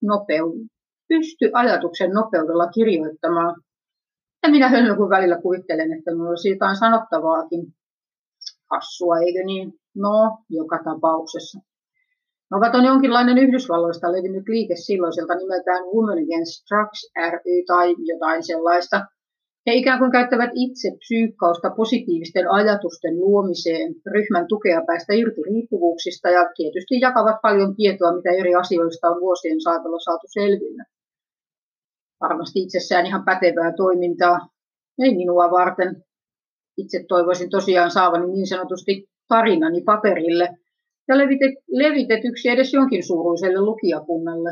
nopeu- 0.02 0.68
pysty 1.08 1.52
ajatuksen 1.54 2.12
nopeudella 2.12 2.68
kirjoittamaan. 2.68 3.56
Ja 4.44 4.50
minä 4.50 4.70
hölmö 4.70 4.96
kun 4.96 5.10
välillä 5.10 5.42
kuvittelen, 5.42 5.94
että 5.94 6.12
minulla 6.12 6.30
olisi 6.30 6.50
jotain 6.50 6.76
sanottavaakin. 6.76 7.62
Hassua, 8.72 9.18
eikö 9.20 9.40
niin? 9.46 9.83
No, 9.96 10.38
joka 10.50 10.80
tapauksessa. 10.84 11.60
No, 12.52 12.60
on 12.78 12.86
jonkinlainen 12.86 13.38
Yhdysvalloista 13.38 14.12
levinnyt 14.12 14.48
liike 14.48 14.76
silloiselta 14.76 15.36
nimeltään 15.36 15.84
Women 15.84 16.24
Against 16.24 16.64
Drugs 16.70 17.12
ry 17.32 17.64
tai 17.68 17.96
jotain 17.98 18.44
sellaista. 18.44 19.06
He 19.68 19.74
ikään 19.74 20.00
kuin 20.00 20.12
käyttävät 20.12 20.50
itse 20.54 20.90
psyykkausta 21.00 21.70
positiivisten 21.70 22.52
ajatusten 22.52 23.20
luomiseen, 23.20 23.96
ryhmän 24.14 24.48
tukea 24.48 24.82
päästä 24.88 25.14
irti 25.14 25.42
riippuvuuksista 25.42 26.30
ja 26.30 26.50
tietysti 26.56 27.00
jakavat 27.00 27.42
paljon 27.42 27.76
tietoa, 27.76 28.16
mitä 28.16 28.30
eri 28.30 28.56
asioista 28.56 29.10
on 29.10 29.22
vuosien 29.22 29.62
saatolla 29.62 30.00
saatu 30.00 30.28
selville. 30.34 30.84
Varmasti 32.22 32.60
itsessään 32.60 33.06
ihan 33.06 33.26
pätevää 33.26 33.74
toimintaa, 33.78 34.38
ei 35.00 35.16
minua 35.16 35.52
varten. 35.52 36.04
Itse 36.78 37.06
toivoisin 37.08 37.50
tosiaan 37.50 37.92
saavani 37.92 38.32
niin 38.32 38.48
sanotusti 38.48 39.13
tarinani 39.34 39.82
paperille 39.92 40.48
ja 41.08 41.18
levitet, 41.18 41.54
levitetyksi 41.84 42.50
edes 42.50 42.74
jonkin 42.74 43.04
suuruiselle 43.08 43.62
lukijakunnalle 43.62 44.52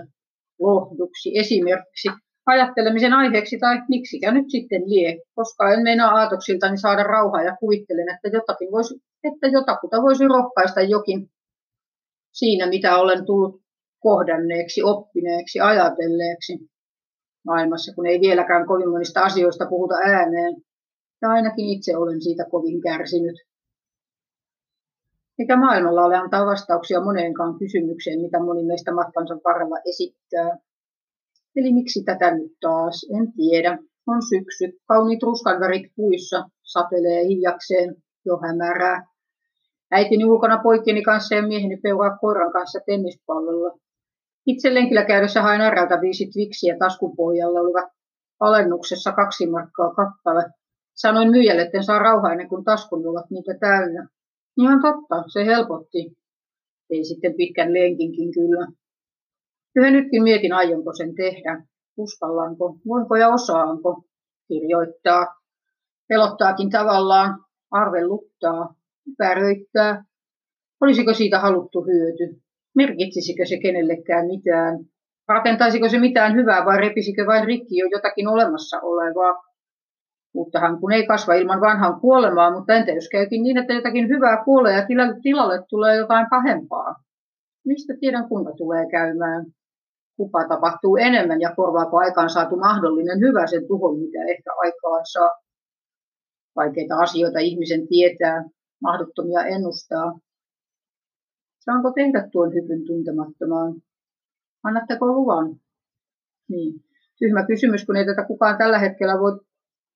lohduksi 0.59 1.37
esimerkiksi 1.37 2.07
ajattelemisen 2.45 3.13
aiheeksi 3.13 3.57
tai 3.59 3.75
miksikä 3.89 4.31
nyt 4.31 4.45
sitten 4.49 4.81
lie, 4.91 5.17
koska 5.35 5.73
en 5.73 5.83
meinaa 5.83 6.11
aatoksiltani 6.19 6.77
saada 6.77 7.03
rauhaa 7.03 7.43
ja 7.43 7.57
kuvittelen, 7.59 8.09
että, 8.13 8.37
jotakin 8.37 8.71
voisi, 8.71 8.93
että 9.23 9.47
jotakuta 9.47 10.01
voisi 10.01 10.27
rohkaista 10.27 10.81
jokin 10.81 11.19
siinä, 12.31 12.67
mitä 12.67 12.97
olen 12.97 13.25
tullut 13.25 13.61
kohdanneeksi, 13.99 14.83
oppineeksi, 14.83 15.59
ajatelleeksi 15.59 16.53
maailmassa, 17.45 17.93
kun 17.95 18.05
ei 18.05 18.19
vieläkään 18.19 18.67
kovin 18.67 18.89
monista 18.89 19.21
asioista 19.21 19.65
puhuta 19.69 19.95
ääneen. 19.95 20.53
Ja 21.21 21.29
ainakin 21.29 21.69
itse 21.69 21.97
olen 21.97 22.21
siitä 22.21 22.43
kovin 22.51 22.81
kärsinyt. 22.81 23.50
Mikä 25.37 25.55
maailmalla 25.55 26.05
ole 26.05 26.15
antaa 26.15 26.45
vastauksia 26.45 27.01
moneenkaan 27.01 27.59
kysymykseen, 27.59 28.21
mitä 28.21 28.39
moni 28.39 28.63
meistä 28.63 28.93
matkansa 28.93 29.35
varrella 29.45 29.77
esittää. 29.89 30.57
Eli 31.55 31.73
miksi 31.73 32.03
tätä 32.03 32.31
nyt 32.35 32.51
taas? 32.61 33.07
En 33.17 33.33
tiedä. 33.33 33.77
On 34.07 34.21
syksy. 34.21 34.79
Kauniit 34.87 35.23
ruskanvärit 35.23 35.91
puissa. 35.95 36.49
Satelee 36.63 37.23
hiljakseen. 37.23 37.95
Jo 38.25 38.37
hämärää. 38.37 39.05
Äitini 39.91 40.25
ulkona 40.25 40.59
poikieni 40.63 41.01
kanssa 41.01 41.35
ja 41.35 41.47
mieheni 41.47 41.77
peuraa 41.77 42.17
koiran 42.17 42.51
kanssa 42.51 42.79
tennispallolla. 42.85 43.77
Itse 44.45 44.73
lenkillä 44.73 45.05
käydessä 45.05 45.41
hain 45.41 45.61
arralta 45.61 46.01
viisi 46.01 46.29
twiksiä 46.33 46.75
taskun 46.79 47.15
pohjalla 47.15 47.59
olivat 47.59 47.91
alennuksessa 48.39 49.11
kaksi 49.11 49.49
markkaa 49.49 49.93
kappale. 49.93 50.43
Sanoin 50.93 51.31
myyjälle, 51.31 51.61
että 51.61 51.81
saa 51.81 51.99
rauhaa 51.99 52.31
ennen 52.31 52.49
kuin 52.49 52.63
taskun 52.63 53.07
ovat 53.07 53.25
niitä 53.31 53.53
täynnä. 53.59 54.07
Ihan 54.57 54.81
totta, 54.81 55.23
se 55.33 55.45
helpotti. 55.45 56.17
Ei 56.89 57.03
sitten 57.03 57.33
pitkän 57.37 57.73
lenkinkin 57.73 58.31
kyllä. 58.33 58.67
Yhä 59.75 59.91
nytkin 59.91 60.23
mietin, 60.23 60.53
aionko 60.53 60.93
sen 60.97 61.15
tehdä. 61.15 61.63
Uskallanko, 61.97 62.75
voinko 62.87 63.15
ja 63.15 63.29
osaanko 63.29 64.03
kirjoittaa. 64.47 65.25
Pelottaakin 66.07 66.69
tavallaan, 66.69 67.39
arveluttaa, 67.71 68.75
päröittää. 69.17 70.03
Olisiko 70.81 71.13
siitä 71.13 71.39
haluttu 71.39 71.81
hyöty? 71.81 72.41
Merkitsisikö 72.75 73.45
se 73.45 73.57
kenellekään 73.59 74.27
mitään? 74.27 74.79
Rakentaisiko 75.27 75.89
se 75.89 75.99
mitään 75.99 76.35
hyvää 76.35 76.65
vai 76.65 76.77
repisikö 76.77 77.25
vain 77.25 77.45
rikki 77.45 77.77
jo 77.77 77.87
jotakin 77.91 78.27
olemassa 78.27 78.79
olevaa? 78.81 79.50
Uuttahan 80.33 80.79
kun 80.79 80.91
ei 80.91 81.07
kasva 81.07 81.33
ilman 81.33 81.61
vanhan 81.61 81.99
kuolemaa, 81.99 82.51
mutta 82.51 82.73
entä 82.73 82.91
jos 82.91 83.09
käykin 83.09 83.43
niin, 83.43 83.57
että 83.57 83.73
jotakin 83.73 84.07
hyvää 84.07 84.43
kuolee 84.43 84.73
ja 84.73 84.85
tilalle 85.23 85.63
tulee 85.69 85.95
jotain 85.95 86.27
pahempaa? 86.29 86.95
Mistä 87.65 87.93
tiedän, 87.99 88.29
kuinka 88.29 88.51
tulee 88.51 88.85
käymään? 88.91 89.45
kuka 90.21 90.47
tapahtuu 90.47 90.97
enemmän 90.97 91.41
ja 91.41 91.53
korvaako 91.55 91.97
aikaan 91.97 92.29
saatu 92.29 92.55
mahdollinen 92.55 93.19
hyvä 93.19 93.47
sen 93.47 93.67
tuhon, 93.67 93.99
mitä 93.99 94.19
ehkä 94.33 94.51
aikaan 94.57 95.05
saa. 95.13 95.31
Vaikeita 96.55 96.95
asioita 96.95 97.39
ihmisen 97.39 97.87
tietää, 97.87 98.43
mahdottomia 98.81 99.45
ennustaa. 99.45 100.19
Saanko 101.59 101.91
tehdä 101.91 102.29
tuon 102.31 102.53
hypyn 102.53 102.85
tuntemattomaan? 102.85 103.73
Annatteko 104.63 105.05
luvan? 105.05 105.55
Niin. 106.49 106.73
Tyhmä 107.19 107.45
kysymys, 107.45 107.85
kun 107.85 107.95
ei 107.95 108.05
tätä 108.05 108.25
kukaan 108.25 108.57
tällä 108.57 108.79
hetkellä 108.79 109.19
voi, 109.19 109.39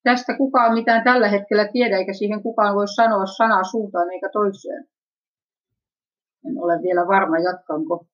tästä 0.06 0.38
kukaan 0.38 0.74
mitään 0.74 1.04
tällä 1.04 1.28
hetkellä 1.28 1.68
tiedä, 1.74 1.98
eikä 1.98 2.14
siihen 2.14 2.44
kukaan 2.44 2.76
voi 2.76 2.88
sanoa 2.88 3.26
sanaa 3.26 3.64
suuntaan 3.64 4.12
eikä 4.14 4.30
toiseen. 4.34 4.88
En 6.48 6.58
ole 6.64 6.82
vielä 6.82 7.08
varma, 7.08 7.38
jatkanko. 7.38 8.06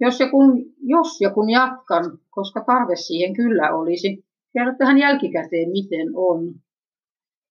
Jos 0.00 0.20
ja, 0.20 0.30
kun, 0.30 0.64
jos 0.78 1.20
ja 1.20 1.30
kun 1.30 1.50
jatkan, 1.50 2.18
koska 2.30 2.64
tarve 2.66 2.96
siihen 2.96 3.34
kyllä 3.34 3.74
olisi, 3.74 4.24
kerro 4.52 4.72
tähän 4.78 4.98
jälkikäteen, 4.98 5.70
miten 5.70 6.08
on. 6.14 6.54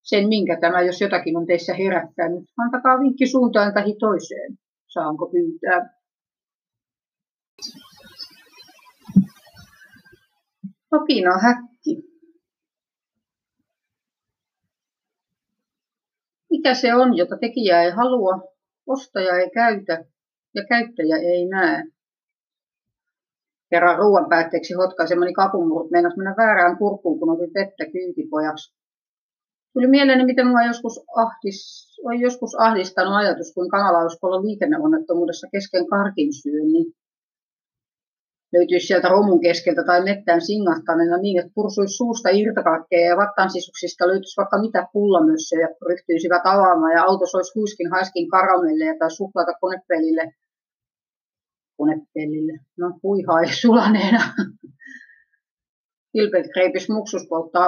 Sen, 0.03 0.27
minkä 0.27 0.57
tämä, 0.61 0.81
jos 0.81 1.01
jotakin 1.01 1.37
on 1.37 1.45
teissä 1.45 1.73
herättänyt. 1.73 2.43
Antakaa 2.57 2.99
vinkki 2.99 3.27
suuntaan 3.27 3.73
tai 3.73 3.95
toiseen. 3.99 4.57
Saanko 4.87 5.29
pyytää? 5.31 5.99
Tokina 10.89 11.37
häkki. 11.37 12.18
Mikä 16.49 16.73
se 16.73 16.95
on, 16.95 17.17
jota 17.17 17.37
tekijä 17.37 17.83
ei 17.83 17.91
halua, 17.91 18.53
ostaja 18.87 19.37
ei 19.37 19.49
käytä 19.49 20.05
ja 20.55 20.63
käyttäjä 20.65 21.17
ei 21.17 21.45
näe? 21.45 21.83
kerran 23.69 23.97
ruoan 23.97 24.29
päätteeksi 24.29 24.73
hotkaisemani 24.73 25.33
kapumurut 25.33 25.91
meinas 25.91 26.17
mennä 26.17 26.35
väärään 26.37 26.77
kurkkuun, 26.77 27.19
kun 27.19 27.29
otin 27.29 27.53
vettä 27.53 27.85
kyytipojaksi. 27.91 28.73
Tuli 29.73 29.87
mieleeni, 29.87 30.25
miten 30.25 30.47
minua 30.47 30.63
joskus, 30.67 30.99
ahdis, 31.15 31.59
on 32.05 32.19
joskus 32.19 32.55
ahdistanut 32.55 33.13
ajatus, 33.15 33.53
kamala 33.71 33.99
olisi 33.99 34.17
liikenneonnettomuudessa 34.47 35.47
kesken 35.51 35.87
karkin 35.87 36.33
syönnin. 36.33 36.85
Löytyisi 38.53 38.87
sieltä 38.87 39.07
romun 39.09 39.41
keskeltä 39.41 39.83
tai 39.83 40.03
mettään 40.03 40.41
singahtaneena 40.41 41.17
niin, 41.17 41.39
että 41.39 41.51
pursuisi 41.55 41.97
suusta 41.97 42.29
irtokakkeja 42.29 43.09
ja 43.09 43.17
vattan 43.17 43.49
sisuksista 43.51 44.07
löytyisi 44.07 44.37
vaikka 44.37 44.61
mitä 44.61 44.87
pullamössöjä, 44.93 45.67
ryhtyisivät 45.89 46.41
avaamaan 46.45 46.93
ja 46.93 47.03
auto 47.03 47.25
olisi 47.33 47.55
huiskin 47.55 47.91
haiskin 47.91 48.29
karamelleja 48.29 48.95
tai 48.99 49.11
suklaata 49.11 49.53
konepelille 49.61 50.33
konepellille. 51.79 52.59
No 52.77 52.99
puihaa 53.01 53.41
ei 53.41 53.53
sulaneena. 53.53 54.19
Kilpelkreipis 56.13 56.89
muksus 56.89 57.27
polttaa, 57.29 57.67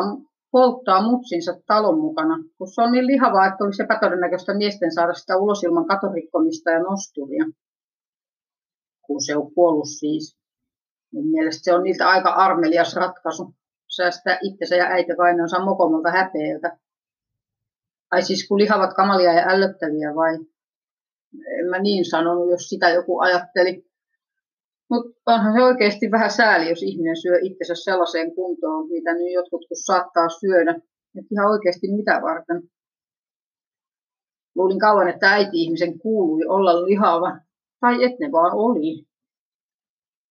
polttaa 0.52 1.10
mutsinsa 1.12 1.54
talon 1.68 2.00
mukana, 2.00 2.44
kun 2.58 2.68
se 2.68 2.82
on 2.82 2.92
niin 2.92 3.08
lihavaa, 3.08 3.46
että 3.48 3.64
olisi 3.64 3.84
epätodennäköistä 3.84 4.54
miesten 4.54 4.94
saada 4.94 5.14
sitä 5.14 5.38
ulos 5.38 5.64
ilman 5.64 5.88
katorikkomista 5.88 6.72
ja 6.72 6.80
nosturia. 6.80 7.46
Kun 9.06 9.22
se 9.22 9.38
on 9.38 9.54
kuollut 9.54 9.90
siis. 10.00 10.41
Mun 11.14 11.28
mielestä 11.32 11.64
se 11.64 11.74
on 11.74 11.84
niiltä 11.84 12.10
aika 12.10 12.30
armelias 12.30 12.96
ratkaisu. 12.96 13.56
Säästää 13.96 14.40
itsensä 14.42 14.76
ja 14.76 14.86
äiti 14.86 15.14
vainonsa 15.18 15.66
mokomolta 15.66 16.12
häpeältä. 16.12 16.78
Ai 18.12 18.22
siis 18.22 18.48
kun 18.48 18.58
lihavat 18.58 18.94
kamalia 18.94 19.34
ja 19.34 19.48
ällöttäviä 19.48 20.16
vai? 20.16 20.34
En 21.60 21.66
mä 21.70 21.80
niin 21.80 22.06
sanonut, 22.06 22.52
jos 22.52 22.70
sitä 22.70 22.90
joku 22.90 23.20
ajatteli. 23.20 23.86
Mutta 24.90 25.22
onhan 25.26 25.54
se 25.54 25.64
oikeasti 25.64 26.12
vähän 26.12 26.32
sääli, 26.32 26.70
jos 26.70 26.84
ihminen 26.84 27.22
syö 27.22 27.40
itsensä 27.42 27.84
sellaiseen 27.84 28.36
kuntoon, 28.36 28.90
mitä 28.90 29.14
nyt 29.14 29.34
jotkut 29.34 29.66
kun 29.68 29.78
saattaa 29.86 30.30
syödä. 30.30 30.72
Et 31.18 31.26
ihan 31.32 31.52
oikeasti 31.52 31.88
mitä 31.96 32.22
varten. 32.22 32.62
Luulin 34.56 34.80
kauan, 34.80 35.10
että 35.10 35.32
äiti-ihmisen 35.32 36.00
kuului 36.00 36.46
olla 36.48 36.86
lihava. 36.86 37.40
Tai 37.80 38.04
et 38.04 38.20
ne 38.20 38.32
vaan 38.32 38.52
oli. 38.54 39.11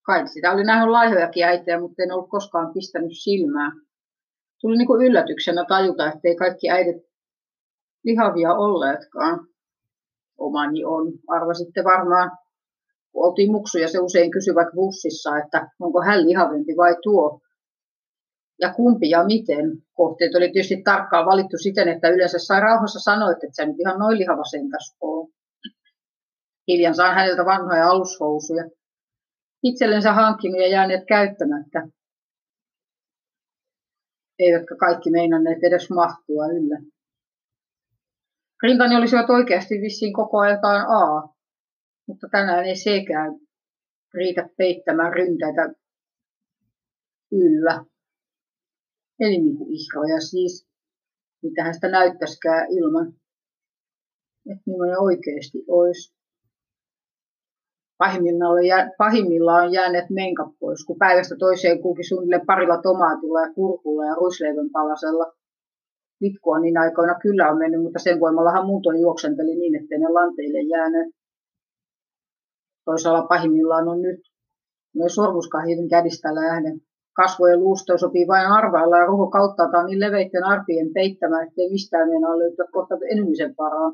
Kai 0.06 0.28
sitä 0.28 0.52
oli 0.52 0.64
nähnyt 0.64 0.90
laihojakin 0.90 1.44
äitejä, 1.44 1.80
mutta 1.80 2.02
en 2.02 2.12
ollut 2.12 2.30
koskaan 2.30 2.72
pistänyt 2.72 3.12
silmää. 3.22 3.72
Tuli 4.60 4.76
niin 4.76 4.86
kuin 4.86 5.06
yllätyksenä 5.06 5.64
tajuta, 5.68 6.12
ettei 6.12 6.36
kaikki 6.36 6.70
äidit 6.70 6.96
lihavia 8.04 8.54
olleetkaan. 8.54 9.46
Omani 10.38 10.84
on, 10.84 11.12
arvasitte 11.28 11.84
varmaan. 11.84 12.30
Kun 13.12 13.26
oltiin 13.26 13.52
muksuja, 13.52 13.88
se 13.88 13.98
usein 13.98 14.30
kysyvät 14.30 14.68
bussissa, 14.74 15.38
että 15.38 15.70
onko 15.80 16.02
hän 16.02 16.28
lihavempi 16.28 16.76
vai 16.76 16.96
tuo. 17.02 17.40
Ja 18.60 18.74
kumpi 18.74 19.10
ja 19.10 19.24
miten. 19.24 19.82
Kohteet 19.94 20.34
oli 20.34 20.50
tietysti 20.52 20.82
tarkkaan 20.82 21.26
valittu 21.26 21.56
siten, 21.62 21.88
että 21.88 22.08
yleensä 22.08 22.38
sai 22.38 22.60
rauhassa 22.60 23.00
sanoa, 23.00 23.30
että 23.30 23.46
sä 23.56 23.66
nyt 23.66 23.80
ihan 23.80 23.98
noin 23.98 24.18
lihava 24.18 24.44
sentäs 24.44 24.96
ole. 25.00 25.28
Hiljan 26.68 26.94
saan 26.94 27.14
häneltä 27.14 27.44
vanhoja 27.44 27.88
alushousuja. 27.88 28.64
Itsellensä 29.62 30.12
hankkinut 30.12 30.60
ja 30.60 30.68
jääneet 30.68 31.04
käyttämättä. 31.08 31.88
Eivätkä 34.38 34.76
kaikki 34.76 35.10
meinanneet 35.10 35.64
edes 35.64 35.90
mahtua 35.90 36.46
yllä. 36.46 36.78
Rintani 38.62 38.96
olisivat 38.96 39.30
oikeasti 39.30 39.74
vissiin 39.74 40.12
koko 40.12 40.38
ajan 40.38 40.58
A, 40.88 41.34
mutta 42.06 42.28
tänään 42.30 42.64
ei 42.64 42.76
sekään 42.76 43.32
riitä 44.14 44.48
peittämään 44.56 45.12
ryntäitä 45.12 45.74
yllä. 47.32 47.84
Eli 49.20 49.38
niin 49.38 49.56
kuin 49.56 49.70
ihroja 49.72 50.20
siis, 50.20 50.68
mitähän 51.42 51.74
sitä 51.74 51.88
näyttäisikään 51.88 52.66
ilman, 52.70 53.06
että 54.50 54.62
millainen 54.66 55.00
oikeasti 55.00 55.58
olisi. 55.68 56.19
Pahimmillaan 58.02 58.52
on, 58.52 58.66
jää, 58.66 58.90
pahimmillaan 58.98 59.66
on 59.66 59.72
jääneet 59.72 60.10
menkat 60.10 60.50
pois, 60.60 60.84
kun 60.86 60.98
päivästä 60.98 61.34
toiseen 61.38 61.82
kulki 61.82 62.04
suunnilleen 62.04 62.46
parilla 62.46 62.82
tomaatilla 62.82 63.40
ja 63.40 63.52
kurkulla 63.54 64.04
ja 64.04 64.14
ruisleivän 64.14 64.70
palasella. 64.72 65.32
Vitkua 66.20 66.58
niin 66.58 66.78
aikoina 66.78 67.14
kyllä 67.22 67.50
on 67.50 67.58
mennyt, 67.58 67.82
mutta 67.82 67.98
sen 67.98 68.20
voimallahan 68.20 68.66
muutoin 68.66 69.00
juoksenteli 69.00 69.54
niin, 69.56 69.74
ettei 69.82 69.98
ne 69.98 70.08
lanteille 70.08 70.60
jääneet. 70.60 71.08
Toisaalla 72.84 73.26
pahimmillaan 73.26 73.88
on 73.88 74.02
nyt. 74.02 74.20
Myös 74.94 75.14
sormuskahivin 75.14 75.88
kädistä 75.88 76.34
lähden. 76.34 76.80
Kasvojen 77.16 77.60
luusto 77.60 77.98
sopii 77.98 78.26
vain 78.28 78.46
arvailla 78.46 78.98
ja 78.98 79.06
ruho 79.06 79.26
kauttaaltaan 79.30 79.86
niin 79.86 80.00
leveitten 80.00 80.44
arpien 80.44 80.92
peittämään, 80.94 81.48
ettei 81.48 81.70
mistään 81.70 82.08
meinaa 82.08 82.38
löytyä 82.38 82.66
kohta 82.72 82.94
enemmisen 83.10 83.54
paraa. 83.54 83.92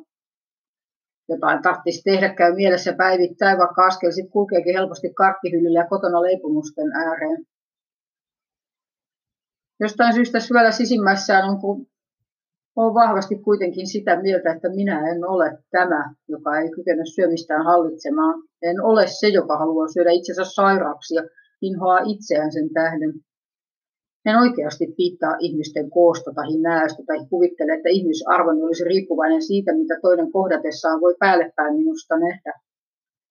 Jotain 1.29 1.63
tahtisi 1.63 2.03
tehdä 2.05 2.35
käy 2.35 2.55
mielessä 2.55 2.93
päivittäin, 2.93 3.59
vaikka 3.59 3.87
askel 3.87 4.11
sitten 4.11 4.33
kulkeekin 4.33 4.75
helposti 4.75 5.15
karkkihyllyllä 5.15 5.79
ja 5.79 5.87
kotona 5.87 6.23
leipumusten 6.23 6.93
ääreen. 6.93 7.47
Jostain 9.81 10.15
syystä 10.15 10.41
syvällä 10.41 10.71
sisimmässään 10.71 11.49
on, 11.49 11.61
kun 11.61 11.87
olen 12.77 12.95
vahvasti 12.95 13.39
kuitenkin 13.39 13.87
sitä 13.87 14.23
mieltä, 14.23 14.53
että 14.53 14.69
minä 14.69 15.11
en 15.11 15.25
ole 15.25 15.59
tämä, 15.71 16.15
joka 16.29 16.59
ei 16.59 16.71
kykene 16.71 17.03
syömistään 17.15 17.65
hallitsemaan. 17.65 18.43
En 18.63 18.81
ole 18.81 19.07
se, 19.07 19.29
joka 19.29 19.59
haluaa 19.59 19.89
syödä 19.89 20.11
itsensä 20.11 20.45
sairaaksi 20.45 21.15
ja 21.15 21.23
inhoaa 21.63 21.99
itseään 22.05 22.53
sen 22.53 22.73
tähden. 22.73 23.13
En 24.27 24.37
oikeasti 24.37 24.87
piittaa 24.97 25.37
ihmisten 25.41 25.91
koosta 25.91 26.31
tai 26.35 26.57
näöstä 26.61 27.03
tai 27.07 27.19
kuvittele, 27.31 27.73
että 27.75 27.89
ihmisarvoni 27.89 28.63
olisi 28.63 28.85
riippuvainen 28.85 29.43
siitä, 29.43 29.77
mitä 29.77 29.95
toinen 30.03 30.33
kohdatessaan 30.33 31.01
voi 31.01 31.15
päällepäin 31.19 31.77
minusta 31.77 32.19
nähdä. 32.19 32.53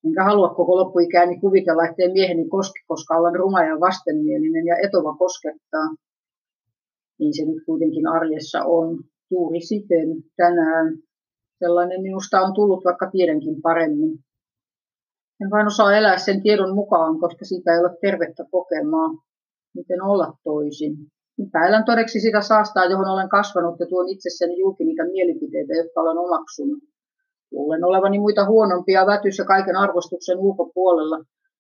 Enkä 0.06 0.24
halua 0.24 0.50
koko 0.50 0.76
loppuikäni 0.76 1.40
kuvitella, 1.40 1.86
ettei 1.86 2.12
mieheni 2.12 2.48
koski, 2.48 2.80
koska 2.88 3.18
olen 3.18 3.36
ruma 3.36 3.64
ja 3.64 3.80
vastenmielinen 3.80 4.66
ja 4.66 4.76
etova 4.88 5.18
koskettaa. 5.18 5.88
Niin 7.20 7.34
se 7.38 7.46
nyt 7.46 7.66
kuitenkin 7.66 8.08
arjessa 8.08 8.64
on. 8.64 9.00
Juuri 9.32 9.62
siten 9.62 10.08
tänään. 10.38 10.98
Sellainen 11.60 12.02
minusta 12.02 12.42
on 12.42 12.54
tullut, 12.54 12.86
vaikka 12.86 13.10
tiedänkin 13.12 13.62
paremmin. 13.62 14.20
En 15.42 15.50
vain 15.52 15.68
osaa 15.68 15.98
elää 15.98 16.18
sen 16.18 16.42
tiedon 16.42 16.76
mukaan, 16.76 17.20
koska 17.20 17.46
siitä 17.46 17.74
ei 17.74 17.80
ole 17.80 17.98
tervettä 18.02 18.46
kokemaa. 18.52 19.10
Miten 19.76 20.02
olla 20.02 20.38
toisin? 20.44 20.94
Päälän 21.52 21.86
todeksi 21.86 22.20
sitä 22.20 22.42
saastaa, 22.42 22.86
johon 22.86 23.10
olen 23.10 23.30
kasvanut 23.30 23.80
ja 23.80 23.86
tuon 23.86 24.10
itsessäni 24.10 24.60
julki 24.60 24.86
niitä 24.86 25.04
mielipiteitä, 25.04 25.74
jotka 25.74 26.02
olen 26.02 26.18
omaksunut. 26.18 26.84
Luulen 27.52 27.84
olevani 27.84 28.20
muita 28.20 28.46
huonompia 28.46 29.06
vätys 29.06 29.38
ja 29.38 29.46
kaiken 29.46 29.76
arvostuksen 29.76 30.38
ulkopuolella 30.40 31.18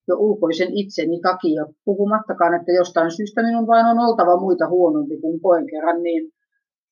jo 0.07 0.15
ulkoisen 0.17 0.67
itseni 0.71 1.19
takia, 1.19 1.65
puhumattakaan, 1.85 2.53
että 2.53 2.71
jostain 2.71 3.11
syystä 3.11 3.43
minun 3.43 3.67
vain 3.67 3.85
on 3.85 3.99
oltava 3.99 4.39
muita 4.39 4.69
huonompi, 4.69 5.21
kun 5.21 5.41
koen 5.41 5.65
kerran 5.65 6.03
niin, 6.03 6.31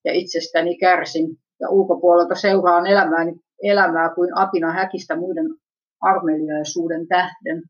ja 0.05 0.13
itsestäni 0.13 0.77
kärsin, 0.77 1.27
ja 1.59 1.69
ulkopuolelta 1.69 2.35
seuraan 2.35 2.87
elämääni, 2.87 3.33
elämää 3.63 4.15
kuin 4.15 4.37
apina 4.37 4.71
häkistä 4.71 5.15
muiden 5.15 5.45
armeliaisuuden 6.01 7.07
tähden. 7.07 7.63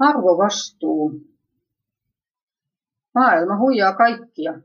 Arvovastuu. 0.00 1.12
Maailma 3.14 3.58
huijaa 3.58 3.94
kaikkia. 3.94 4.60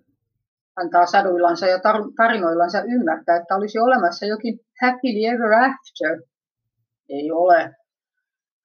Antaa 0.75 1.05
saduillansa 1.05 1.67
ja 1.67 1.79
tarinoillansa 2.17 2.83
ymmärtää, 2.83 3.35
että 3.35 3.55
olisi 3.55 3.79
olemassa 3.79 4.25
jokin 4.25 4.59
happily 4.81 5.25
ever 5.25 5.53
after. 5.53 6.21
Ei 7.09 7.31
ole. 7.31 7.75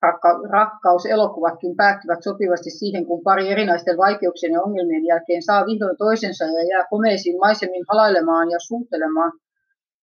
Rakka- 0.03 0.49
rakkauselokuvatkin 0.51 1.77
päättyvät 1.77 2.23
sopivasti 2.23 2.71
siihen, 2.71 3.07
kun 3.07 3.23
pari 3.25 3.49
erinäisten 3.49 3.97
vaikeuksien 3.97 4.53
ja 4.53 4.63
ongelmien 4.63 5.07
jälkeen 5.07 5.43
saa 5.43 5.67
vihdoin 5.67 5.97
toisensa 5.97 6.45
ja 6.45 6.69
jää 6.71 6.87
komeisiin 6.91 7.39
maisemin 7.39 7.85
halailemaan 7.89 8.51
ja 8.51 8.59
suuttelemaan– 8.61 9.33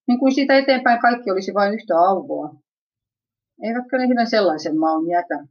niin 0.07 0.19
kuin 0.19 0.33
siitä 0.33 0.57
eteenpäin 0.57 1.01
kaikki 1.01 1.31
olisi 1.31 1.53
vain 1.53 1.73
yhtä 1.73 1.99
auvoa. 1.99 2.55
Eivätkö 3.63 3.97
ne 3.97 4.07
hyvän 4.07 4.27
sellaisen 4.27 4.79
maun 4.79 5.09
jätä? 5.09 5.47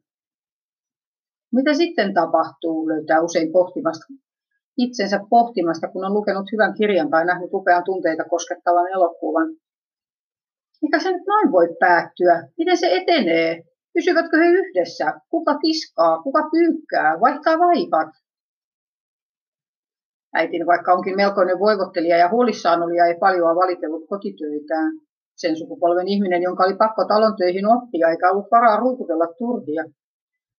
Mitä 1.54 1.74
sitten 1.74 2.14
tapahtuu, 2.14 2.88
löytää 2.88 3.22
usein 3.22 3.52
pohtimasta, 3.52 4.06
itsensä 4.78 5.20
pohtimasta, 5.30 5.88
kun 5.88 6.04
on 6.04 6.14
lukenut 6.14 6.52
hyvän 6.52 6.74
kirjan 6.74 7.10
tai 7.10 7.24
nähnyt 7.24 7.50
upean 7.52 7.84
tunteita 7.84 8.24
koskettavan 8.24 8.92
elokuvan. 8.92 9.48
Mikä 10.82 10.98
se 10.98 11.12
nyt 11.12 11.26
noin 11.26 11.52
voi 11.52 11.68
päättyä? 11.80 12.48
Miten 12.58 12.76
se 12.76 12.96
etenee? 12.96 13.62
Pysyvätkö 13.94 14.36
he 14.36 14.46
yhdessä? 14.46 15.20
Kuka 15.30 15.58
kiskaa? 15.58 16.22
Kuka 16.22 16.42
pyykkää? 16.52 17.20
Vaihtaa 17.20 17.58
vaipat? 17.58 18.08
Äitini, 20.34 20.66
vaikka 20.66 20.92
onkin 20.92 21.16
melkoinen 21.16 21.58
voivottelija 21.58 22.16
ja 22.16 22.28
huolissaan 22.28 22.82
oli 22.82 22.96
ja 22.96 23.06
ei 23.06 23.14
paljon 23.14 23.56
valitellut 23.56 24.08
kotitöitään. 24.08 24.92
Sen 25.36 25.56
sukupolven 25.56 26.08
ihminen, 26.08 26.42
jonka 26.42 26.64
oli 26.64 26.76
pakko 26.76 27.04
talon 27.04 27.36
töihin 27.36 27.66
oppia 27.66 28.08
eikä 28.08 28.30
ollut 28.30 28.50
varaa 28.50 28.76
ruukutella 28.76 29.26
turhia. 29.38 29.84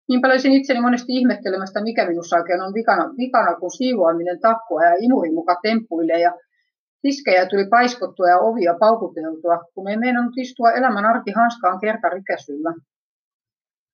Niin 0.10 0.22
löysin 0.28 0.54
itseni 0.54 0.82
monesti 0.82 1.12
ihmettelemästä, 1.18 1.84
mikä 1.84 2.08
minussa 2.08 2.38
oikein 2.38 2.62
on 2.62 2.74
vikana, 2.74 3.14
vikana 3.18 3.56
kun 3.56 3.72
siivoaminen 3.72 4.40
takkua 4.40 4.84
ja 4.84 4.96
imuri 5.00 5.32
muka 5.32 5.56
temppuilee 5.62 6.20
ja 6.20 6.32
tiskejä 7.02 7.46
tuli 7.46 7.66
paiskottua 7.70 8.30
ja 8.30 8.40
ovia 8.40 8.74
paukuteltua, 8.80 9.58
kun 9.74 9.90
ei 9.90 9.98
meinannut 9.98 10.38
istua 10.38 10.72
elämän 10.72 11.06
arki 11.06 11.32
hanskaan 11.32 11.80
kertarikäsyllä. 11.80 12.74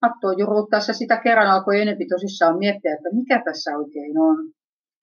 Hattoon 0.02 0.40
juruuttaessa 0.40 0.94
sitä 0.94 1.18
kerran 1.18 1.48
alkoi 1.48 1.82
enempi 1.82 2.06
tosissaan 2.06 2.58
miettiä, 2.58 2.94
että 2.94 3.10
mikä 3.14 3.42
tässä 3.46 3.72
oikein 3.78 4.18
on. 4.18 4.38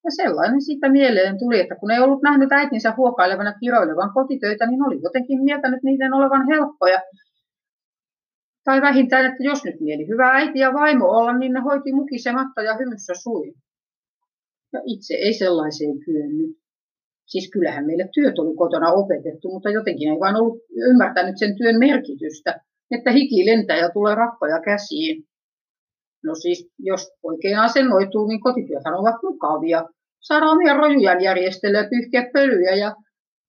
Ja 0.05 0.11
sellainen 0.11 0.63
siitä 0.63 0.89
mieleen 0.89 1.39
tuli, 1.39 1.61
että 1.61 1.75
kun 1.75 1.91
ei 1.91 2.01
ollut 2.01 2.23
nähnyt 2.23 2.53
äitinsä 2.53 2.95
huokailevana 2.97 3.53
kiroilevan 3.61 4.13
kotitöitä, 4.15 4.67
niin 4.67 4.87
oli 4.87 4.99
jotenkin 5.03 5.45
mieltänyt 5.45 5.83
niiden 5.83 6.15
olevan 6.15 6.47
helppoja. 6.47 7.01
Tai 8.65 8.81
vähintään, 8.81 9.27
että 9.27 9.43
jos 9.45 9.65
nyt 9.65 9.81
mieli 9.81 10.09
hyvä 10.09 10.31
äiti 10.33 10.59
ja 10.59 10.73
vaimo 10.73 11.07
olla, 11.07 11.39
niin 11.39 11.53
ne 11.53 11.61
hoiti 11.61 11.93
mukisematta 11.93 12.63
ja 12.63 12.77
hymyssä 12.77 13.13
sui. 13.23 13.55
Ja 14.73 14.81
itse 14.85 15.15
ei 15.15 15.33
sellaiseen 15.33 16.01
kyennyt. 16.05 16.61
Siis 17.27 17.51
kyllähän 17.51 17.87
meille 17.87 18.09
työt 18.15 18.39
oli 18.39 18.57
kotona 18.57 18.93
opetettu, 18.93 19.49
mutta 19.53 19.71
jotenkin 19.71 20.11
ei 20.11 20.21
vain 20.21 20.37
ollut 20.37 20.59
ymmärtänyt 20.91 21.39
sen 21.39 21.57
työn 21.57 21.79
merkitystä, 21.79 22.61
että 22.91 23.11
hiki 23.11 23.47
lentää 23.47 23.77
ja 23.77 23.91
tulee 23.91 24.15
rappoja 24.15 24.61
käsiin. 24.61 25.25
No 26.25 26.35
siis, 26.35 26.71
jos 26.79 27.13
oikein 27.23 27.59
asennoituu, 27.59 28.27
niin 28.27 28.41
kotityöthän 28.41 28.95
ovat 28.95 29.23
mukavia. 29.23 29.85
Saada 30.21 30.47
omia 30.47 30.75
rojujaan 30.75 31.21
järjestellä 31.21 31.79
ja 31.79 31.89
pyyhkiä 31.91 32.31
pölyjä 32.33 32.75
ja 32.75 32.97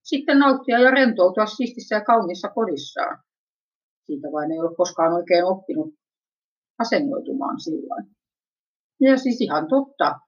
sitten 0.03 0.39
nauttia 0.39 0.79
ja 0.79 0.91
rentoutua 0.91 1.45
siistissä 1.45 1.95
ja 1.95 2.01
kauniissa 2.01 2.49
kodissaan. 2.49 3.17
Siitä 4.11 4.27
vain 4.31 4.51
ei 4.51 4.59
ole 4.59 4.75
koskaan 4.75 5.13
oikein 5.13 5.45
oppinut 5.45 5.89
asennoitumaan 6.79 7.59
silloin. 7.59 8.03
Ja 8.99 9.17
siis 9.17 9.41
ihan 9.41 9.67
totta. 9.67 10.19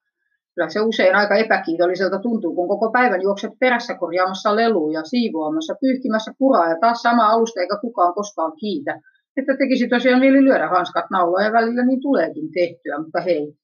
Kyllä 0.56 0.70
se 0.70 0.80
usein 0.82 1.16
aika 1.16 1.36
epäkiitolliselta 1.36 2.20
tuntuu, 2.20 2.56
kun 2.56 2.68
koko 2.68 2.92
päivän 2.92 3.22
juokset 3.22 3.52
perässä 3.60 3.94
korjaamassa 3.98 4.56
leluja, 4.56 5.04
siivoamassa, 5.04 5.76
pyyhkimässä 5.82 6.32
kuraa 6.38 6.70
ja 6.70 6.78
taas 6.82 7.02
sama 7.02 7.28
alusta 7.28 7.62
eikä 7.62 7.78
kukaan 7.82 8.14
koskaan 8.14 8.54
kiitä. 8.60 9.02
että 9.38 9.58
tekisi 9.58 9.88
tosiaan 9.88 10.20
mieli 10.20 10.44
lyödä 10.44 10.68
hanskat 10.68 11.06
nauloja 11.12 11.52
välillä, 11.52 11.86
niin 11.86 12.02
tuleekin 12.02 12.52
tehtyä, 12.52 12.98
mutta 13.04 13.22
hei, 13.22 13.58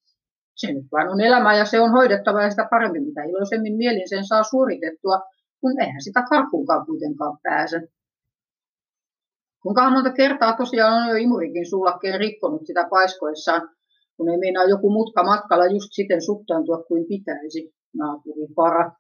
se 0.55 0.73
nyt 0.73 0.85
vain 0.91 1.09
on 1.09 1.21
elämä 1.21 1.57
ja 1.57 1.65
se 1.65 1.79
on 1.79 1.91
hoidettava 1.91 2.41
ja 2.41 2.49
sitä 2.49 2.67
paremmin, 2.69 3.03
mitä 3.03 3.23
iloisemmin 3.23 3.77
mielin 3.77 4.09
sen 4.09 4.25
saa 4.25 4.43
suoritettua, 4.43 5.17
kun 5.61 5.81
eihän 5.81 6.01
sitä 6.01 6.23
karkuunkaan 6.29 6.85
kuitenkaan 6.85 7.37
pääse. 7.43 7.81
Kuinka 9.63 9.89
monta 9.89 10.11
kertaa 10.11 10.57
tosiaan 10.57 10.93
on 11.03 11.09
jo 11.09 11.15
imurikin 11.15 11.69
sullakkeen 11.69 12.19
rikkonut 12.19 12.65
sitä 12.65 12.87
paiskoissaan, 12.89 13.69
kun 14.17 14.29
ei 14.29 14.37
meinaa 14.37 14.63
joku 14.63 14.89
mutka 14.89 15.23
matkalla 15.23 15.65
just 15.65 15.89
siten 15.91 16.21
suttaantua 16.21 16.83
kuin 16.87 17.05
pitäisi, 17.07 17.73
naapuri 17.97 18.47
para. 18.55 18.91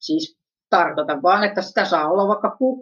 Siis 0.00 0.38
tarkoitan 0.70 1.22
vaan, 1.22 1.44
että 1.44 1.62
sitä 1.62 1.84
saa 1.84 2.10
olla 2.10 2.28
vaikka 2.28 2.56
Ku 2.58 2.80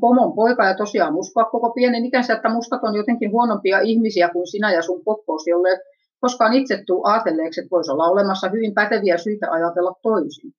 pomon 0.00 0.32
poika 0.34 0.64
ja 0.64 0.76
tosiaan 0.76 1.16
uskoa 1.16 1.44
koko 1.44 1.70
pienen 1.70 2.04
ikänsä, 2.04 2.34
että 2.34 2.48
mustat 2.48 2.84
on 2.84 2.94
jotenkin 2.94 3.30
huonompia 3.32 3.80
ihmisiä 3.80 4.28
kuin 4.28 4.46
sinä 4.46 4.72
ja 4.72 4.82
sun 4.82 5.04
poppoosi, 5.04 5.50
jolle 5.50 5.80
koskaan 6.20 6.52
itse 6.52 6.82
tuu 6.86 7.04
ajatelleeksi, 7.04 7.60
että 7.60 7.70
voisi 7.70 7.90
olla 7.90 8.08
olemassa 8.08 8.48
hyvin 8.48 8.74
päteviä 8.74 9.18
syitä 9.18 9.46
ajatella 9.50 9.92
toisin. 10.02 10.52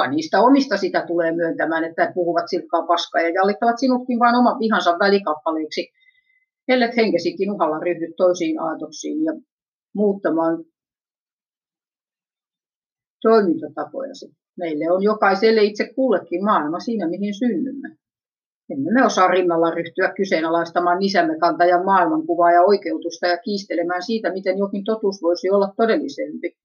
Kuka 0.00 0.10
niistä 0.10 0.40
omista 0.40 0.76
sitä 0.76 1.04
tulee 1.06 1.32
myöntämään, 1.32 1.84
että 1.84 2.12
puhuvat 2.14 2.48
silkkaa 2.48 2.86
paskaa 2.86 3.22
ja 3.22 3.28
jallittavat 3.28 3.78
sinutkin 3.78 4.18
vain 4.18 4.34
oman 4.34 4.58
vihansa 4.58 4.98
välikappaleiksi, 4.98 5.88
ellet 6.68 6.96
henkesikin 6.96 7.52
uhalla 7.52 7.78
ryhdy 7.78 8.12
toisiin 8.16 8.60
aatoksiin 8.60 9.24
ja 9.24 9.32
muuttamaan 9.94 10.64
toimintatapojasi. 13.22 14.26
Meille 14.58 14.90
on 14.90 15.02
jokaiselle 15.02 15.62
itse 15.62 15.92
kullekin 15.94 16.44
maailma 16.44 16.80
siinä, 16.80 17.08
mihin 17.08 17.34
synnymme. 17.34 17.88
Emme 18.70 18.90
me 18.92 19.06
osaa 19.06 19.28
rinnalla 19.28 19.70
ryhtyä 19.70 20.12
kyseenalaistamaan 20.16 21.02
isämme 21.02 21.38
kantajan 21.38 21.84
maailmankuvaa 21.84 22.52
ja 22.52 22.62
oikeutusta 22.62 23.26
ja 23.26 23.38
kiistelemään 23.38 24.02
siitä, 24.02 24.32
miten 24.32 24.58
jokin 24.58 24.84
totuus 24.84 25.22
voisi 25.22 25.50
olla 25.50 25.72
todellisempi. 25.76 26.56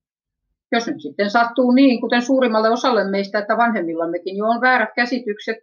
Jos 0.72 0.88
nyt 0.88 1.02
sitten 1.02 1.30
sattuu 1.30 1.72
niin, 1.72 2.02
kuten 2.02 2.22
suurimmalle 2.22 2.70
osalle 2.70 3.12
meistä, 3.12 3.40
että 3.40 3.58
vanhemmillammekin 3.58 4.38
jo 4.38 4.46
on 4.46 4.62
väärät 4.62 4.90
käsitykset, 4.96 5.58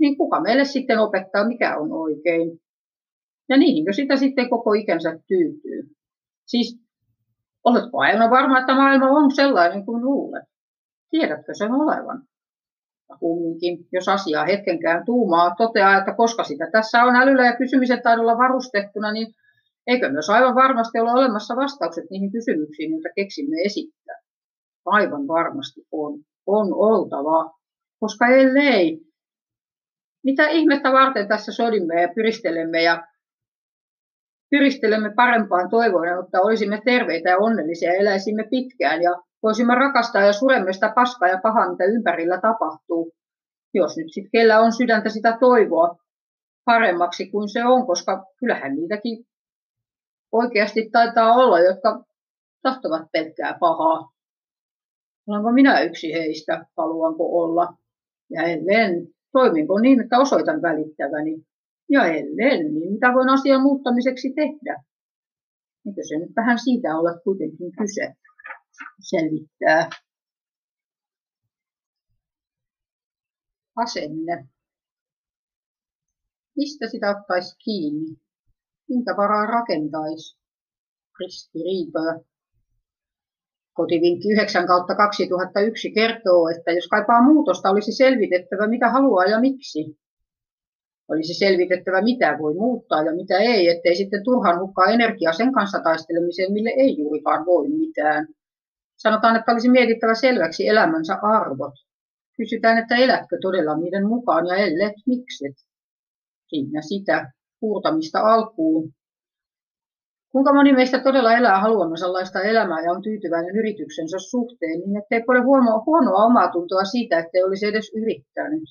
niin 0.00 0.16
kuka 0.16 0.40
meille 0.40 0.64
sitten 0.64 0.98
opettaa, 0.98 1.48
mikä 1.48 1.76
on 1.76 1.92
oikein? 1.92 2.60
Ja 3.48 3.56
niihinkö 3.56 3.92
sitä 3.92 4.16
sitten 4.16 4.50
koko 4.50 4.72
ikänsä 4.72 5.18
tyytyy? 5.28 5.82
Siis, 6.46 6.80
oletko 7.64 7.98
aina 7.98 8.30
varma, 8.30 8.60
että 8.60 8.74
maailma 8.74 9.10
on 9.10 9.34
sellainen 9.34 9.84
kuin 9.84 10.04
luulet? 10.04 10.44
Tiedätkö 11.10 11.54
sen 11.54 11.72
olevan? 11.72 12.22
kumminkin, 13.20 13.78
jos 13.92 14.08
asiaa 14.08 14.44
hetkenkään 14.44 15.04
tuumaa, 15.04 15.54
toteaa, 15.58 15.98
että 15.98 16.14
koska 16.14 16.44
sitä 16.44 16.68
tässä 16.72 17.02
on 17.02 17.16
älyllä 17.16 17.44
ja 17.44 17.56
kysymisen 17.56 18.02
taidolla 18.02 18.38
varustettuna, 18.38 19.12
niin 19.12 19.34
eikö 19.86 20.08
myös 20.08 20.30
aivan 20.30 20.54
varmasti 20.54 20.98
ole 20.98 21.12
olemassa 21.12 21.56
vastaukset 21.56 22.04
niihin 22.10 22.32
kysymyksiin, 22.32 22.90
joita 22.90 23.08
keksimme 23.14 23.56
esittää? 23.64 24.20
Aivan 24.84 25.28
varmasti 25.28 25.80
on. 25.92 26.20
On 26.46 26.74
oltava. 26.74 27.58
Koska 28.00 28.26
ellei, 28.26 29.00
mitä 30.24 30.48
ihmettä 30.48 30.92
varten 30.92 31.28
tässä 31.28 31.52
sodimme 31.52 32.02
ja 32.02 32.08
pyristelemme 32.14 32.82
ja 32.82 33.06
pyristelemme 34.50 35.12
parempaan 35.16 35.70
toivoen, 35.70 36.24
että 36.24 36.40
olisimme 36.40 36.82
terveitä 36.84 37.30
ja 37.30 37.38
onnellisia 37.38 37.92
ja 37.92 38.00
eläisimme 38.00 38.44
pitkään 38.50 39.02
ja 39.02 39.22
Voisimme 39.44 39.74
rakastaa 39.74 40.22
ja 40.22 40.32
suremme 40.32 40.72
sitä 40.72 40.92
paskaa 40.94 41.28
ja 41.28 41.40
pahaa, 41.42 41.70
mitä 41.70 41.84
ympärillä 41.84 42.40
tapahtuu. 42.40 43.12
Jos 43.74 43.96
nyt 43.96 44.12
sitten 44.12 44.30
kellä 44.32 44.60
on 44.60 44.72
sydäntä 44.72 45.08
sitä 45.08 45.36
toivoa 45.40 45.96
paremmaksi 46.64 47.30
kuin 47.30 47.48
se 47.48 47.64
on, 47.64 47.86
koska 47.86 48.24
kyllähän 48.40 48.74
niitäkin 48.74 49.24
oikeasti 50.34 50.90
taitaa 50.92 51.32
olla, 51.32 51.60
jotka 51.60 52.04
tahtovat 52.62 53.02
pelkkää 53.12 53.56
pahaa. 53.60 54.10
Olenko 55.28 55.52
minä 55.52 55.80
yksi 55.80 56.12
heistä, 56.12 56.66
haluanko 56.76 57.42
olla? 57.42 57.76
Ja 58.30 58.42
ellen, 58.42 59.08
toiminko 59.32 59.78
niin, 59.78 60.00
että 60.00 60.18
osoitan 60.18 60.62
välittäväni? 60.62 61.44
Ja 61.90 62.06
ellen, 62.06 62.74
niin 62.74 62.92
mitä 62.92 63.12
voin 63.14 63.28
asian 63.28 63.62
muuttamiseksi 63.62 64.32
tehdä? 64.34 64.82
Eikö 65.86 66.02
se 66.08 66.18
nyt 66.18 66.36
vähän 66.36 66.58
siitä 66.58 66.88
ole 66.98 67.20
kuitenkin 67.24 67.72
kyse? 67.78 68.14
selvittää. 69.00 69.90
Asenne. 73.76 74.48
Mistä 76.56 76.88
sitä 76.88 77.10
ottaisi 77.10 77.56
kiinni? 77.64 78.23
Minkä 78.88 79.16
varaa 79.16 79.46
rakentaisi? 79.46 80.38
Ristiriitoja. 81.20 82.20
Kotivinkki 83.72 84.32
9 84.32 84.66
kautta 84.66 84.94
2001 84.94 85.92
kertoo, 85.92 86.48
että 86.48 86.72
jos 86.72 86.88
kaipaa 86.88 87.22
muutosta, 87.22 87.70
olisi 87.70 87.92
selvitettävä 87.92 88.66
mitä 88.66 88.90
haluaa 88.90 89.24
ja 89.24 89.40
miksi. 89.40 89.98
Olisi 91.08 91.34
selvitettävä 91.34 92.02
mitä 92.02 92.36
voi 92.38 92.54
muuttaa 92.54 93.02
ja 93.02 93.14
mitä 93.14 93.38
ei, 93.38 93.68
ettei 93.68 93.96
sitten 93.96 94.24
turhaan 94.24 94.60
hukkaa 94.60 94.92
energiaa 94.92 95.32
sen 95.32 95.52
kanssa 95.52 95.80
taistelemiseen, 95.84 96.52
mille 96.52 96.70
ei 96.76 96.98
juurikaan 96.98 97.46
voi 97.46 97.68
mitään. 97.68 98.26
Sanotaan, 98.96 99.36
että 99.36 99.52
olisi 99.52 99.68
mietittävä 99.68 100.14
selväksi 100.14 100.68
elämänsä 100.68 101.14
arvot. 101.22 101.74
Kysytään, 102.36 102.78
että 102.78 102.96
elätkö 102.96 103.38
todella 103.42 103.76
niiden 103.76 104.06
mukaan 104.06 104.46
ja 104.46 104.56
ellet, 104.56 104.94
mikset. 105.06 105.54
Siinä 106.48 106.82
sitä 106.82 107.32
puurtamista 107.60 108.20
alkuun. 108.20 108.92
Kuinka 110.32 110.54
moni 110.54 110.72
meistä 110.72 110.98
todella 110.98 111.32
elää 111.32 111.60
haluamme 111.60 111.96
sellaista 111.96 112.40
elämää 112.40 112.82
ja 112.84 112.92
on 112.92 113.02
tyytyväinen 113.02 113.56
yrityksensä 113.56 114.16
suhteen, 114.18 114.80
niin 114.80 114.96
ettei 114.96 115.24
ole 115.28 115.40
huonoa, 115.40 115.82
huonoa 115.86 116.24
omaa 116.24 116.52
tuntoa 116.52 116.84
siitä, 116.84 117.18
ettei 117.18 117.44
olisi 117.44 117.66
edes 117.66 117.92
yrittänyt. 117.94 118.62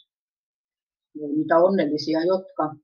Ja 1.15 1.27
niitä 1.27 1.57
onnellisia, 1.57 2.19
jotka 2.25 2.75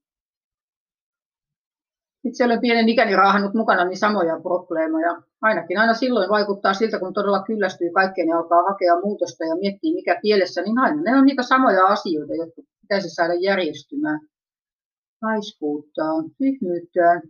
itse 2.24 2.46
olen 2.46 2.62
pienen 2.62 2.90
ikäni 2.90 3.16
raahannut 3.16 3.54
mukana 3.54 3.86
niin 3.86 3.98
samoja 3.98 4.40
probleemoja. 4.40 5.22
Ainakin 5.42 5.78
aina 5.78 5.94
silloin 5.94 6.30
vaikuttaa 6.30 6.74
siltä, 6.74 7.00
kun 7.00 7.14
todella 7.14 7.44
kyllästyy 7.44 7.90
kaikkeen 7.92 8.28
ja 8.28 8.38
alkaa 8.38 8.64
hakea 8.64 9.00
muutosta 9.04 9.46
ja 9.46 9.56
miettii 9.56 9.94
mikä 9.94 10.20
pielessä, 10.22 10.62
niin 10.62 10.80
aina 10.80 11.02
ne 11.02 11.18
on 11.18 11.26
niitä 11.26 11.44
samoja 11.44 11.86
asioita, 11.86 12.34
jotka 12.36 12.62
pitäisi 12.82 13.10
saada 13.10 13.34
järjestymään. 13.34 14.20
Laiskuuttaa, 15.22 16.24
tyhmyyttään. 16.38 17.22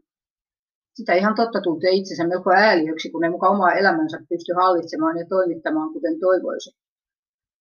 Sitä 0.94 1.14
ihan 1.14 1.36
totta 1.36 1.62
tuntee 1.62 1.92
itsensä 1.92 2.28
melko 2.28 2.52
ääliöksi, 2.54 3.12
kun 3.12 3.24
ei 3.24 3.30
mukaan 3.30 3.56
omaa 3.56 3.74
elämänsä 3.74 4.18
pysty 4.30 4.54
hallitsemaan 4.54 5.18
ja 5.18 5.26
toimittamaan 5.30 5.94
kuten 5.94 6.20
toivoisi. 6.20 6.72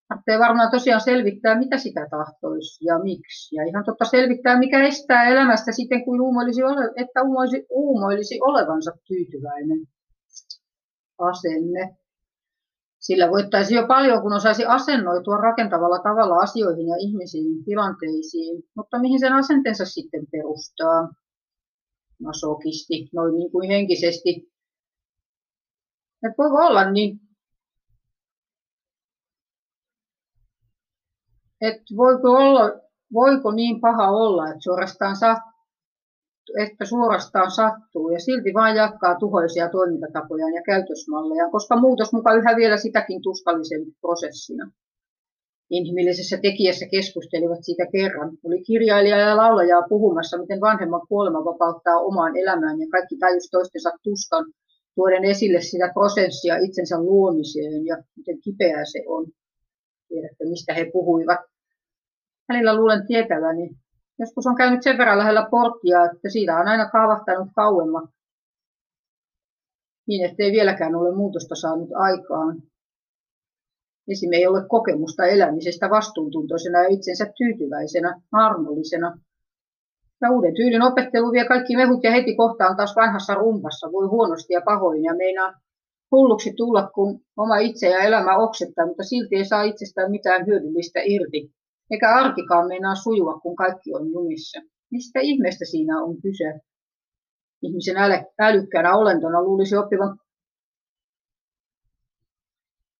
Tarvitsee 0.09 0.39
varmaan 0.39 0.70
tosiaan 0.70 1.01
selvittää, 1.01 1.59
mitä 1.59 1.79
sitä 1.79 2.07
tahtoisi 2.11 2.85
ja 2.85 2.99
miksi. 2.99 3.57
Ja 3.57 3.62
ihan 3.64 3.85
totta 3.85 4.05
selvittää, 4.05 4.59
mikä 4.59 4.87
estää 4.87 5.29
elämästä 5.29 5.72
sitten, 5.72 6.05
kun 6.05 6.20
uumoilisi 6.20 6.62
ole, 6.62 6.93
että 6.97 7.22
uumoilisi, 7.22 7.66
uumoilisi 7.70 8.39
olevansa 8.43 8.91
tyytyväinen 9.09 9.81
asenne. 11.18 11.97
Sillä 13.09 13.31
voittaisi 13.31 13.75
jo 13.75 13.87
paljon, 13.87 14.23
kun 14.23 14.33
osaisi 14.33 14.65
asennoitua 14.67 15.37
rakentavalla 15.37 15.99
tavalla 15.99 16.37
asioihin 16.37 16.89
ja 16.89 16.97
ihmisiin, 16.99 17.65
tilanteisiin. 17.65 18.63
Mutta 18.75 18.99
mihin 18.99 19.21
sen 19.21 19.33
asenteensa 19.33 19.85
sitten 19.85 20.27
perustaa? 20.31 21.09
Masokisti, 22.23 23.09
noin 23.15 23.35
niin 23.35 23.53
kuin 23.53 23.69
henkisesti. 23.69 24.53
Et 26.23 26.39
voiko 26.39 26.57
olla 26.67 26.91
niin 26.91 27.21
että 31.61 31.97
voiko, 31.97 32.33
olla, 32.33 32.63
voiko 33.13 33.53
niin 33.53 33.81
paha 33.81 34.11
olla, 34.11 34.49
että 34.49 34.61
suorastaan, 34.61 35.17
sattuu, 35.17 35.58
että 36.64 36.84
suorastaan 36.84 37.51
sattuu 37.51 38.11
ja 38.11 38.20
silti 38.20 38.55
vain 38.55 38.76
jatkaa 38.76 39.18
tuhoisia 39.18 39.68
toimintatapoja 39.68 40.49
ja 40.55 40.62
käytösmalleja, 40.62 41.51
koska 41.51 41.80
muutos 41.80 42.12
mukaan 42.12 42.38
yhä 42.38 42.57
vielä 42.57 42.76
sitäkin 42.76 43.22
tuskallisempi 43.22 43.92
prosessina. 44.01 44.70
Inhimillisessä 45.70 46.38
tekijässä 46.42 46.86
keskustelivat 46.90 47.59
siitä 47.62 47.86
kerran. 47.92 48.30
Oli 48.44 48.62
kirjailija 48.62 49.18
ja 49.18 49.36
laulaja 49.36 49.82
puhumassa, 49.88 50.38
miten 50.38 50.61
vanhemman 50.61 51.07
kuolema 51.09 51.44
vapauttaa 51.44 52.01
omaan 52.01 52.36
elämään 52.36 52.80
ja 52.80 52.86
kaikki 52.90 53.16
tajus 53.16 53.49
toistensa 53.51 53.90
tuskan, 54.03 54.44
tuoden 54.94 55.24
esille 55.24 55.61
sitä 55.61 55.90
prosessia 55.94 56.57
itsensä 56.57 57.03
luomiseen 57.03 57.86
ja 57.86 57.96
miten 58.16 58.40
kipeää 58.40 58.84
se 58.84 59.05
on 59.07 59.26
tiedätte 60.09 60.44
mistä 60.44 60.74
he 60.74 60.90
puhuivat. 60.92 61.40
Välillä 62.49 62.76
luulen 62.76 63.07
tietäväni. 63.07 63.70
Joskus 64.19 64.47
on 64.47 64.57
käynyt 64.57 64.83
sen 64.83 64.99
verran 64.99 65.19
lähellä 65.19 65.49
porttia, 65.51 66.05
että 66.05 66.29
siitä 66.29 66.57
on 66.57 66.69
aina 66.69 66.91
kaavahtanut 66.91 67.49
kauemma. 67.55 68.09
Niin, 70.07 70.31
ettei 70.31 70.53
vieläkään 70.53 70.95
ole 70.95 71.14
muutosta 71.14 71.55
saanut 71.55 71.89
aikaan. 71.95 72.62
Esim. 74.09 74.33
ei 74.33 74.47
ole 74.47 74.69
kokemusta 74.69 75.27
elämisestä 75.27 75.91
vastuuntuntoisena 75.91 76.83
ja 76.83 76.89
itsensä 76.89 77.33
tyytyväisenä, 77.39 78.21
armollisena. 78.33 79.19
Ja 80.21 80.31
uuden 80.31 80.55
tyylin 80.55 80.83
opettelu 80.83 81.33
vie 81.33 81.45
kaikki 81.45 81.77
mehut 81.77 82.05
ja 82.05 82.11
heti 82.11 82.37
kohtaan 82.37 82.77
taas 82.77 82.97
vanhassa 82.97 83.35
rumpassa, 83.35 83.93
voi 83.93 84.07
huonosti 84.07 84.53
ja 84.53 84.62
pahoin 84.64 85.05
ja 85.05 85.14
meinaa 85.14 85.53
hulluksi 86.11 86.53
tulla, 86.57 86.91
kun 86.95 87.21
oma 87.37 87.57
itse 87.57 87.89
ja 87.89 87.99
elämä 87.99 88.37
oksettaa, 88.37 88.87
mutta 88.87 89.03
silti 89.03 89.37
ei 89.37 89.45
saa 89.45 89.62
itsestään 89.62 90.11
mitään 90.11 90.47
hyödyllistä 90.47 91.01
irti. 91.05 91.58
Eikä 91.91 92.14
arkikaan 92.14 92.68
meinaa 92.68 92.95
sujua, 92.95 93.41
kun 93.41 93.57
kaikki 93.57 93.95
on 93.95 94.12
jumissa. 94.12 94.61
Mistä 94.91 95.20
ihmeestä 95.22 95.64
siinä 95.64 96.03
on 96.03 96.20
kyse? 96.22 96.61
Ihmisen 97.62 97.97
älykkäänä 98.39 98.97
olentona 98.97 99.43
luulisi 99.43 99.76
oppivan, 99.76 100.18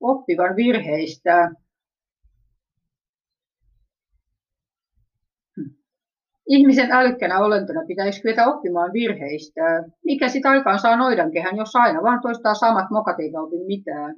oppivan 0.01 0.57
virheistään. 0.57 1.57
Ihmisen 6.49 6.93
älykkänä 6.93 7.39
olentona 7.39 7.80
pitäisi 7.86 8.22
kyetä 8.22 8.47
oppimaan 8.47 8.93
virheistä. 8.93 9.61
Mikä 10.05 10.28
sitä 10.28 10.51
aikaan 10.51 10.78
saa 10.78 10.97
noidankehän, 10.97 11.57
jos 11.57 11.76
aina 11.76 12.03
vaan 12.03 12.20
toistaa 12.22 12.55
samat 12.55 12.91
mokat 12.91 13.20
eikä 13.20 13.41
opi 13.41 13.57
mitään? 13.66 14.14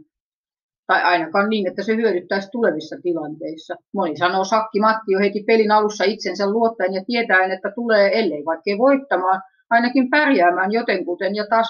Tai 0.91 1.03
ainakaan 1.03 1.51
niin, 1.51 1.66
että 1.66 1.82
se 1.82 1.97
hyödyttäisi 1.97 2.49
tulevissa 2.53 2.97
tilanteissa. 3.03 3.74
Moni 3.95 4.16
sanoo 4.16 4.45
Sakki 4.45 4.80
Matti 4.80 5.12
jo 5.12 5.18
heti 5.18 5.45
pelin 5.47 5.70
alussa 5.70 6.05
itsensä 6.05 6.51
luottaen 6.51 6.95
ja 6.95 7.05
tietäen, 7.07 7.51
että 7.51 7.72
tulee 7.74 8.18
ellei 8.18 8.45
vaikkei 8.45 8.78
voittamaan, 8.78 9.43
ainakin 9.70 10.11
pärjäämään 10.11 10.72
jotenkuten 10.72 11.34
ja 11.34 11.47
taas 11.51 11.68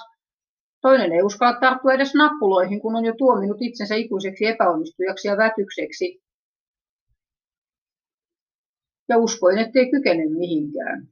toinen 0.80 1.12
ei 1.12 1.22
uskalla 1.22 1.60
tarttua 1.60 1.92
edes 1.92 2.14
nappuloihin, 2.14 2.80
kun 2.80 2.96
on 2.96 3.04
jo 3.04 3.14
tuominut 3.18 3.56
itsensä 3.60 3.94
ikuiseksi 3.94 4.46
epäonnistujaksi 4.46 5.28
ja 5.28 5.36
vätykseksi 5.36 6.20
ja 9.08 9.18
uskoin, 9.18 9.58
ettei 9.58 9.90
kykene 9.90 10.26
mihinkään. 10.28 11.08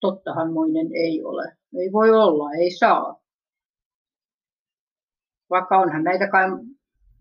Tottahan 0.00 0.52
moinen 0.52 0.86
ei 0.94 1.24
ole. 1.24 1.56
Ei 1.78 1.92
voi 1.92 2.10
olla, 2.10 2.52
ei 2.52 2.70
saa. 2.70 3.22
Vaikka 5.50 5.78
onhan 5.78 6.04
näitä 6.04 6.28
kai 6.28 6.44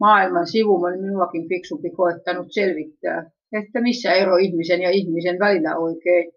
maailman 0.02 0.48
sivuman 0.48 1.00
minuakin 1.00 1.50
fiksumpi 1.50 1.90
koettanut 1.90 2.48
selvittää, 2.50 3.32
että 3.52 3.82
missä 3.82 4.14
ero 4.14 4.38
ihmisen 4.38 4.82
ja 4.82 4.90
ihmisen 4.90 5.40
välillä 5.40 5.78
oikein 5.78 6.32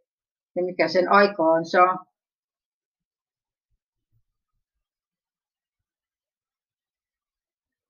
ja 0.56 0.64
mikä 0.64 0.88
sen 0.88 1.12
aikaan 1.12 1.64
saa. 1.64 2.04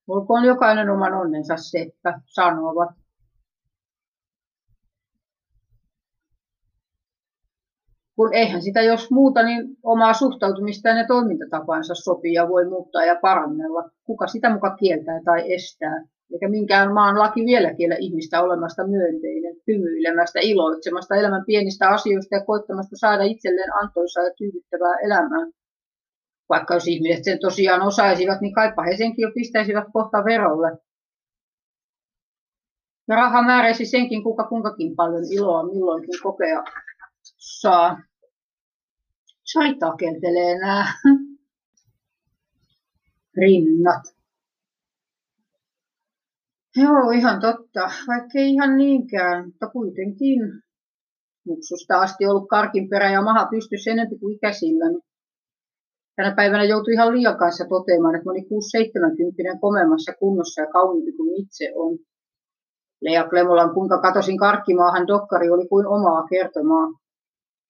Olkoon 0.08 0.44
jokainen 0.44 0.90
oman 0.90 1.14
onnensa 1.14 1.56
seppä, 1.56 2.20
sanovat. 2.26 3.03
Kun 8.16 8.34
eihän 8.34 8.62
sitä 8.62 8.82
jos 8.82 9.10
muuta, 9.10 9.42
niin 9.42 9.76
omaa 9.82 10.14
suhtautumistaan 10.14 10.98
ja 10.98 11.06
toimintatapansa 11.06 11.94
sopii 11.94 12.32
ja 12.32 12.48
voi 12.48 12.64
muuttaa 12.68 13.04
ja 13.04 13.16
parannella. 13.22 13.90
Kuka 14.04 14.26
sitä 14.26 14.50
muka 14.50 14.76
kieltää 14.76 15.20
tai 15.24 15.52
estää? 15.52 16.04
Eikä 16.32 16.48
minkään 16.48 16.92
maan 16.92 17.18
laki 17.18 17.44
vielä 17.46 17.74
kiellä 17.74 17.96
ihmistä 17.98 18.42
olemasta 18.42 18.86
myönteinen, 18.86 19.56
hymyilemästä, 19.68 20.40
iloitsemasta 20.42 21.14
elämän 21.14 21.44
pienistä 21.46 21.88
asioista 21.88 22.34
ja 22.34 22.44
koittamasta 22.44 22.96
saada 22.96 23.22
itselleen 23.22 23.74
antoisaa 23.82 24.24
ja 24.24 24.34
tyydyttävää 24.38 24.96
elämää. 25.04 25.46
Vaikka 26.48 26.74
jos 26.74 26.88
ihmiset 26.88 27.24
sen 27.24 27.38
tosiaan 27.40 27.82
osaisivat, 27.82 28.40
niin 28.40 28.54
kaipa 28.54 28.82
he 28.82 28.96
senkin 28.96 29.22
jo 29.22 29.30
pistäisivät 29.34 29.84
kohta 29.92 30.24
verolle. 30.24 30.78
Ja 33.08 33.16
raha 33.16 33.42
määräisi 33.42 33.86
senkin, 33.86 34.22
kuka 34.22 34.44
kuinkakin 34.44 34.96
paljon 34.96 35.24
iloa 35.30 35.62
milloinkin 35.62 36.14
kokea 36.22 36.64
takeltelee 39.78 40.58
nämä 40.58 40.86
rinnat. 43.40 44.02
Joo, 46.76 47.10
ihan 47.10 47.40
totta. 47.40 47.90
Vaikka 48.08 48.38
ei 48.38 48.52
ihan 48.52 48.76
niinkään, 48.76 49.44
mutta 49.44 49.66
kuitenkin 49.66 50.40
muksusta 51.46 52.00
asti 52.00 52.26
ollut 52.26 52.48
karkinperä 52.48 53.10
ja 53.10 53.22
maha 53.22 53.46
pystyssä 53.50 53.90
enempi 53.90 54.18
kuin 54.18 54.36
ikäisillä. 54.36 54.84
Tänä 56.16 56.34
päivänä 56.34 56.64
joutui 56.64 56.92
ihan 56.92 57.12
liian 57.12 57.38
kanssa 57.38 57.64
toteamaan, 57.68 58.14
että 58.14 58.28
moni 58.28 58.40
6-70 58.40 59.58
komeammassa 59.60 60.12
kunnossa 60.18 60.60
ja 60.60 60.66
kauniimpi 60.66 61.12
kuin 61.12 61.42
itse 61.42 61.72
on. 61.74 61.98
Lea 63.00 63.28
Klemolan 63.28 63.74
kuinka 63.74 64.00
katosin 64.00 64.38
karkkimaahan 64.38 65.06
dokkari 65.06 65.50
oli 65.50 65.68
kuin 65.68 65.86
omaa 65.86 66.26
kertomaa. 66.26 67.03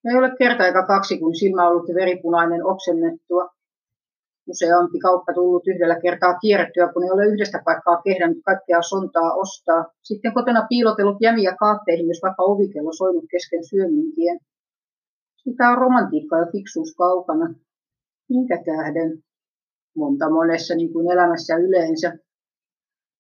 Ei 0.09 0.17
ole 0.19 0.31
kerta 0.39 0.67
eikä 0.67 0.87
kaksi, 0.87 1.19
kun 1.19 1.35
silmä 1.35 1.69
ollut 1.69 1.95
veripunainen 1.95 2.67
oksennettua. 2.67 3.49
Useampi 4.51 4.99
kauppa 4.99 5.33
tullut 5.35 5.67
yhdellä 5.67 6.01
kertaa 6.01 6.39
kierrettyä, 6.39 6.93
kun 6.93 7.05
ei 7.05 7.11
ole 7.11 7.27
yhdestä 7.27 7.63
paikkaa 7.65 8.03
kehdannut 8.03 8.43
kaikkea 8.45 8.83
sontaa 8.83 9.35
ostaa. 9.35 9.85
Sitten 10.03 10.35
kotona 10.35 10.67
piilotellut 10.69 11.17
jämiä 11.21 11.57
kaatteihin, 11.61 12.09
jos 12.09 12.21
vaikka 12.23 12.43
ovikello 12.43 12.93
soinut 12.93 13.25
kesken 13.31 13.65
syömintien. 13.71 14.39
Sitä 15.37 15.71
on 15.71 15.79
romantiikka 15.79 16.39
ja 16.39 16.47
fiksuus 16.53 16.95
kaukana. 16.99 17.55
Minkä 18.29 18.63
tähden? 18.65 19.19
Monta 19.97 20.31
monessa, 20.31 20.75
niin 20.75 20.93
kuin 20.93 21.11
elämässä 21.11 21.57
yleensä. 21.57 22.19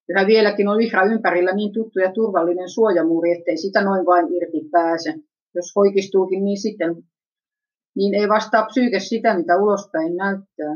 Yhä 0.09 0.27
vieläkin 0.27 0.69
on 0.69 0.79
vihra 0.79 1.05
ympärillä 1.05 1.53
niin 1.55 1.73
tuttu 1.73 1.99
ja 1.99 2.13
turvallinen 2.13 2.69
suojamuuri, 2.69 3.33
ettei 3.33 3.57
sitä 3.57 3.85
noin 3.85 4.07
vain 4.07 4.27
irti 4.35 4.69
pääse 4.71 5.15
jos 5.55 5.73
hoikistuukin, 5.77 6.45
niin 6.45 6.61
sitten 6.61 7.05
niin 7.97 8.15
ei 8.15 8.29
vastaa 8.29 8.67
psyyke 8.67 9.01
sitä, 9.01 9.37
mitä 9.37 9.57
ulospäin 9.57 10.17
näyttää. 10.17 10.75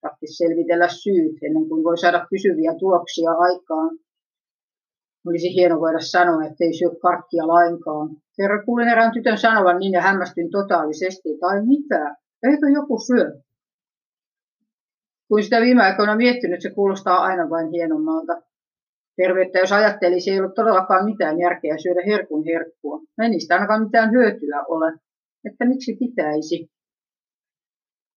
Tarvitsisi 0.00 0.36
selvitellä 0.36 0.88
syyt 0.88 1.36
ennen 1.42 1.68
kuin 1.68 1.84
voi 1.84 1.98
saada 1.98 2.26
pysyviä 2.30 2.72
tuloksia 2.78 3.30
aikaan. 3.30 3.98
Olisi 5.26 5.54
hieno 5.54 5.80
voida 5.80 6.00
sanoa, 6.00 6.44
että 6.44 6.64
ei 6.64 6.78
syö 6.78 6.90
karkkia 7.02 7.46
lainkaan. 7.46 8.08
Kerran 8.36 8.64
kuulin 8.64 8.88
erään 8.88 9.12
tytön 9.12 9.38
sanovan 9.38 9.78
niin 9.78 9.92
ja 9.92 10.02
hämmästyin 10.02 10.50
totaalisesti, 10.50 11.28
tai 11.40 11.66
mitä? 11.66 12.16
Eikö 12.42 12.66
joku 12.74 12.98
syö? 12.98 13.40
Kun 15.28 15.42
sitä 15.42 15.60
viime 15.60 15.82
aikoina 15.82 16.16
miettinyt, 16.16 16.62
se 16.62 16.70
kuulostaa 16.70 17.18
aina 17.18 17.50
vain 17.50 17.70
hienommalta. 17.70 18.42
Terveyttä 19.16 19.58
jos 19.58 19.72
ajattelisi, 19.72 20.30
ei 20.30 20.40
ole 20.40 20.52
todellakaan 20.54 21.04
mitään 21.04 21.38
järkeä 21.38 21.78
syödä 21.78 22.02
herkun 22.06 22.44
herkkua. 22.44 23.00
Ei 23.22 23.28
niistä 23.28 23.54
ainakaan 23.54 23.82
mitään 23.82 24.10
hyötyä 24.10 24.64
ole. 24.68 24.92
Että 25.44 25.64
miksi 25.64 25.96
pitäisi? 25.98 26.70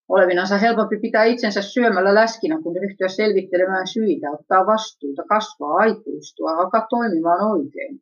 Olevinansa 0.10 0.58
helpompi 0.58 1.00
pitää 1.00 1.24
itsensä 1.24 1.62
syömällä 1.62 2.16
läskinä, 2.16 2.62
kun 2.64 2.76
ryhtyä 2.76 3.08
selvittelemään 3.08 3.88
syitä, 3.88 4.32
ottaa 4.32 4.66
vastuuta, 4.66 5.24
kasvaa, 5.24 5.76
aikuistua, 5.76 6.52
alkaa 6.52 6.88
toimimaan 6.90 7.52
oikein. 7.52 8.00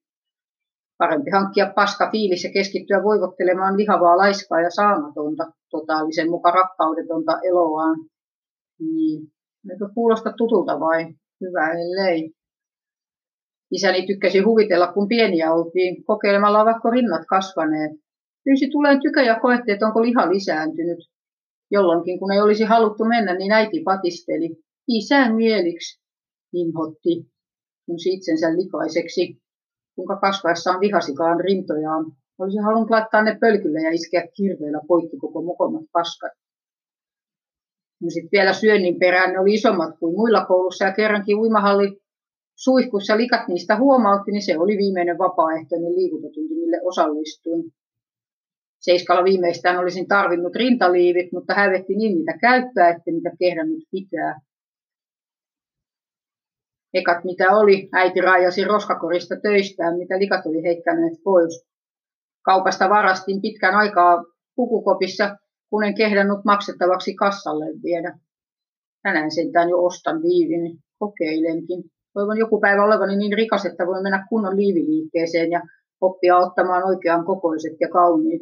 Parempi 0.97 1.31
hankkia 1.31 1.73
paska 1.75 2.09
fiilis 2.11 2.43
ja 2.43 2.51
keskittyä 2.51 3.03
voivottelemaan 3.03 3.77
lihavaa 3.77 4.17
laiskaa 4.17 4.61
ja 4.61 4.69
saamatonta, 4.69 5.51
totaalisen 5.69 6.29
muka 6.29 6.51
rakkaudetonta 6.51 7.31
eloaan. 7.43 7.99
Niin, 8.79 9.27
eikö 9.71 9.89
kuulosta 9.93 10.33
tutulta 10.37 10.79
vai? 10.79 11.05
Hyvä 11.41 11.71
ellei. 11.71 12.31
Isäni 13.71 14.07
tykkäsi 14.07 14.39
huvitella, 14.39 14.93
kun 14.93 15.07
pieniä 15.07 15.53
oltiin, 15.53 16.03
kokeilemalla 16.03 16.65
vaikka 16.65 16.89
rinnat 16.89 17.25
kasvaneet. 17.27 17.91
Pyysi 18.43 18.69
tulee 18.69 18.99
tykö 19.01 19.21
ja 19.21 19.39
koetti, 19.39 19.71
että 19.71 19.87
onko 19.87 20.01
liha 20.01 20.29
lisääntynyt. 20.29 20.99
Jolloinkin, 21.71 22.19
kun 22.19 22.31
ei 22.31 22.41
olisi 22.41 22.63
haluttu 22.63 23.05
mennä, 23.05 23.37
niin 23.37 23.51
äiti 23.51 23.81
patisteli. 23.83 24.49
Isän 24.87 25.35
mieliksi, 25.35 26.01
inhotti, 26.53 27.25
tunsi 27.85 28.09
itsensä 28.13 28.47
likaiseksi, 28.57 29.41
kuinka 29.95 30.15
kasvaessaan 30.15 30.79
vihasikaan 30.79 31.39
rintojaan. 31.39 32.05
Olisi 32.39 32.57
halunnut 32.57 32.89
laittaa 32.89 33.21
ne 33.21 33.37
pölkylle 33.41 33.81
ja 33.81 33.91
iskeä 33.91 34.27
kirveellä 34.33 34.81
poikki 34.87 35.17
koko 35.17 35.41
mokomat 35.41 35.83
paskat. 35.91 36.31
No 38.01 38.09
sitten 38.09 38.29
vielä 38.31 38.53
syönnin 38.53 38.99
perään 38.99 39.33
ne 39.33 39.39
oli 39.39 39.53
isommat 39.53 39.99
kuin 39.99 40.15
muilla 40.15 40.45
koulussa 40.45 40.85
ja 40.85 40.93
kerrankin 40.93 41.37
uimahalli 41.37 42.01
suihkussa 42.57 43.17
likat 43.17 43.47
niistä 43.47 43.77
huomautti, 43.77 44.31
niin 44.31 44.41
se 44.41 44.59
oli 44.59 44.77
viimeinen 44.77 45.17
vapaaehtoinen 45.17 45.95
liikuntatunti, 45.95 46.53
mille 46.55 46.77
osallistuin. 46.83 47.63
Seiskalla 48.79 49.23
viimeistään 49.23 49.79
olisin 49.79 50.07
tarvinnut 50.07 50.55
rintaliivit, 50.55 51.31
mutta 51.31 51.53
hävetti 51.53 51.95
niin 51.95 52.17
mitä 52.17 52.37
käyttää, 52.41 52.89
että 52.89 53.11
mitä 53.11 53.31
kehdannut 53.39 53.83
pitää. 53.91 54.39
Ekat 56.93 57.23
mitä 57.23 57.51
oli, 57.51 57.89
äiti 57.93 58.21
raajasi 58.21 58.63
roskakorista 58.63 59.35
töistään, 59.41 59.97
mitä 59.97 60.19
likat 60.19 60.45
oli 60.45 60.63
heittäneet 60.63 61.23
pois. 61.23 61.67
Kaupasta 62.41 62.89
varastin 62.89 63.41
pitkän 63.41 63.75
aikaa 63.75 64.23
pukukopissa, 64.55 65.37
kun 65.69 65.83
en 65.83 65.95
kehdannut 65.95 66.45
maksettavaksi 66.45 67.15
kassalle 67.15 67.65
viedä. 67.83 68.19
Tänään 69.03 69.31
sentään 69.31 69.69
jo 69.69 69.85
ostan 69.85 70.21
liivin, 70.23 70.77
kokeilenkin. 70.99 71.83
Toivon 72.17 72.37
joku 72.37 72.59
päivä 72.59 72.83
olevani 72.83 73.15
niin 73.15 73.37
rikas, 73.37 73.65
että 73.65 73.87
voin 73.87 74.03
mennä 74.03 74.25
kunnon 74.29 74.55
liiviliikkeeseen 74.55 75.51
ja 75.51 75.61
oppia 76.01 76.37
ottamaan 76.37 76.83
oikean 76.83 77.25
kokoiset 77.25 77.73
ja 77.79 77.89
kauniit. 77.89 78.41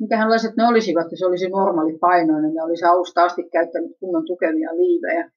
mikähänlaiset 0.00 0.56
ne 0.56 0.66
olisivat, 0.66 1.06
jos 1.10 1.22
olisi 1.22 1.48
normaali 1.48 1.98
painoinen 1.98 2.54
ja 2.54 2.64
olisi 2.64 2.84
alusta 2.84 3.24
asti 3.24 3.42
käyttänyt 3.52 3.96
kunnon 4.00 4.26
tukevia 4.26 4.76
liivejä. 4.76 5.30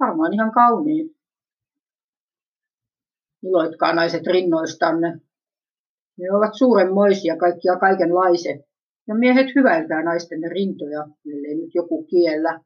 Varmaan 0.00 0.34
ihan 0.34 0.52
kauniin. 0.52 1.10
Iloitkaa 3.42 3.94
naiset 3.94 4.26
rinnoistanne. 4.26 5.20
Ne 6.18 6.32
ovat 6.32 6.54
suurenmoisia 6.54 7.36
kaikkia 7.36 7.76
kaikenlaiset. 7.76 8.60
Ja 9.08 9.14
miehet 9.14 9.46
hyväiltää 9.54 10.02
naisten 10.02 10.40
rintoja, 10.50 11.08
ellei 11.26 11.54
nyt 11.54 11.74
joku 11.74 12.04
kiellä. 12.04 12.60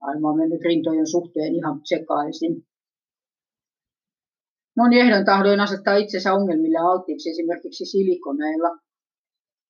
Maailma 0.00 0.30
on 0.30 0.36
mennyt 0.36 0.62
rintojen 0.64 1.06
suhteen 1.06 1.54
ihan 1.54 1.80
sekaisin. 1.84 2.64
Moni 4.76 5.00
ehdon 5.00 5.24
tahdoin 5.24 5.60
asettaa 5.60 5.96
itsensä 5.96 6.32
ongelmille 6.32 6.78
alttiiksi 6.78 7.30
esimerkiksi 7.30 7.84
silikoneilla. 7.84 8.78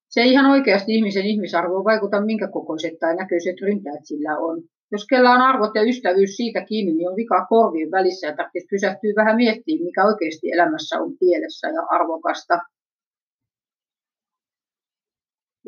Se 0.08 0.20
ei 0.20 0.32
ihan 0.32 0.50
oikeasti 0.50 0.94
ihmisen 0.94 1.26
ihmisarvoon 1.26 1.84
vaikuta, 1.84 2.20
minkä 2.20 2.48
kokoiset 2.48 2.98
tai 2.98 3.16
näköiset 3.16 3.56
ryntäät 3.62 4.04
sillä 4.04 4.38
on. 4.38 4.62
Jos 4.92 5.06
kella 5.06 5.30
on 5.30 5.40
arvot 5.40 5.70
ja 5.74 5.82
ystävyys 5.82 6.36
siitä 6.36 6.64
kiinni, 6.64 6.92
niin 6.92 7.08
on 7.08 7.16
vika 7.16 7.46
korvien 7.46 7.90
välissä 7.90 8.26
ja 8.26 8.36
tarvitsisi 8.36 8.66
pysähtyä 8.70 9.12
vähän 9.16 9.36
miettimään, 9.36 9.84
mikä 9.84 10.06
oikeasti 10.06 10.50
elämässä 10.50 11.00
on 11.00 11.18
pielessä 11.18 11.68
ja 11.68 11.82
arvokasta. 11.90 12.58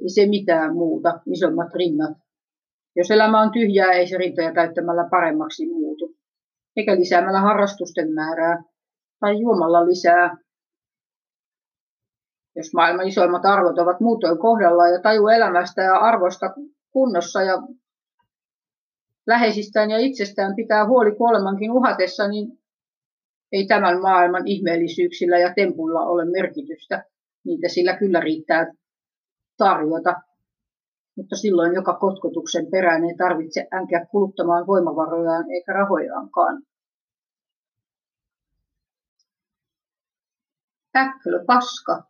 Ei 0.03 0.09
se 0.09 0.27
mitään 0.27 0.75
muuta, 0.75 1.21
isommat 1.33 1.75
rinnat. 1.75 2.17
Jos 2.97 3.11
elämä 3.11 3.41
on 3.41 3.51
tyhjää, 3.51 3.93
ei 3.93 4.07
se 4.07 4.19
rintoja 4.19 4.55
täyttämällä 4.55 5.09
paremmaksi 5.11 5.67
muutu. 5.67 6.17
Eikä 6.77 6.97
lisäämällä 6.97 7.41
harrastusten 7.41 8.13
määrää 8.15 8.63
tai 9.21 9.41
juomalla 9.41 9.87
lisää. 9.87 10.37
Jos 12.57 12.75
maailman 12.75 13.09
isoimmat 13.09 13.45
arvot 13.45 13.79
ovat 13.79 14.01
muutoin 14.01 14.39
kohdallaan 14.39 14.93
ja 14.93 15.01
taju 15.01 15.29
elämästä 15.29 15.83
ja 15.83 15.95
arvosta 15.97 16.55
kunnossa 16.91 17.43
ja 17.43 17.55
läheisistään 19.27 19.91
ja 19.91 19.99
itsestään 19.99 20.57
pitää 20.57 20.87
huoli 20.87 21.17
kuolemankin 21.17 21.73
uhatessa, 21.73 22.29
niin 22.29 22.61
ei 23.53 23.67
tämän 23.67 24.01
maailman 24.01 24.47
ihmeellisyyksillä 24.47 25.39
ja 25.39 25.55
tempuilla 25.55 26.01
ole 26.01 26.25
merkitystä. 26.25 27.05
Niitä 27.45 27.69
sillä 27.69 27.97
kyllä 27.97 28.21
riittää 28.21 28.73
tarjota. 29.57 30.15
Mutta 31.21 31.37
silloin 31.37 31.75
joka 31.75 31.95
kotkotuksen 31.95 32.67
perään 32.71 33.05
ei 33.05 33.15
tarvitse 33.17 33.69
änkeä 33.73 34.07
kuluttamaan 34.07 34.67
voimavarojaan 34.67 35.51
eikä 35.51 35.73
rahojaankaan. 35.73 36.63
Äkkölö 40.97 41.45
paska. 41.47 42.03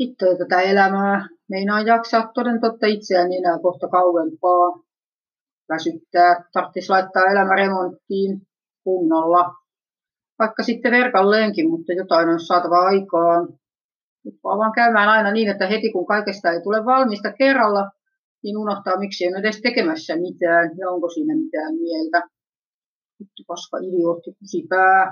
Hitto 0.00 0.26
tätä 0.38 0.60
elämää. 0.60 1.28
Meinaa 1.48 1.80
jaksaa 1.80 2.30
toden 2.34 2.60
totta 2.60 2.86
itseään 2.86 3.32
enää 3.32 3.58
kohta 3.62 3.88
kauempaa. 3.88 4.82
Väsyttää, 5.68 6.44
tarvitsisi 6.52 6.90
laittaa 6.90 7.22
elämä 7.22 7.54
remonttiin 7.54 8.42
kunnolla. 8.84 9.54
Vaikka 10.38 10.62
sitten 10.62 10.92
verkalleenkin, 10.92 11.70
mutta 11.70 11.92
jotain 11.92 12.28
on 12.28 12.40
saatava 12.40 12.78
aikaan. 12.78 13.48
Vaan 14.44 14.72
käymään 14.72 15.08
aina 15.08 15.30
niin, 15.32 15.50
että 15.50 15.66
heti 15.66 15.92
kun 15.92 16.06
kaikesta 16.06 16.50
ei 16.50 16.62
tule 16.62 16.84
valmista 16.84 17.32
kerralla, 17.32 17.90
niin 18.42 18.58
unohtaa, 18.58 18.98
miksi 18.98 19.24
en 19.24 19.36
edes 19.36 19.60
tekemässä 19.60 20.16
mitään 20.16 20.70
ja 20.78 20.90
onko 20.90 21.08
siinä 21.08 21.36
mitään 21.36 21.74
mieltä. 21.74 22.22
Vittu 23.20 23.42
paska 23.46 23.78
idiootti 23.78 24.30
kusipää. 24.38 25.04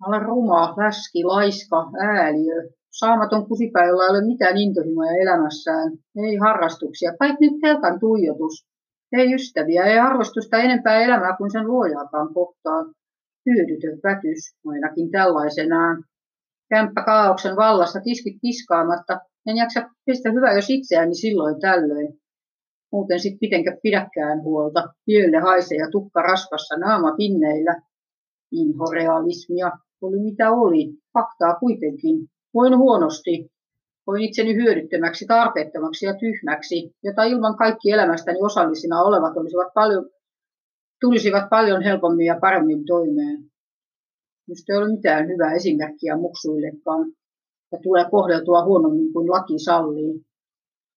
Mä 0.00 0.06
olen 0.06 0.22
ruma, 0.22 0.74
läski, 0.76 1.24
laiska, 1.24 1.90
ääliö, 2.00 2.68
saamaton 2.90 3.46
kusipää, 3.48 3.84
jolla 3.84 4.04
ei 4.04 4.10
ole 4.10 4.26
mitään 4.26 4.56
intohimoja 4.56 5.22
elämässään, 5.22 5.92
ei 6.16 6.36
harrastuksia, 6.36 7.16
kaikki 7.18 7.46
nyt 7.46 7.60
telkan 7.60 8.00
tuijotus, 8.00 8.66
ei 9.12 9.34
ystäviä, 9.34 9.84
ei 9.84 9.98
arvostusta 9.98 10.56
enempää 10.56 11.00
elämää 11.00 11.36
kuin 11.36 11.50
sen 11.50 11.66
luojaakaan 11.66 12.34
kohtaan. 12.34 12.94
Hyödytön 13.46 13.98
vätys, 14.04 14.56
ainakin 14.66 15.10
tällaisenaan. 15.10 16.04
Kämppä 16.70 17.02
kaauksen 17.04 17.56
vallassa, 17.56 18.00
tiskit 18.00 18.36
kiskaamatta, 18.42 19.20
en 19.46 19.56
jaksa 19.56 19.80
pestä 20.06 20.32
hyvä 20.32 20.52
jos 20.52 20.70
itseäni 20.70 21.14
silloin 21.14 21.60
tällöin. 21.60 22.20
Muuten 22.92 23.20
sit 23.20 23.38
pitenkä 23.40 23.76
pidäkään 23.82 24.42
huolta, 24.42 24.88
Piölle 25.06 25.38
haisee 25.38 25.78
ja 25.78 25.90
tukka 25.90 26.22
rasvassa, 26.22 26.76
naama 26.76 27.12
pinneillä. 27.16 27.82
Inhorealismia 28.52 29.70
oli 30.02 30.18
mitä 30.20 30.50
oli, 30.50 30.94
faktaa 31.14 31.54
kuitenkin, 31.54 32.16
Voin 32.54 32.78
huonosti. 32.78 33.50
Voin 34.06 34.22
itseni 34.22 34.54
hyödyttömäksi, 34.54 35.26
tarpeettomaksi 35.26 36.06
ja 36.06 36.14
tyhmäksi, 36.14 36.94
jota 37.02 37.22
ilman 37.22 37.56
kaikki 37.56 37.90
elämästäni 37.90 38.38
osallisina 38.42 39.02
olevat 39.02 39.36
olisivat 39.36 39.74
paljon, 39.74 40.10
tulisivat 41.00 41.50
paljon 41.50 41.82
helpommin 41.82 42.26
ja 42.26 42.38
paremmin 42.40 42.84
toimeen. 42.84 43.49
Minusta 44.50 44.72
ei 44.72 44.78
ole 44.78 44.96
mitään 44.96 45.28
hyvää 45.28 45.52
esimerkkiä 45.52 46.16
muksuillekaan 46.16 47.12
ja 47.72 47.78
tulee 47.82 48.04
kohdeltua 48.10 48.64
huonommin 48.64 49.12
kuin 49.12 49.30
laki 49.30 49.58
sallii. 49.58 50.24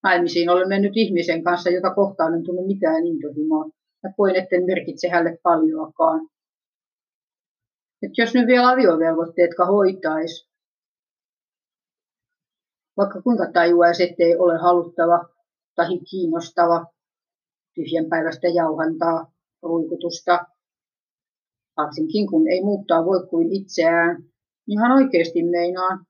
Naimisiin 0.04 0.50
olen 0.50 0.68
mennyt 0.68 0.92
ihmisen 0.96 1.44
kanssa, 1.44 1.70
jota 1.70 1.94
kohtaan 1.96 2.34
en 2.34 2.44
tunne 2.44 2.62
mitään 2.68 3.06
intohimoa 3.06 3.66
ja 4.04 4.10
koen, 4.18 4.36
etten 4.36 4.66
merkitse 4.66 5.10
hänelle 5.10 5.38
paljoakaan. 5.44 6.28
Et 8.02 8.12
jos 8.18 8.34
nyt 8.34 8.48
vielä 8.48 8.70
aviovelvoitteetka 8.70 9.66
hoitaisi, 9.66 10.50
vaikka 12.98 13.22
kuinka 13.22 13.52
tajuaisi, 13.54 14.04
ettei 14.04 14.38
ole 14.38 14.58
haluttava 14.58 15.30
tai 15.76 16.00
kiinnostava 16.10 16.86
tyhjänpäiväistä 17.76 18.48
jauhantaa, 18.48 19.32
ruikutusta, 19.64 20.46
varsinkin 21.78 22.28
kun 22.28 22.48
ei 22.48 22.62
muuttaa 22.62 23.06
voi 23.06 23.28
kuin 23.28 23.52
itseään. 23.52 24.24
Ihan 24.68 24.92
oikeasti 24.92 25.44
meinaan. 25.44 26.06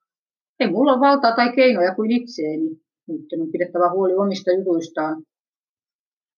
Ei 0.59 0.72
mulla 0.72 0.91
ole 0.91 0.99
valtaa 0.99 1.36
tai 1.36 1.53
keinoja 1.55 1.95
kuin 1.95 2.11
itseeni. 2.11 2.70
Nyt 3.07 3.41
on 3.41 3.51
pidettävä 3.51 3.91
huoli 3.91 4.16
omista 4.16 4.51
jutuistaan. 4.51 5.24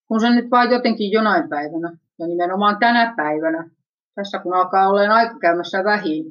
Kun 0.07 0.21
se 0.21 0.29
nyt 0.29 0.51
vaan 0.51 0.71
jotenkin 0.71 1.11
jonain 1.11 1.49
päivänä, 1.49 1.97
ja 2.19 2.27
nimenomaan 2.27 2.77
tänä 2.79 3.13
päivänä, 3.17 3.69
tässä 4.15 4.39
kun 4.39 4.53
alkaa 4.53 4.89
olla 4.89 5.01
aika 5.01 5.39
käymässä 5.39 5.83
vähin. 5.83 6.25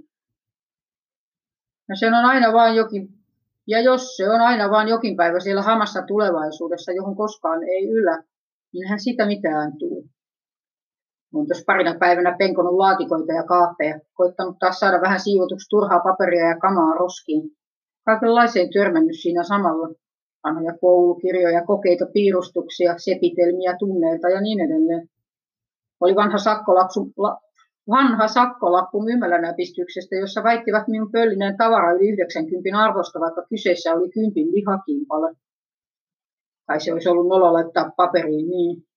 Ja 1.88 1.96
sen 1.96 2.14
on 2.14 2.24
aina 2.24 2.52
vain 2.52 2.76
jokin 2.76 3.08
ja 3.66 3.80
jos 3.80 4.16
se 4.16 4.30
on 4.30 4.40
aina 4.40 4.70
vain 4.70 4.88
jokin 4.88 5.16
päivä 5.16 5.40
siellä 5.40 5.62
hamassa 5.62 6.02
tulevaisuudessa, 6.02 6.92
johon 6.92 7.16
koskaan 7.16 7.62
ei 7.62 7.88
yllä, 7.88 8.22
niin 8.72 8.88
hän 8.88 9.00
sitä 9.00 9.26
mitään 9.26 9.78
tuu. 9.78 10.08
Olen 11.34 11.46
tuossa 11.46 11.64
parina 11.66 11.94
päivänä 11.98 12.36
penkonut 12.38 12.74
laatikoita 12.74 13.32
ja 13.32 13.42
kaappeja, 13.42 14.00
koittanut 14.14 14.58
taas 14.58 14.78
saada 14.80 15.00
vähän 15.00 15.20
siivotuksi 15.20 15.68
turhaa 15.70 16.00
paperia 16.00 16.48
ja 16.48 16.58
kamaa 16.58 16.94
roskiin. 16.94 17.50
Kaikenlaiseen 18.04 18.70
törmännyt 18.72 19.16
siinä 19.22 19.42
samalla. 19.42 19.88
Vanhoja 20.44 20.78
koulukirjoja, 20.80 21.64
kokeita, 21.64 22.06
piirustuksia, 22.12 22.94
sepitelmiä 22.98 23.76
tunneilta 23.78 24.28
ja 24.28 24.40
niin 24.40 24.60
edelleen. 24.60 25.08
Oli 26.00 26.14
vanha 26.14 26.38
sakkolapsu, 26.38 27.12
la, 27.16 27.40
vanha 27.88 28.28
sakkolappu 28.28 29.02
myymälänäpistyksestä, 29.02 30.16
jossa 30.16 30.42
väittivät 30.42 30.88
minun 30.88 31.12
pöllinen 31.12 31.56
tavara 31.56 31.92
yli 31.92 32.08
90 32.08 32.78
arvosta, 32.78 33.20
vaikka 33.20 33.42
kyseessä 33.48 33.94
oli 33.94 34.10
kympin 34.10 34.52
lihakimpale. 34.52 35.34
Tai 36.66 36.80
se 36.80 36.92
olisi 36.92 37.08
ollut 37.08 37.28
nolo 37.28 37.52
laittaa 37.52 37.90
paperiin 37.96 38.48
niin. 38.48 38.93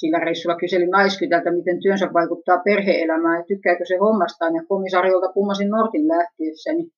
Sillä 0.00 0.18
reissulla 0.18 0.56
kyselin 0.56 0.90
naiskytältä, 0.90 1.50
miten 1.50 1.80
työnsä 1.82 2.06
vaikuttaa 2.12 2.58
perheelämään 2.64 3.38
ja 3.38 3.44
tykkääkö 3.48 3.84
se 3.88 3.96
hommastaan, 3.96 4.54
ja 4.54 4.62
komisariolta 4.68 5.32
kummasin 5.32 5.70
Nortin 5.70 6.08
lähtiessäni. 6.08 6.88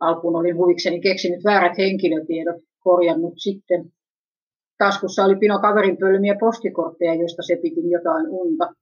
Alkuun 0.00 0.36
olin 0.36 0.56
huvikseni 0.56 1.00
keksinyt 1.00 1.44
väärät 1.44 1.78
henkilötiedot, 1.78 2.62
korjannut 2.80 3.34
sitten. 3.36 3.84
Taskussa 4.78 5.24
oli 5.24 5.36
pino 5.36 5.58
kaverin 5.58 5.96
pölmiä 5.96 6.36
postikortteja, 6.40 7.14
joista 7.14 7.42
se 7.42 7.56
piti 7.62 7.90
jotain 7.90 8.26
unta 8.28 8.74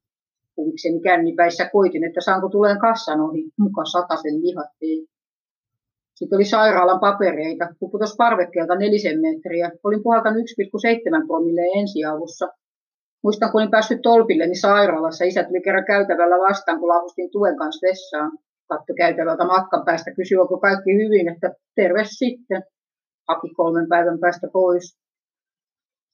huvikseni 0.56 1.00
kännipäissä 1.00 1.68
koitin, 1.72 2.04
että 2.04 2.20
saanko 2.20 2.48
tuleen 2.48 2.78
kassan 2.78 3.20
ohi, 3.20 3.44
muka 3.58 3.84
sataisen 3.84 4.42
lihat 4.42 4.70
ei. 4.80 5.06
Sitten 6.14 6.36
oli 6.36 6.44
sairaalan 6.44 7.00
papereita, 7.00 7.64
kun 7.78 7.90
putosi 7.90 8.14
parvekkeelta 8.16 8.74
nelisen 8.74 9.20
metriä. 9.20 9.70
Olin 9.84 10.02
puhaltanut 10.02 10.38
1,7 10.38 11.26
promille 11.26 11.60
ensiavussa. 11.80 12.48
Muistan, 13.24 13.52
kun 13.52 13.60
olin 13.60 13.70
päässyt 13.70 14.02
tolpilleni 14.02 14.54
sairaalassa, 14.54 15.24
isät 15.24 15.48
tuli 15.48 15.60
kerran 15.60 15.84
käytävällä 15.84 16.36
vastaan, 16.48 16.78
kun 16.78 16.88
laahustin 16.88 17.30
tuen 17.30 17.56
kanssa 17.56 17.86
vessaan. 17.86 18.32
Katto 18.68 18.92
käytävältä 18.96 19.44
matkan 19.44 19.84
päästä, 19.84 20.14
kysyi, 20.14 20.38
onko 20.38 20.58
kaikki 20.58 20.90
hyvin, 20.94 21.28
että 21.28 21.54
terve 21.74 22.04
sitten. 22.04 22.62
Haki 23.28 23.48
kolmen 23.56 23.88
päivän 23.88 24.18
päästä 24.18 24.48
pois. 24.52 24.98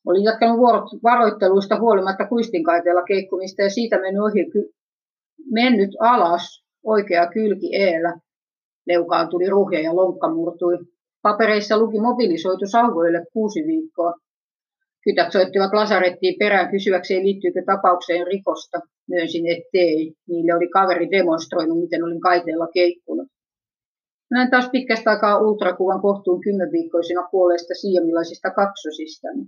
Olin 0.06 0.24
jatkanut 0.24 0.60
varoitteluista 1.02 1.80
huolimatta 1.80 2.28
kuistinkaiteella 2.28 3.02
keikkumista 3.02 3.62
ja 3.62 3.70
siitä 3.70 4.00
mennyt, 4.00 4.22
ohi, 4.22 4.46
mennyt 5.52 5.90
alas 6.00 6.64
oikea 6.84 7.26
kylki 7.26 7.76
eellä. 7.76 8.18
Leukaan 8.86 9.28
tuli 9.28 9.50
ruhja 9.50 9.80
ja 9.80 9.96
lonkka 9.96 10.34
murtui. 10.34 10.78
Papereissa 11.22 11.78
luki 11.78 12.00
mobilisoitu 12.00 12.66
sauvoille 12.66 13.26
kuusi 13.32 13.60
viikkoa. 13.66 14.12
Kytät 15.04 15.32
soittivat 15.32 15.72
lasarettiin 15.72 16.38
perään 16.38 16.70
kysyäkseen 16.70 17.22
liittyykö 17.26 17.62
tapaukseen 17.66 18.26
rikosta. 18.26 18.80
Myönsin, 19.08 19.46
ettei. 19.46 20.14
Niille 20.28 20.54
oli 20.54 20.68
kaveri 20.68 21.10
demonstroinut, 21.10 21.80
miten 21.80 22.04
olin 22.04 22.20
kaiteella 22.20 22.68
keikkunut. 22.74 23.28
Näin 24.30 24.50
taas 24.50 24.68
pitkästä 24.72 25.10
aikaa 25.10 25.38
ultrakuvan 25.38 26.00
kohtuun 26.00 26.40
kymmenviikkoisina 26.40 27.28
kuolleista 27.30 27.74
siamilaisista 27.74 28.50
kaksosistani 28.50 29.46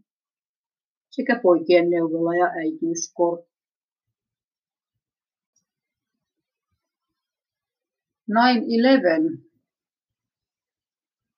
sekä 1.10 1.40
poikien 1.42 1.90
neuvola 1.90 2.34
ja 2.34 2.46
äitiyskortti. 2.46 3.56
9-11. 8.30 8.34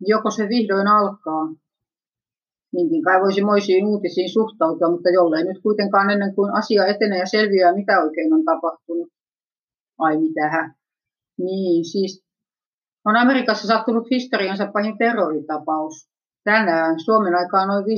Joko 0.00 0.30
se 0.30 0.48
vihdoin 0.48 0.88
alkaa? 0.88 1.44
Niinkin 2.78 3.02
moisiin 3.44 3.86
uutisiin 3.86 4.32
suhtautua, 4.32 4.90
mutta 4.90 5.10
jollei 5.10 5.44
nyt 5.44 5.62
kuitenkaan 5.62 6.10
ennen 6.10 6.34
kuin 6.34 6.54
asia 6.60 6.86
etenee 6.86 7.18
ja 7.18 7.26
selviää, 7.26 7.74
mitä 7.74 8.02
oikein 8.04 8.32
on 8.32 8.44
tapahtunut. 8.44 9.08
Ai 9.98 10.16
mitähän. 10.16 10.74
Niin, 11.38 11.84
siis 11.84 12.24
on 13.04 13.16
Amerikassa 13.16 13.66
sattunut 13.66 14.10
historiansa 14.10 14.72
pahin 14.72 14.98
terroritapaus. 14.98 16.08
Tänään 16.44 17.00
Suomen 17.00 17.34
aikaa 17.34 17.66
noin 17.66 17.84
15.45 17.84 17.88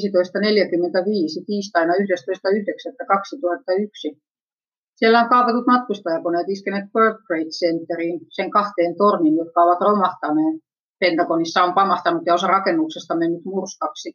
tiistaina 1.46 1.92
11.9.2001 1.92 4.20
siellä 5.00 5.20
on 5.20 5.28
kaapatut 5.28 5.66
matkustajakoneet 5.66 6.48
iskeneet 6.48 6.84
World 6.94 7.18
Trade 7.26 7.52
Centeriin, 7.60 8.20
sen 8.36 8.50
kahteen 8.50 8.96
torniin, 8.96 9.36
jotka 9.36 9.62
ovat 9.62 9.80
romahtaneet. 9.80 10.56
Pentagonissa 11.00 11.64
on 11.64 11.74
pamahtanut 11.74 12.22
ja 12.26 12.34
osa 12.34 12.46
rakennuksesta 12.46 13.16
mennyt 13.16 13.44
murskaksi. 13.44 14.12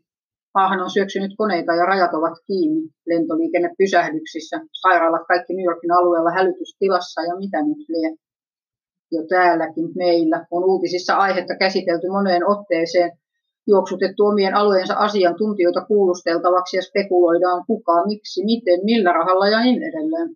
Maahan 0.55 0.81
on 0.81 0.89
syöksynyt 0.89 1.31
koneita 1.37 1.71
ja 1.73 1.85
rajat 1.85 2.13
ovat 2.13 2.37
kiinni. 2.47 2.81
Lentoliikenne 3.07 3.69
pysähdyksissä, 3.77 4.57
sairaalat 4.81 5.27
kaikki 5.27 5.53
New 5.53 5.65
Yorkin 5.65 5.91
alueella 5.91 6.31
hälytystilassa 6.31 7.21
ja 7.21 7.33
mitä 7.41 7.61
nyt 7.61 7.81
lie. 7.89 8.11
Jo 9.11 9.21
täälläkin 9.29 9.87
meillä 9.95 10.45
on 10.51 10.63
uutisissa 10.63 11.13
aihetta 11.15 11.55
käsitelty 11.59 12.07
moneen 12.09 12.49
otteeseen, 12.49 13.11
juoksutettu 13.67 14.25
omien 14.25 14.55
alueensa 14.55 14.93
asiantuntijoita 14.93 15.85
kuulusteltavaksi 15.85 16.77
ja 16.77 16.83
spekuloidaan 16.83 17.63
kuka, 17.67 18.05
miksi, 18.05 18.45
miten, 18.45 18.79
millä 18.83 19.11
rahalla 19.13 19.47
ja 19.47 19.59
niin 19.59 19.83
edelleen 19.83 20.29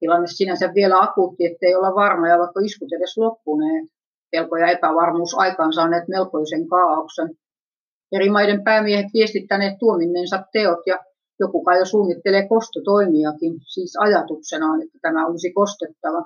tilanne 0.00 0.26
sinänsä 0.26 0.72
vielä 0.74 1.00
akuutti, 1.00 1.46
ettei 1.46 1.74
olla 1.74 1.94
varmoja, 1.94 2.38
vaikka 2.38 2.60
iskut 2.60 2.92
edes 2.92 3.16
loppuneet. 3.16 3.86
Pelko 4.30 4.56
ja 4.56 4.70
epävarmuus 4.70 5.34
aikaan 5.38 5.72
saaneet 5.72 6.08
melkoisen 6.08 6.68
kaauksen. 6.68 7.28
Eri 8.12 8.30
maiden 8.30 8.64
päämiehet 8.64 9.06
viestittäneet 9.14 9.78
tuominneensa 9.78 10.44
teot 10.52 10.78
ja 10.86 10.98
joku 11.40 11.62
kai 11.62 11.78
jo 11.78 11.84
suunnittelee 11.84 12.48
kostotoimiakin, 12.48 13.54
siis 13.74 13.96
ajatuksenaan, 14.00 14.82
että 14.82 14.98
tämä 15.02 15.26
olisi 15.26 15.52
kostettava. 15.52 16.22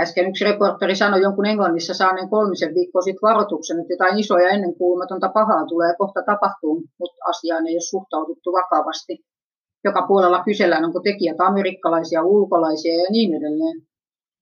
Äsken 0.00 0.28
yksi 0.28 0.44
reporteri 0.44 0.96
sanoi 0.96 1.22
jonkun 1.22 1.46
Englannissa 1.46 1.94
saaneen 1.94 2.28
kolmisen 2.28 2.74
viikkoa 2.74 3.02
sitten 3.02 3.28
varoituksen, 3.28 3.80
että 3.80 3.92
jotain 3.92 4.18
isoja 4.18 4.48
ennenkuulumatonta 4.48 5.28
pahaa 5.28 5.66
tulee 5.66 5.94
kohta 5.98 6.22
tapahtuu, 6.26 6.82
mutta 6.98 7.24
asiaan 7.28 7.66
ei 7.66 7.74
ole 7.74 7.90
suhtauduttu 7.90 8.52
vakavasti. 8.52 9.18
Joka 9.84 10.06
puolella 10.08 10.44
kysellään, 10.44 10.84
onko 10.84 11.00
tekijät 11.00 11.40
amerikkalaisia, 11.40 12.22
ulkolaisia 12.22 12.94
ja 12.94 13.06
niin 13.10 13.34
edelleen. 13.34 13.82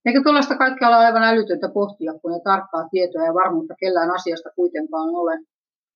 Eikö 0.06 0.20
tuollaista 0.22 0.56
kaikkea 0.56 0.88
ole 0.88 0.96
aivan 0.96 1.22
älytöntä 1.22 1.68
pohtia, 1.68 2.12
kun 2.22 2.32
ei 2.32 2.40
tarkkaa 2.44 2.88
tietoa 2.90 3.24
ja 3.24 3.34
varmuutta 3.34 3.74
kellään 3.80 4.10
asiasta 4.10 4.50
kuitenkaan 4.56 5.08
ole. 5.14 5.38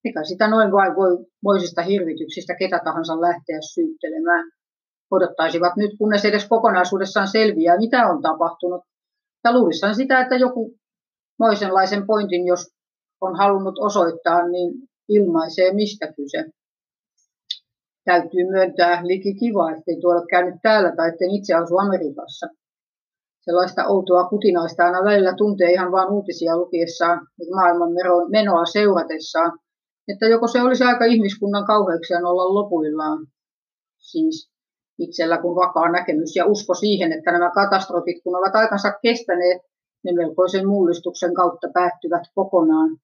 Eikä 0.05 0.25
sitä 0.25 0.49
noin 0.49 0.73
vain 0.73 0.97
voi 0.97 1.27
moisista 1.45 1.83
hirvityksistä 1.83 2.55
ketä 2.59 2.81
tahansa 2.85 3.21
lähteä 3.21 3.59
syyttelemään. 3.75 4.51
Odottaisivat 5.11 5.77
nyt, 5.77 5.91
kunnes 5.99 6.25
edes 6.25 6.49
kokonaisuudessaan 6.49 7.29
selviää, 7.29 7.77
mitä 7.79 8.07
on 8.07 8.23
tapahtunut. 8.23 8.83
Ja 9.45 9.53
luulisan 9.53 9.95
sitä, 9.95 10.21
että 10.21 10.37
joku 10.37 10.75
moisenlaisen 11.39 12.07
pointin, 12.07 12.47
jos 12.47 12.71
on 13.21 13.39
halunnut 13.39 13.79
osoittaa, 13.79 14.49
niin 14.49 14.73
ilmaisee 15.09 15.75
mistä 15.75 16.13
kyse 16.13 16.45
täytyy 18.05 18.45
myöntää 18.51 19.07
liki 19.07 19.35
kiva, 19.35 19.71
ettei 19.71 20.01
tuolla 20.01 20.27
käynyt 20.31 20.55
täällä 20.63 20.93
tai 20.97 21.09
etten 21.09 21.31
itse 21.31 21.55
asu 21.55 21.77
Amerikassa. 21.79 22.47
Sellaista 23.41 23.87
outoa 23.87 24.29
kutinaista 24.29 24.85
aina 24.85 25.05
välillä 25.05 25.35
tuntee 25.37 25.71
ihan 25.73 25.93
vain 25.93 26.11
uutisia 26.11 26.57
lukiessaan 26.57 27.27
maailman 27.55 27.91
menoa 28.31 28.65
seuratessaan, 28.65 29.59
että 30.13 30.27
joko 30.27 30.47
se 30.49 30.63
olisi 30.63 30.85
aika 30.85 31.05
ihmiskunnan 31.05 31.67
kauheuksia 31.67 32.19
olla 32.19 32.55
lopuillaan. 32.55 33.27
Siis 33.99 34.51
itsellä 34.99 35.39
kun 35.39 35.57
vakaa 35.57 35.93
näkemys 35.93 36.37
ja 36.37 36.47
usko 36.47 36.75
siihen, 36.75 37.13
että 37.13 37.33
nämä 37.33 37.51
katastrofit, 37.51 38.23
kun 38.25 38.37
ovat 38.37 38.55
aikansa 38.55 38.93
kestäneet, 39.03 39.63
ne 40.05 40.13
melkoisen 40.13 40.69
mullistuksen 40.69 41.35
kautta 41.35 41.69
päättyvät 41.75 42.23
kokonaan. 42.35 42.97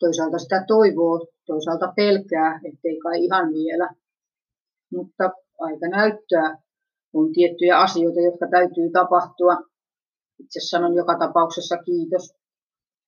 Toisaalta 0.00 0.38
sitä 0.38 0.64
toivoo, 0.68 1.26
toisaalta 1.46 1.92
pelkää, 1.96 2.60
ettei 2.64 2.98
kai 2.98 3.24
ihan 3.24 3.52
vielä 3.52 3.88
mutta 4.92 5.30
aika 5.58 5.88
näyttää. 5.88 6.62
On 7.12 7.32
tiettyjä 7.32 7.78
asioita, 7.78 8.20
jotka 8.20 8.46
täytyy 8.50 8.90
tapahtua. 8.92 9.56
Itse 10.38 10.60
sanon 10.60 10.94
joka 10.94 11.18
tapauksessa 11.18 11.76
kiitos. 11.76 12.37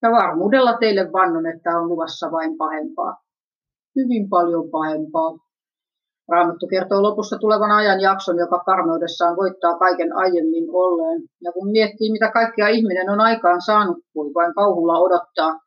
Ja 0.03 0.11
varmuudella 0.11 0.78
teille 0.78 1.12
vannon, 1.12 1.46
että 1.46 1.78
on 1.78 1.88
luvassa 1.88 2.30
vain 2.30 2.57
pahempaa. 2.57 3.16
Hyvin 3.96 4.28
paljon 4.28 4.70
pahempaa. 4.70 5.32
Raamattu 6.28 6.66
kertoo 6.66 7.03
lopussa 7.03 7.38
tulevan 7.38 7.70
ajan 7.70 8.01
jakson, 8.01 8.38
joka 8.38 8.59
karmeudessaan 8.59 9.36
voittaa 9.36 9.78
kaiken 9.78 10.12
aiemmin 10.16 10.64
olleen. 10.68 11.22
Ja 11.44 11.53
kun 11.53 11.70
miettii, 11.70 12.12
mitä 12.12 12.30
kaikkea 12.32 12.68
ihminen 12.68 13.11
on 13.11 13.20
aikaan 13.20 13.62
saanut, 13.62 13.98
voi 14.14 14.30
vain 14.34 14.55
kauhulla 14.55 14.98
odottaa, 14.98 15.61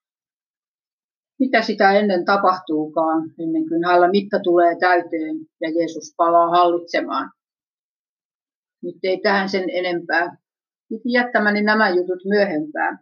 mitä 1.40 1.62
sitä 1.62 1.92
ennen 1.92 2.26
tapahtuukaan, 2.26 3.22
ennen 3.40 3.70
kuin 3.70 3.86
hänellä 3.86 4.10
mitta 4.12 4.40
tulee 4.44 4.76
täyteen 4.80 5.36
ja 5.62 5.70
Jeesus 5.80 6.14
palaa 6.18 6.50
hallitsemaan. 6.50 7.32
Nyt 8.84 8.96
ei 9.04 9.22
tähän 9.22 9.50
sen 9.50 9.70
enempää. 9.70 10.38
Piti 10.90 11.12
jättämäni 11.12 11.62
nämä 11.64 11.90
jutut 11.90 12.26
myöhempään, 12.26 13.00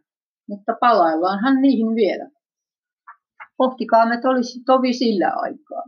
mutta 0.52 0.74
palaillaanhan 0.80 1.62
niihin 1.62 1.96
vielä. 1.96 2.30
Pohtikaamme 3.58 4.22
olisi 4.30 4.64
tovi 4.66 4.94
sillä 4.94 5.32
aikaa. 5.36 5.84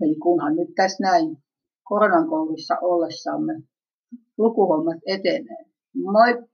Eli 0.00 0.14
kunhan 0.14 0.56
nyt 0.56 0.68
tässä 0.74 1.02
näin 1.02 1.36
koronan 1.84 2.28
koulussa 2.28 2.74
ollessamme 2.82 3.62
lukuhommat 4.38 4.98
etenee. 5.06 5.64
Moi! 5.94 6.48